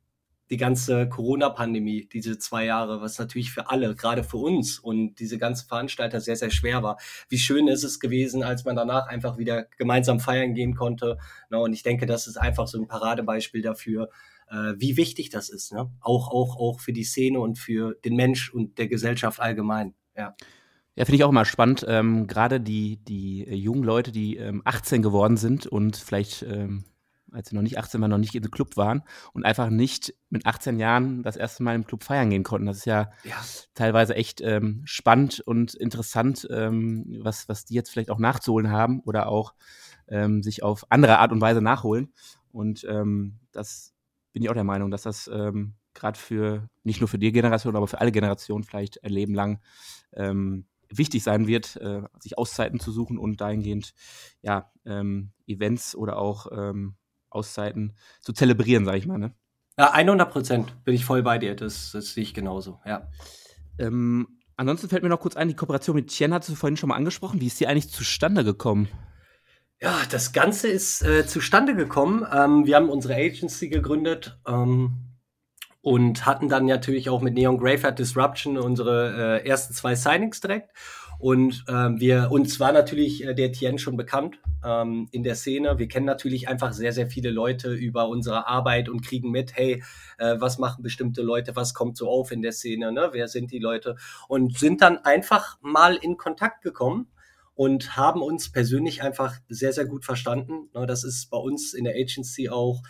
die 0.50 0.56
ganze 0.56 1.08
Corona-Pandemie, 1.08 2.08
diese 2.12 2.38
zwei 2.38 2.66
Jahre, 2.66 3.00
was 3.00 3.18
natürlich 3.18 3.50
für 3.50 3.70
alle, 3.70 3.94
gerade 3.94 4.24
für 4.24 4.36
uns 4.36 4.78
und 4.78 5.16
diese 5.16 5.38
ganzen 5.38 5.68
Veranstalter 5.68 6.20
sehr, 6.20 6.36
sehr 6.36 6.50
schwer 6.50 6.82
war. 6.82 6.98
Wie 7.28 7.38
schön 7.38 7.66
ist 7.66 7.82
es 7.82 7.98
gewesen, 7.98 8.42
als 8.42 8.64
man 8.64 8.76
danach 8.76 9.06
einfach 9.06 9.38
wieder 9.38 9.64
gemeinsam 9.78 10.20
feiern 10.20 10.54
gehen 10.54 10.74
konnte. 10.74 11.18
Ne? 11.50 11.58
Und 11.58 11.72
ich 11.72 11.82
denke, 11.82 12.06
das 12.06 12.26
ist 12.26 12.36
einfach 12.36 12.66
so 12.66 12.78
ein 12.78 12.88
Paradebeispiel 12.88 13.62
dafür, 13.62 14.10
äh, 14.50 14.74
wie 14.76 14.96
wichtig 14.96 15.30
das 15.30 15.48
ist. 15.48 15.72
Ne? 15.72 15.90
Auch, 16.00 16.28
auch, 16.28 16.56
auch 16.58 16.80
für 16.80 16.92
die 16.92 17.04
Szene 17.04 17.40
und 17.40 17.58
für 17.58 17.94
den 18.04 18.14
Mensch 18.14 18.52
und 18.52 18.78
der 18.78 18.88
Gesellschaft 18.88 19.40
allgemein. 19.40 19.94
Ja. 20.16 20.34
Ja, 20.96 21.04
finde 21.04 21.16
ich 21.16 21.24
auch 21.24 21.30
immer 21.30 21.44
spannend. 21.44 21.84
Ähm, 21.88 22.28
Gerade 22.28 22.60
die, 22.60 22.98
die 22.98 23.44
äh, 23.48 23.54
jungen 23.54 23.82
Leute, 23.82 24.12
die 24.12 24.36
ähm, 24.36 24.62
18 24.64 25.02
geworden 25.02 25.36
sind 25.36 25.66
und 25.66 25.96
vielleicht 25.96 26.44
ähm, 26.44 26.84
als 27.34 27.48
sie 27.48 27.54
noch 27.54 27.62
nicht 27.62 27.78
18 27.78 28.00
waren, 28.00 28.10
noch 28.10 28.18
nicht 28.18 28.34
in 28.34 28.42
den 28.42 28.50
Club 28.50 28.76
waren 28.76 29.02
und 29.32 29.44
einfach 29.44 29.68
nicht 29.68 30.14
mit 30.30 30.46
18 30.46 30.78
Jahren 30.78 31.22
das 31.22 31.36
erste 31.36 31.62
Mal 31.62 31.74
im 31.74 31.86
Club 31.86 32.04
feiern 32.04 32.30
gehen 32.30 32.44
konnten. 32.44 32.66
Das 32.66 32.78
ist 32.78 32.86
ja, 32.86 33.10
ja. 33.24 33.36
teilweise 33.74 34.14
echt 34.14 34.40
ähm, 34.40 34.82
spannend 34.84 35.40
und 35.40 35.74
interessant, 35.74 36.46
ähm, 36.50 37.18
was, 37.22 37.48
was 37.48 37.64
die 37.64 37.74
jetzt 37.74 37.90
vielleicht 37.90 38.10
auch 38.10 38.18
nachzuholen 38.18 38.70
haben 38.70 39.00
oder 39.00 39.28
auch 39.28 39.54
ähm, 40.08 40.42
sich 40.42 40.62
auf 40.62 40.86
andere 40.90 41.18
Art 41.18 41.32
und 41.32 41.40
Weise 41.40 41.60
nachholen. 41.60 42.12
Und 42.52 42.84
ähm, 42.88 43.40
das 43.52 43.94
bin 44.32 44.42
ich 44.42 44.50
auch 44.50 44.54
der 44.54 44.64
Meinung, 44.64 44.90
dass 44.90 45.02
das 45.02 45.28
ähm, 45.32 45.74
gerade 45.94 46.18
für, 46.18 46.68
nicht 46.82 47.00
nur 47.00 47.08
für 47.08 47.18
die 47.18 47.32
Generation, 47.32 47.76
aber 47.76 47.86
für 47.86 48.00
alle 48.00 48.12
Generationen 48.12 48.64
vielleicht 48.64 49.02
ein 49.04 49.10
Leben 49.10 49.34
lang 49.34 49.60
ähm, 50.12 50.66
wichtig 50.88 51.22
sein 51.22 51.46
wird, 51.46 51.76
äh, 51.76 52.02
sich 52.20 52.38
Auszeiten 52.38 52.80
zu 52.80 52.92
suchen 52.92 53.18
und 53.18 53.40
dahingehend 53.40 53.94
ja, 54.42 54.70
ähm, 54.84 55.32
Events 55.46 55.94
oder 55.96 56.18
auch 56.18 56.46
ähm, 56.52 56.96
Auszeiten 57.34 57.94
zu 58.20 58.32
zelebrieren, 58.32 58.84
sage 58.84 58.98
ich 58.98 59.06
mal. 59.06 59.18
Ne? 59.18 59.34
Ja, 59.78 59.90
100 59.90 60.30
Prozent 60.30 60.84
bin 60.84 60.94
ich 60.94 61.04
voll 61.04 61.22
bei 61.22 61.38
dir. 61.38 61.56
Das, 61.56 61.92
das 61.92 62.14
sehe 62.14 62.22
ich 62.22 62.34
genauso, 62.34 62.80
ja. 62.86 63.08
Ähm, 63.78 64.28
ansonsten 64.56 64.88
fällt 64.88 65.02
mir 65.02 65.08
noch 65.08 65.20
kurz 65.20 65.36
ein, 65.36 65.48
die 65.48 65.56
Kooperation 65.56 65.96
mit 65.96 66.08
Tien 66.08 66.32
hast 66.32 66.48
du 66.48 66.54
vorhin 66.54 66.76
schon 66.76 66.88
mal 66.88 66.96
angesprochen. 66.96 67.40
Wie 67.40 67.46
ist 67.46 67.58
die 67.58 67.66
eigentlich 67.66 67.90
zustande 67.90 68.44
gekommen? 68.44 68.88
Ja, 69.80 70.00
das 70.10 70.32
Ganze 70.32 70.68
ist 70.68 71.02
äh, 71.02 71.26
zustande 71.26 71.74
gekommen. 71.74 72.24
Ähm, 72.32 72.66
wir 72.66 72.76
haben 72.76 72.88
unsere 72.88 73.16
Agency 73.16 73.68
gegründet 73.68 74.38
ähm, 74.46 75.13
und 75.84 76.24
hatten 76.24 76.48
dann 76.48 76.64
natürlich 76.64 77.10
auch 77.10 77.20
mit 77.20 77.34
Neon 77.34 77.58
Graveyard 77.58 77.98
Disruption 77.98 78.56
unsere 78.56 79.42
äh, 79.42 79.46
ersten 79.46 79.74
zwei 79.74 79.94
Signings 79.94 80.40
direkt. 80.40 80.70
Und 81.18 81.62
ähm, 81.68 82.00
wir, 82.00 82.28
uns 82.30 82.58
war 82.58 82.72
natürlich 82.72 83.22
äh, 83.22 83.34
der 83.34 83.52
Tien 83.52 83.78
schon 83.78 83.94
bekannt 83.94 84.38
ähm, 84.64 85.08
in 85.12 85.22
der 85.22 85.34
Szene. 85.34 85.78
Wir 85.78 85.86
kennen 85.86 86.06
natürlich 86.06 86.48
einfach 86.48 86.72
sehr, 86.72 86.92
sehr 86.92 87.06
viele 87.06 87.28
Leute 87.28 87.74
über 87.74 88.08
unsere 88.08 88.46
Arbeit 88.48 88.88
und 88.88 89.06
kriegen 89.06 89.30
mit, 89.30 89.54
hey, 89.56 89.82
äh, 90.16 90.36
was 90.38 90.58
machen 90.58 90.82
bestimmte 90.82 91.20
Leute, 91.20 91.54
was 91.54 91.74
kommt 91.74 91.98
so 91.98 92.08
auf 92.08 92.32
in 92.32 92.40
der 92.40 92.52
Szene, 92.52 92.90
ne? 92.90 93.10
wer 93.12 93.28
sind 93.28 93.52
die 93.52 93.58
Leute? 93.58 93.96
Und 94.26 94.58
sind 94.58 94.80
dann 94.80 94.96
einfach 94.96 95.58
mal 95.60 95.96
in 95.96 96.16
Kontakt 96.16 96.62
gekommen 96.62 97.08
und 97.54 97.94
haben 97.94 98.22
uns 98.22 98.50
persönlich 98.50 99.02
einfach 99.02 99.34
sehr, 99.50 99.74
sehr 99.74 99.84
gut 99.84 100.06
verstanden. 100.06 100.70
Ne? 100.74 100.86
Das 100.86 101.04
ist 101.04 101.28
bei 101.28 101.38
uns 101.38 101.74
in 101.74 101.84
der 101.84 101.94
Agency 101.94 102.48
auch 102.48 102.80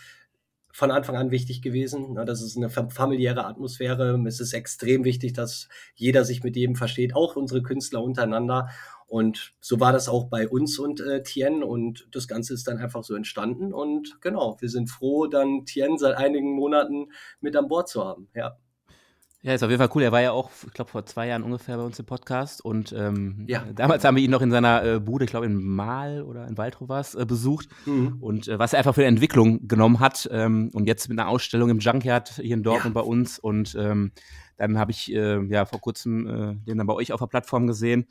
von 0.75 0.91
Anfang 0.91 1.17
an 1.17 1.31
wichtig 1.31 1.63
gewesen. 1.63 2.17
Das 2.27 2.43
ist 2.43 2.57
eine 2.57 2.69
familiäre 2.69 3.47
Atmosphäre. 3.47 4.21
Es 4.27 4.41
ist 4.41 4.53
extrem 4.53 5.05
wichtig, 5.05 5.33
dass 5.33 5.69
jeder 5.95 6.25
sich 6.25 6.43
mit 6.43 6.57
jedem 6.57 6.75
versteht, 6.75 7.15
auch 7.15 7.37
unsere 7.37 7.63
Künstler 7.63 8.03
untereinander. 8.03 8.69
Und 9.07 9.55
so 9.61 9.79
war 9.79 9.93
das 9.93 10.09
auch 10.09 10.25
bei 10.25 10.49
uns 10.49 10.81
und 10.81 11.01
äh, 11.01 11.23
Tien 11.23 11.63
und 11.63 12.09
das 12.11 12.27
Ganze 12.27 12.55
ist 12.55 12.67
dann 12.67 12.79
einfach 12.79 13.05
so 13.05 13.15
entstanden. 13.15 13.73
Und 13.73 14.21
genau, 14.21 14.57
wir 14.59 14.69
sind 14.69 14.91
froh, 14.91 15.29
dann 15.29 15.65
Tien 15.65 15.97
seit 15.97 16.17
einigen 16.17 16.57
Monaten 16.57 17.07
mit 17.41 17.55
an 17.55 17.69
Bord 17.69 17.89
zu 17.89 18.05
haben. 18.05 18.29
Ja. 18.35 18.59
Ja, 19.45 19.53
ist 19.53 19.63
auf 19.63 19.69
jeden 19.69 19.79
Fall 19.79 19.91
cool. 19.95 20.03
Er 20.03 20.11
war 20.11 20.23
ja 20.23 20.33
auch, 20.33 20.51
ich 20.67 20.73
glaube, 20.73 20.91
vor 20.91 21.05
zwei 21.05 21.27
Jahren 21.27 21.43
ungefähr 21.43 21.77
bei 21.77 21.83
uns 21.83 21.99
im 21.99 22.07
Podcast. 22.07 22.65
Und 22.65 22.95
ähm, 22.97 23.45
ja. 23.47 23.63
damals 23.75 24.03
haben 24.03 24.17
wir 24.17 24.23
ihn 24.23 24.31
noch 24.31 24.41
in 24.41 24.51
seiner 24.51 24.83
äh, 24.83 25.01
Bude, 25.01 25.27
ich 25.27 25.31
glaube 25.31 25.45
in 25.45 25.63
Mal 25.63 26.23
oder 26.23 26.49
in 26.49 26.57
Waldrop 26.57 26.89
war 26.89 27.05
äh, 27.15 27.27
besucht. 27.27 27.69
Mhm. 27.85 28.17
Und 28.23 28.49
äh, 28.49 28.59
was 28.59 28.73
er 28.73 28.79
einfach 28.79 28.95
für 28.95 29.03
eine 29.03 29.09
Entwicklung 29.09 29.69
genommen 29.69 30.01
hat. 30.01 30.27
Ähm, 30.33 30.71
und 30.73 30.87
jetzt 30.87 31.11
mit 31.11 31.19
einer 31.19 31.29
Ausstellung 31.29 31.69
im 31.69 31.79
Junkyard 31.79 32.41
hier 32.41 32.55
in 32.55 32.63
Dortmund 32.63 32.97
ja. 32.97 33.03
bei 33.03 33.07
uns. 33.07 33.39
Und 33.39 33.77
ähm, 33.79 34.13
dann 34.57 34.79
habe 34.79 34.91
ich 34.91 35.13
äh, 35.13 35.43
ja 35.45 35.65
vor 35.65 35.81
kurzem 35.81 36.27
äh, 36.27 36.55
den 36.67 36.79
dann 36.79 36.87
bei 36.87 36.95
euch 36.95 37.13
auf 37.13 37.21
der 37.21 37.27
Plattform 37.27 37.67
gesehen. 37.67 38.07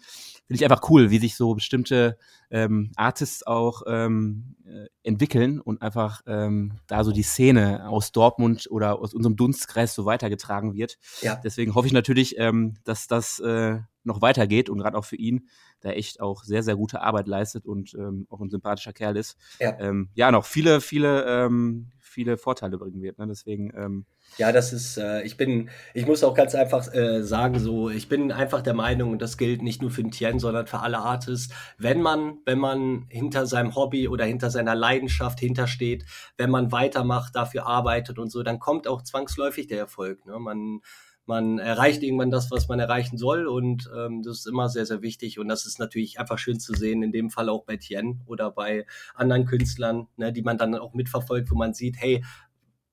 Finde 0.46 0.56
ich 0.56 0.64
einfach 0.64 0.90
cool, 0.90 1.10
wie 1.10 1.20
sich 1.20 1.36
so 1.36 1.56
bestimmte 1.56 2.18
ähm, 2.52 2.92
Artists 2.96 3.46
auch 3.46 3.84
ähm, 3.88 4.56
äh, 4.66 4.88
entwickeln 5.04 5.60
und 5.60 5.82
einfach 5.82 6.22
ähm, 6.28 6.80
da 6.88 7.04
so 7.04 7.12
die 7.12 7.24
Szene 7.24 7.88
aus 7.88 8.12
Dortmund 8.12 8.68
oder 8.70 9.00
aus 9.00 9.14
unserem 9.14 9.36
Dunstkreis 9.36 9.96
so 9.96 10.06
weitergetragen 10.06 10.74
wird. 10.74 10.98
Ja. 11.22 11.40
Deswegen 11.44 11.76
hoffe 11.76 11.88
ich 11.88 11.94
natürlich, 11.94 12.38
ähm, 12.38 12.76
dass 12.84 13.08
das 13.08 13.40
äh, 13.40 13.80
noch 14.04 14.22
weitergeht 14.22 14.70
und 14.70 14.80
gerade 14.80 14.98
auch 14.98 15.06
für 15.06 15.16
ihn, 15.16 15.48
der 15.84 15.98
echt 15.98 16.22
auch 16.22 16.44
sehr, 16.44 16.64
sehr 16.64 16.76
gute 16.76 17.02
Arbeit 17.02 17.28
leistet 17.28 17.66
und 17.66 17.94
ähm, 17.94 18.28
auch 18.30 18.42
ein 18.42 18.50
sympathischer 18.50 18.94
Kerl 18.94 19.18
ist. 19.18 19.38
Ja, 19.60 19.78
ähm, 19.80 20.10
ja 20.14 20.32
noch 20.32 20.46
viele, 20.46 20.82
viele, 20.82 21.26
ähm, 21.26 21.92
viele 22.00 22.38
Vorteile 22.38 22.78
bringen 22.78 23.02
wird. 23.02 23.18
Ne? 23.18 23.28
Deswegen 23.28 23.72
ähm, 23.76 24.06
ja, 24.38 24.52
das 24.52 24.74
ist, 24.74 24.98
äh, 24.98 25.22
ich 25.22 25.38
bin, 25.38 25.70
ich 25.94 26.08
muss 26.08 26.24
auch 26.24 26.34
ganz 26.34 26.56
einfach 26.56 26.92
äh, 26.94 27.22
sagen, 27.22 27.60
so, 27.60 27.92
ich 27.92 28.10
bin 28.10 28.32
einfach 28.32 28.62
der 28.62 28.74
Meinung, 28.74 29.12
und 29.12 29.22
das 29.22 29.38
gilt 29.38 29.62
nicht 29.62 29.82
nur 29.82 29.92
für 29.92 30.02
den 30.02 30.12
Tien, 30.12 30.40
sondern 30.40 30.66
für 30.66 30.80
alle 30.80 30.98
Artists, 30.98 31.54
wenn 31.78 32.02
man, 32.02 32.40
wenn 32.46 32.58
man 32.58 33.06
hinter 33.10 33.46
seinem 33.46 33.76
Hobby 33.76 34.08
oder 34.08 34.26
hinter 34.26 34.50
seiner 34.50 34.74
Leidenschaft 34.74 35.40
hintersteht, 35.40 36.06
wenn 36.36 36.50
man 36.50 36.72
weitermacht, 36.72 37.36
dafür 37.36 37.68
arbeitet 37.68 38.18
und 38.18 38.32
so, 38.32 38.42
dann 38.42 38.58
kommt 38.58 38.88
auch 38.88 39.04
zwangsläufig 39.04 39.68
der 39.68 39.78
Erfolg. 39.78 40.26
Ne? 40.26 40.40
Man, 40.40 40.82
man 41.26 41.60
erreicht 41.60 42.04
irgendwann 42.04 42.32
das, 42.32 42.52
was 42.52 42.68
man 42.68 42.80
erreichen 42.80 43.18
soll 43.18 43.48
und 43.48 43.90
ähm, 43.96 44.24
das 44.24 44.40
ist 44.40 44.48
immer 44.48 44.70
sehr, 44.70 44.86
sehr 44.86 45.02
wichtig 45.02 45.40
und 45.40 45.48
das 45.48 45.66
ist 45.66 45.80
natürlich 45.80 46.20
einfach 46.20 46.38
schön 46.38 46.60
zu 46.60 46.74
sehen, 46.74 47.02
in 47.04 47.12
dem 47.12 47.30
Fall 47.30 47.50
auch 47.50 47.64
bei 47.64 47.78
Tien 47.78 48.22
oder 48.26 48.52
bei 48.52 48.86
anderen 49.16 49.46
Künstlern, 49.46 50.08
ne, 50.18 50.34
die 50.34 50.42
man 50.42 50.58
dann 50.58 50.76
auch 50.76 50.94
mitverfolgt, 50.94 51.50
wo 51.52 51.56
man 51.56 51.74
sieht, 51.74 51.98
hey, 51.98 52.24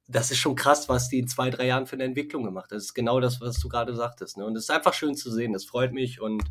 das 0.06 0.30
ist 0.30 0.38
schon 0.38 0.56
krass, 0.56 0.88
was 0.88 1.08
die 1.08 1.18
in 1.20 1.28
zwei, 1.28 1.50
drei 1.50 1.66
Jahren 1.66 1.86
für 1.86 1.94
eine 1.94 2.04
Entwicklung 2.04 2.44
gemacht 2.44 2.64
hat. 2.64 2.72
Das 2.72 2.84
ist 2.84 2.94
genau 2.94 3.20
das, 3.20 3.40
was 3.40 3.60
du 3.60 3.68
gerade 3.68 3.94
sagtest. 3.94 4.38
Ne? 4.38 4.44
Und 4.44 4.56
es 4.56 4.64
ist 4.64 4.70
einfach 4.70 4.92
schön 4.92 5.14
zu 5.14 5.30
sehen. 5.30 5.52
Das 5.52 5.64
freut 5.64 5.92
mich 5.92 6.20
und 6.20 6.42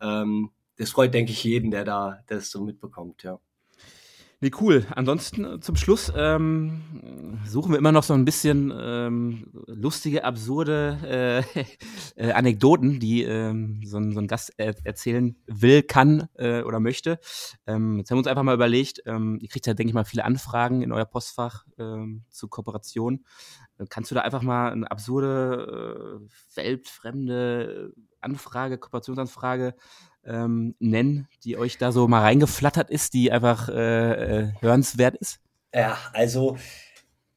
ähm, 0.00 0.50
das 0.76 0.90
freut, 0.90 1.14
denke 1.14 1.32
ich, 1.32 1.42
jeden, 1.44 1.70
der 1.70 1.84
da 1.84 2.20
das 2.26 2.50
so 2.50 2.60
mitbekommt, 2.60 3.22
ja. 3.22 3.38
Nee, 4.40 4.50
cool. 4.60 4.86
Ansonsten 4.90 5.44
äh, 5.46 5.60
zum 5.60 5.76
Schluss 5.76 6.12
ähm, 6.14 7.40
suchen 7.46 7.72
wir 7.72 7.78
immer 7.78 7.90
noch 7.92 8.02
so 8.02 8.12
ein 8.12 8.26
bisschen 8.26 8.70
ähm, 8.78 9.46
lustige, 9.66 10.24
absurde 10.24 11.44
äh, 11.56 11.64
äh, 12.16 12.32
Anekdoten, 12.32 13.00
die 13.00 13.22
ähm, 13.22 13.80
so, 13.86 13.96
ein, 13.96 14.12
so 14.12 14.20
ein 14.20 14.26
Gast 14.26 14.52
er 14.58 14.74
erzählen 14.84 15.36
will, 15.46 15.82
kann 15.82 16.28
äh, 16.34 16.60
oder 16.60 16.80
möchte. 16.80 17.18
Ähm, 17.66 17.96
jetzt 17.98 18.10
haben 18.10 18.16
wir 18.16 18.20
uns 18.20 18.26
einfach 18.26 18.42
mal 18.42 18.54
überlegt, 18.54 19.00
ähm, 19.06 19.38
ihr 19.40 19.48
kriegt 19.48 19.66
ja, 19.66 19.72
denke 19.72 19.88
ich 19.88 19.94
mal, 19.94 20.04
viele 20.04 20.26
Anfragen 20.26 20.82
in 20.82 20.92
euer 20.92 21.06
Postfach 21.06 21.64
ähm, 21.78 22.24
zu 22.28 22.48
Kooperation. 22.48 23.24
Äh, 23.78 23.86
kannst 23.88 24.10
du 24.10 24.14
da 24.14 24.20
einfach 24.20 24.42
mal 24.42 24.70
eine 24.70 24.90
absurde, 24.90 26.20
äh, 26.20 26.56
weltfremde 26.56 27.94
Anfrage, 28.20 28.76
Kooperationsanfrage 28.76 29.74
ähm, 30.26 30.74
nennen, 30.78 31.28
die 31.44 31.56
euch 31.56 31.78
da 31.78 31.92
so 31.92 32.08
mal 32.08 32.20
reingeflattert 32.20 32.90
ist, 32.90 33.14
die 33.14 33.32
einfach 33.32 33.68
äh, 33.68 33.72
äh, 34.40 34.52
hörenswert 34.60 35.16
ist? 35.16 35.40
Ja, 35.74 35.98
also 36.12 36.56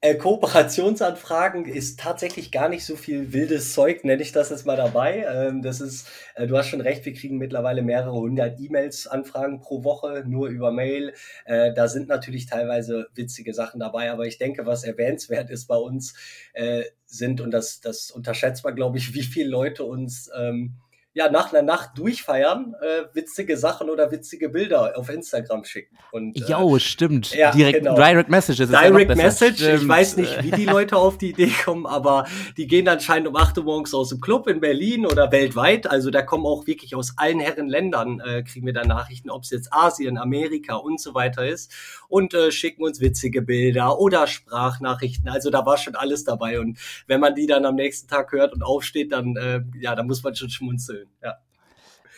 äh, 0.01 0.15
Kooperationsanfragen 0.15 1.65
ist 1.65 1.99
tatsächlich 1.99 2.53
gar 2.53 2.69
nicht 2.69 2.85
so 2.85 2.95
viel 2.95 3.33
wildes 3.33 3.73
Zeug, 3.73 4.05
nenne 4.05 4.21
ich 4.21 4.31
das 4.31 4.49
jetzt 4.49 4.65
mal 4.65 4.77
dabei. 4.77 5.25
Ähm, 5.29 5.61
das 5.61 5.81
ist, 5.81 6.07
äh, 6.35 6.47
du 6.47 6.57
hast 6.57 6.69
schon 6.69 6.79
recht, 6.79 7.03
wir 7.03 7.13
kriegen 7.13 7.37
mittlerweile 7.37 7.81
mehrere 7.81 8.13
hundert 8.13 8.61
E-Mails, 8.61 9.07
Anfragen 9.07 9.59
pro 9.59 9.83
Woche, 9.83 10.23
nur 10.25 10.47
über 10.47 10.71
Mail. 10.71 11.13
Äh, 11.43 11.73
da 11.73 11.89
sind 11.89 12.07
natürlich 12.07 12.45
teilweise 12.45 13.07
witzige 13.13 13.53
Sachen 13.53 13.81
dabei, 13.81 14.09
aber 14.09 14.25
ich 14.25 14.37
denke, 14.37 14.65
was 14.65 14.85
erwähnenswert 14.85 15.49
ist 15.49 15.67
bei 15.67 15.75
uns, 15.75 16.13
äh, 16.53 16.83
sind, 17.05 17.41
und 17.41 17.51
das, 17.51 17.81
das 17.81 18.09
unterschätzt 18.09 18.63
man, 18.63 18.75
glaube 18.75 18.99
ich, 18.99 19.13
wie 19.13 19.23
viele 19.23 19.49
Leute 19.49 19.83
uns 19.83 20.31
ähm, 20.33 20.75
ja, 21.13 21.29
nach 21.29 21.51
einer 21.51 21.63
Nacht 21.63 21.97
durchfeiern, 21.97 22.75
äh, 22.81 23.15
witzige 23.15 23.57
Sachen 23.57 23.89
oder 23.89 24.11
witzige 24.11 24.47
Bilder 24.47 24.95
auf 24.95 25.09
Instagram 25.09 25.65
schicken. 25.65 25.97
Und, 26.11 26.37
äh, 26.37 26.51
jo, 26.51 26.77
stimmt. 26.77 27.33
Ja, 27.33 27.49
Direkt, 27.51 27.79
genau. 27.79 27.95
Direct 27.95 28.29
Messages. 28.29 28.69
Direct 28.69 29.15
Message. 29.17 29.57
Stimmt. 29.57 29.81
Ich 29.81 29.87
weiß 29.87 30.17
nicht, 30.17 30.43
wie 30.43 30.51
die 30.51 30.65
Leute 30.65 30.97
auf 30.97 31.17
die 31.17 31.31
Idee 31.31 31.51
kommen, 31.65 31.87
aber 31.87 32.27
die 32.57 32.67
gehen 32.67 32.87
anscheinend 32.87 33.27
um 33.27 33.35
8 33.35 33.57
Uhr 33.57 33.63
morgens 33.63 33.93
aus 33.95 34.09
dem 34.09 34.21
Club 34.21 34.47
in 34.47 34.59
Berlin 34.59 35.07
oder 35.07 35.31
weltweit. 35.31 35.89
Also 35.89 36.11
da 36.11 36.21
kommen 36.21 36.45
auch 36.45 36.67
wirklich 36.67 36.93
aus 36.93 37.13
allen 37.17 37.39
Herren 37.39 37.67
Ländern, 37.67 38.19
äh, 38.19 38.43
kriegen 38.43 38.67
wir 38.67 38.73
da 38.73 38.85
Nachrichten, 38.85 39.31
ob 39.31 39.43
es 39.43 39.49
jetzt 39.49 39.73
Asien, 39.73 40.19
Amerika 40.19 40.75
und 40.75 41.01
so 41.01 41.15
weiter 41.15 41.47
ist. 41.47 41.73
Und 42.07 42.35
äh, 42.35 42.51
schicken 42.51 42.83
uns 42.83 43.01
witzige 43.01 43.41
Bilder 43.41 43.99
oder 43.99 44.27
Sprachnachrichten. 44.27 45.27
Also 45.27 45.49
da 45.49 45.65
war 45.65 45.77
schon 45.77 45.95
alles 45.95 46.23
dabei. 46.23 46.59
Und 46.59 46.77
wenn 47.07 47.19
man 47.19 47.33
die 47.33 47.47
dann 47.47 47.65
am 47.65 47.75
nächsten 47.75 48.07
Tag 48.07 48.31
hört 48.31 48.53
und 48.53 48.61
aufsteht, 48.61 49.11
dann, 49.11 49.35
äh, 49.37 49.61
ja, 49.79 49.95
dann 49.95 50.05
muss 50.05 50.21
man 50.21 50.35
schon 50.35 50.51
schmunzeln 50.51 50.98
schön, 50.99 51.09
ja. 51.23 51.37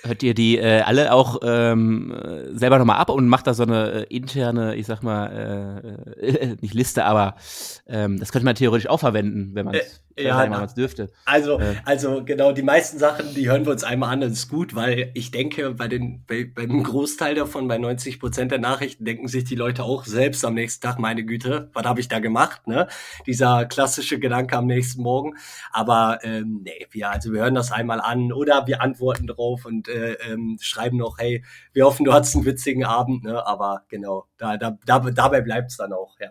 Hört 0.04 0.24
ihr 0.24 0.34
die 0.34 0.58
äh, 0.58 0.82
alle 0.82 1.14
auch 1.14 1.40
ähm, 1.44 2.16
selber 2.54 2.80
nochmal 2.80 2.98
ab 2.98 3.12
und 3.12 3.28
macht 3.28 3.46
da 3.46 3.54
so 3.54 3.62
eine 3.64 4.08
äh, 4.10 4.16
interne, 4.16 4.76
ich 4.76 4.88
sag 4.88 5.04
mal, 5.04 6.02
äh, 6.20 6.26
äh 6.26 6.58
nicht 6.62 6.74
Liste, 6.74 7.06
aber 7.06 7.36
ähm, 7.88 8.20
das 8.20 8.32
könnte 8.32 8.46
man 8.46 8.56
theoretisch 8.56 8.90
auch 8.90 9.00
verwenden, 9.00 9.54
wenn 9.54 9.66
man 9.66 9.76
es 9.76 10.02
ja, 10.18 10.40
wenn 10.40 10.76
dürfte. 10.76 11.12
Also, 11.26 11.60
äh. 11.60 11.76
also 11.86 12.24
genau, 12.24 12.52
die 12.52 12.62
meisten 12.62 13.00
Sachen, 13.00 13.34
die 13.34 13.50
hören 13.50 13.66
wir 13.66 13.72
uns 13.72 13.84
einmal 13.84 14.14
an, 14.14 14.22
das 14.22 14.32
ist 14.32 14.50
gut, 14.50 14.76
weil 14.76 15.12
ich 15.14 15.32
denke, 15.32 15.72
bei 15.72 15.88
den, 15.88 16.24
bei, 16.28 16.46
beim 16.46 16.84
Großteil 16.84 17.36
davon, 17.36 17.68
bei 17.68 17.78
90 17.78 18.20
Prozent 18.20 18.52
der 18.52 18.60
Nachrichten, 18.60 19.06
denken 19.06 19.28
sich 19.28 19.44
die 19.44 19.56
Leute 19.56 19.84
auch 19.84 20.06
selbst 20.06 20.44
am 20.46 20.54
nächsten 20.54 20.82
Tag, 20.86 21.00
meine 21.00 21.24
Güte, 21.24 21.70
was 21.74 21.86
habe 21.86 22.00
ich 22.00 22.08
da 22.08 22.20
gemacht, 22.20 22.68
ne? 22.68 22.88
Dieser 23.26 23.66
klassische 23.66 24.20
Gedanke 24.20 24.58
am 24.58 24.68
nächsten 24.68 25.02
Morgen. 25.02 25.36
Aber 25.72 26.20
ähm, 26.24 26.62
nee, 26.64 26.88
wir, 26.92 27.10
also 27.10 27.32
wir 27.34 27.42
hören 27.42 27.56
das 27.56 27.72
einmal 27.72 28.02
an 28.02 28.32
oder 28.32 28.68
wir 28.68 28.82
antworten 28.82 29.28
drauf 29.28 29.66
und 29.66 29.88
äh, 29.88 30.14
ähm, 30.30 30.58
schreiben 30.62 30.98
noch, 30.98 31.18
hey, 31.18 31.44
wir 31.74 31.86
hoffen, 31.86 32.06
du 32.06 32.14
hattest 32.14 32.36
einen 32.36 32.46
witzigen 32.46 32.86
Abend, 32.86 33.24
ne? 33.24 33.46
Aber 33.46 33.84
genau, 33.90 34.28
da, 34.38 34.58
da, 34.58 34.78
da, 34.86 35.00
dabei 35.00 35.42
bleibt's 35.42 35.78
dann 35.78 35.94
auch, 35.94 36.20
ja. 36.20 36.30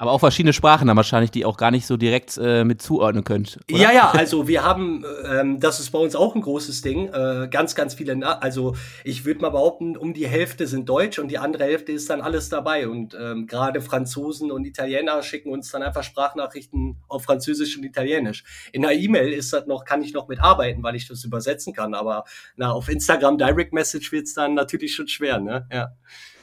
Aber 0.00 0.12
auch 0.12 0.20
verschiedene 0.20 0.52
Sprachen 0.52 0.86
dann 0.86 0.96
wahrscheinlich, 0.96 1.32
die 1.32 1.44
auch 1.44 1.56
gar 1.56 1.72
nicht 1.72 1.84
so 1.84 1.96
direkt 1.96 2.38
äh, 2.40 2.62
mit 2.62 2.80
zuordnen 2.80 3.24
könnt. 3.24 3.58
Oder? 3.68 3.82
Ja, 3.82 3.92
ja, 3.92 4.10
also 4.12 4.46
wir 4.46 4.62
haben, 4.62 5.04
ähm, 5.28 5.58
das 5.58 5.80
ist 5.80 5.90
bei 5.90 5.98
uns 5.98 6.14
auch 6.14 6.36
ein 6.36 6.40
großes 6.40 6.82
Ding, 6.82 7.08
äh, 7.08 7.48
ganz, 7.50 7.74
ganz 7.74 7.94
viele, 7.94 8.14
Na 8.14 8.38
also 8.38 8.76
ich 9.02 9.24
würde 9.24 9.40
mal 9.40 9.48
behaupten, 9.48 9.96
um 9.96 10.14
die 10.14 10.28
Hälfte 10.28 10.68
sind 10.68 10.88
Deutsch 10.88 11.18
und 11.18 11.28
die 11.28 11.38
andere 11.38 11.64
Hälfte 11.64 11.90
ist 11.90 12.08
dann 12.10 12.20
alles 12.20 12.48
dabei. 12.48 12.88
Und 12.88 13.16
ähm, 13.20 13.48
gerade 13.48 13.80
Franzosen 13.80 14.52
und 14.52 14.66
Italiener 14.66 15.20
schicken 15.24 15.50
uns 15.50 15.72
dann 15.72 15.82
einfach 15.82 16.04
Sprachnachrichten 16.04 17.02
auf 17.08 17.24
Französisch 17.24 17.76
und 17.76 17.82
Italienisch. 17.82 18.44
In 18.70 18.82
der 18.82 18.92
E-Mail 18.92 19.32
ist 19.32 19.52
das 19.52 19.66
noch, 19.66 19.84
kann 19.84 20.00
ich 20.02 20.12
noch 20.12 20.28
mitarbeiten, 20.28 20.80
weil 20.84 20.94
ich 20.94 21.08
das 21.08 21.24
übersetzen 21.24 21.74
kann. 21.74 21.94
Aber 21.94 22.22
na, 22.54 22.70
auf 22.70 22.88
Instagram 22.88 23.36
Direct 23.36 23.72
Message 23.72 24.12
wird's 24.12 24.32
dann 24.32 24.54
natürlich 24.54 24.94
schon 24.94 25.08
schwer, 25.08 25.40
ne? 25.40 25.66
Ja. 25.72 25.88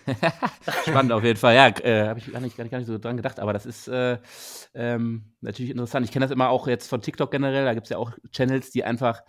Spannend 0.87 1.11
auf 1.11 1.23
jeden 1.23 1.39
Fall. 1.39 1.55
Ja, 1.55 1.67
äh, 1.67 2.07
habe 2.07 2.19
ich 2.19 2.31
gar 2.31 2.39
nicht, 2.39 2.57
gar, 2.57 2.63
nicht, 2.63 2.71
gar 2.71 2.77
nicht 2.79 2.87
so 2.87 2.97
dran 2.97 3.17
gedacht, 3.17 3.39
aber 3.39 3.53
das 3.53 3.65
ist 3.65 3.87
äh, 3.87 4.17
ähm, 4.73 5.23
natürlich 5.41 5.71
interessant. 5.71 6.05
Ich 6.05 6.11
kenne 6.11 6.25
das 6.25 6.31
immer 6.31 6.49
auch 6.49 6.67
jetzt 6.67 6.89
von 6.89 7.01
TikTok 7.01 7.31
generell. 7.31 7.65
Da 7.65 7.73
gibt 7.73 7.85
es 7.85 7.89
ja 7.91 7.97
auch 7.97 8.11
Channels, 8.31 8.71
die 8.71 8.83
einfach 8.83 9.21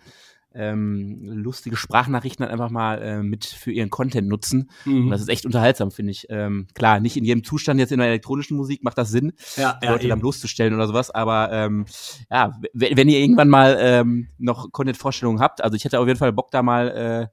ähm, 0.57 1.19
lustige 1.21 1.75
Sprachnachrichten 1.75 2.43
halt 2.43 2.51
einfach 2.51 2.69
mal 2.69 3.01
äh, 3.01 3.23
mit 3.23 3.45
für 3.45 3.71
ihren 3.71 3.89
Content 3.89 4.27
nutzen. 4.27 4.71
Mhm. 4.85 5.05
Und 5.05 5.09
das 5.11 5.21
ist 5.21 5.29
echt 5.29 5.45
unterhaltsam, 5.45 5.91
finde 5.91 6.11
ich. 6.11 6.25
Ähm, 6.29 6.67
klar, 6.73 6.99
nicht 6.99 7.15
in 7.15 7.25
jedem 7.25 7.43
Zustand 7.43 7.79
jetzt 7.79 7.91
in 7.91 7.99
der 7.99 8.07
elektronischen 8.07 8.57
Musik 8.57 8.83
macht 8.83 8.97
das 8.97 9.09
Sinn, 9.09 9.33
ja, 9.55 9.79
Leute 9.83 10.03
ja, 10.03 10.09
dann 10.09 10.19
bloßzustellen 10.19 10.73
oder 10.73 10.87
sowas. 10.87 11.11
Aber 11.11 11.51
ähm, 11.51 11.85
ja, 12.31 12.59
wenn 12.73 13.09
ihr 13.09 13.19
irgendwann 13.19 13.49
mal 13.49 13.77
ähm, 13.79 14.29
noch 14.37 14.71
Content-Vorstellungen 14.71 15.39
habt, 15.39 15.63
also 15.63 15.75
ich 15.75 15.85
hätte 15.85 15.99
auf 15.99 16.07
jeden 16.07 16.19
Fall 16.19 16.33
Bock 16.33 16.49
da 16.51 16.63
mal 16.63 16.89
äh, 16.89 17.27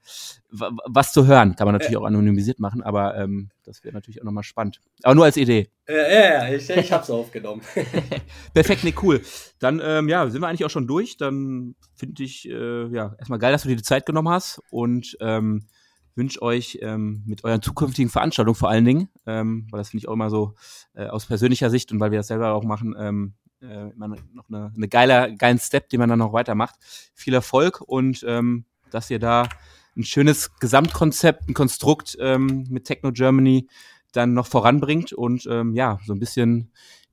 was 0.55 1.13
zu 1.13 1.27
hören. 1.27 1.57
Kann 1.57 1.67
man 1.67 1.75
natürlich 1.75 1.95
äh. 1.95 1.99
auch 1.99 2.05
anonymisiert 2.05 2.61
machen, 2.61 2.83
aber 2.83 3.17
ähm, 3.17 3.51
das 3.65 3.83
wäre 3.85 3.95
natürlich 3.95 4.21
auch 4.21 4.25
nochmal 4.25 4.45
spannend. 4.45 4.81
Aber 5.03 5.15
nur 5.15 5.25
als 5.25 5.37
Idee. 5.37 5.71
Ja, 5.89 5.95
ja, 5.95 6.49
ja 6.49 6.55
ich, 6.55 6.71
ich 6.71 6.93
hab's 6.93 7.11
aufgenommen. 7.11 7.63
Perfekt, 8.55 8.85
nee, 8.85 8.95
cool. 9.03 9.21
Dann, 9.59 9.81
ähm, 9.83 10.09
ja, 10.09 10.29
sind 10.29 10.41
wir 10.41 10.49
eigentlich 10.49 10.65
auch 10.65 10.71
schon 10.71 10.87
durch. 10.87 11.17
Dann 11.17 11.75
finde 11.95 12.23
ich, 12.23 12.49
äh, 12.49 12.87
ja, 12.89 13.15
erstmal 13.19 13.39
geil, 13.39 13.53
dass 13.53 13.63
du 13.63 13.69
dir 13.69 13.77
die 13.77 13.83
Zeit 13.83 14.07
genommen 14.07 14.29
hast 14.29 14.61
und 14.71 15.17
ähm, 15.21 15.67
wünsche 16.15 16.41
euch 16.43 16.79
ähm, 16.83 17.23
mit 17.27 17.45
euren 17.45 17.63
zukünftigen 17.63 18.11
Veranstaltungen 18.11 18.55
vor 18.55 18.69
allen 18.69 18.85
Dingen, 18.85 19.09
ähm, 19.27 19.67
weil 19.71 19.79
das 19.79 19.91
finde 19.91 20.03
ich 20.03 20.09
auch 20.09 20.13
immer 20.13 20.31
so 20.31 20.55
äh, 20.95 21.07
aus 21.07 21.27
persönlicher 21.27 21.71
Sicht 21.71 21.91
und 21.93 22.01
weil 22.01 22.13
wir 22.13 22.21
das 22.21 22.29
selber 22.29 22.55
auch 22.55 22.63
machen, 22.63 22.95
ähm, 22.99 23.35
äh, 23.61 23.91
immer 23.91 24.09
noch 24.09 24.49
eine, 24.49 24.73
eine 24.75 24.89
geile, 24.89 25.35
geilen 25.37 25.59
Step, 25.59 25.89
den 25.89 25.99
man 25.99 26.09
dann 26.09 26.19
noch 26.19 26.33
weitermacht. 26.33 26.77
Viel 27.15 27.35
Erfolg 27.35 27.81
und 27.81 28.25
ähm, 28.29 28.65
dass 28.91 29.11
ihr 29.11 29.19
da 29.19 29.49
ein 29.97 30.05
schönes 30.05 30.57
Gesamtkonzept, 30.59 31.49
ein 31.49 31.55
Konstrukt 31.55 32.17
ähm, 32.21 32.67
mit 32.69 32.85
Techno 32.85 33.13
Germany 33.13 33.69
dann 34.13 34.35
noch 34.35 34.47
voranbringt 34.47 35.13
und 35.13 35.47
ähm, 35.51 35.75
ja, 35.75 35.99
so 36.07 36.13
ein 36.13 36.21
bisschen 36.21 36.73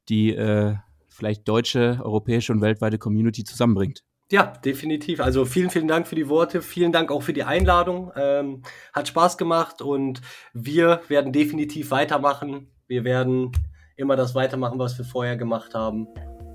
die 0.10 0.36
äh, 0.36 0.76
vielleicht 1.10 1.48
deutsche, 1.48 2.00
europäische 2.04 2.52
und 2.52 2.62
weltweite 2.62 2.98
Community 2.98 3.44
zusammenbringt. 3.44 4.04
Ja, 4.32 4.46
definitiv. 4.46 5.20
Also 5.20 5.44
vielen, 5.44 5.70
vielen 5.70 5.90
Dank 5.90 6.08
für 6.08 6.16
die 6.16 6.30
Worte. 6.30 6.62
Vielen 6.62 6.94
Dank 6.94 7.12
auch 7.12 7.22
für 7.22 7.34
die 7.34 7.44
Einladung. 7.44 8.12
Ähm, 8.16 8.62
hat 8.94 9.10
Spaß 9.10 9.38
gemacht 9.38 9.82
und 9.82 10.22
wir 10.54 11.02
werden 11.10 11.34
definitiv 11.34 11.92
weitermachen. 11.92 12.68
Wir 12.88 13.04
werden 13.04 13.52
immer 13.98 14.16
das 14.16 14.34
weitermachen, 14.34 14.80
was 14.80 14.98
wir 14.98 15.06
vorher 15.06 15.36
gemacht 15.36 15.74
haben. 15.76 16.08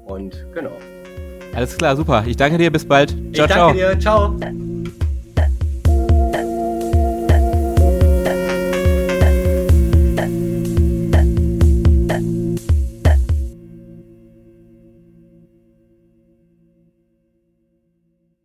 Und 0.07 0.47
genau. 0.55 0.77
Alles 1.55 1.77
klar, 1.77 1.97
super. 1.97 2.25
Ich 2.27 2.37
danke 2.37 2.57
dir. 2.59 2.71
Bis 2.71 2.87
bald. 2.87 3.11
Ciao, 3.11 3.21
ich 3.31 3.39
danke 3.39 3.55
ciao. 3.55 3.73
dir. 3.73 3.99
Ciao. 3.99 4.76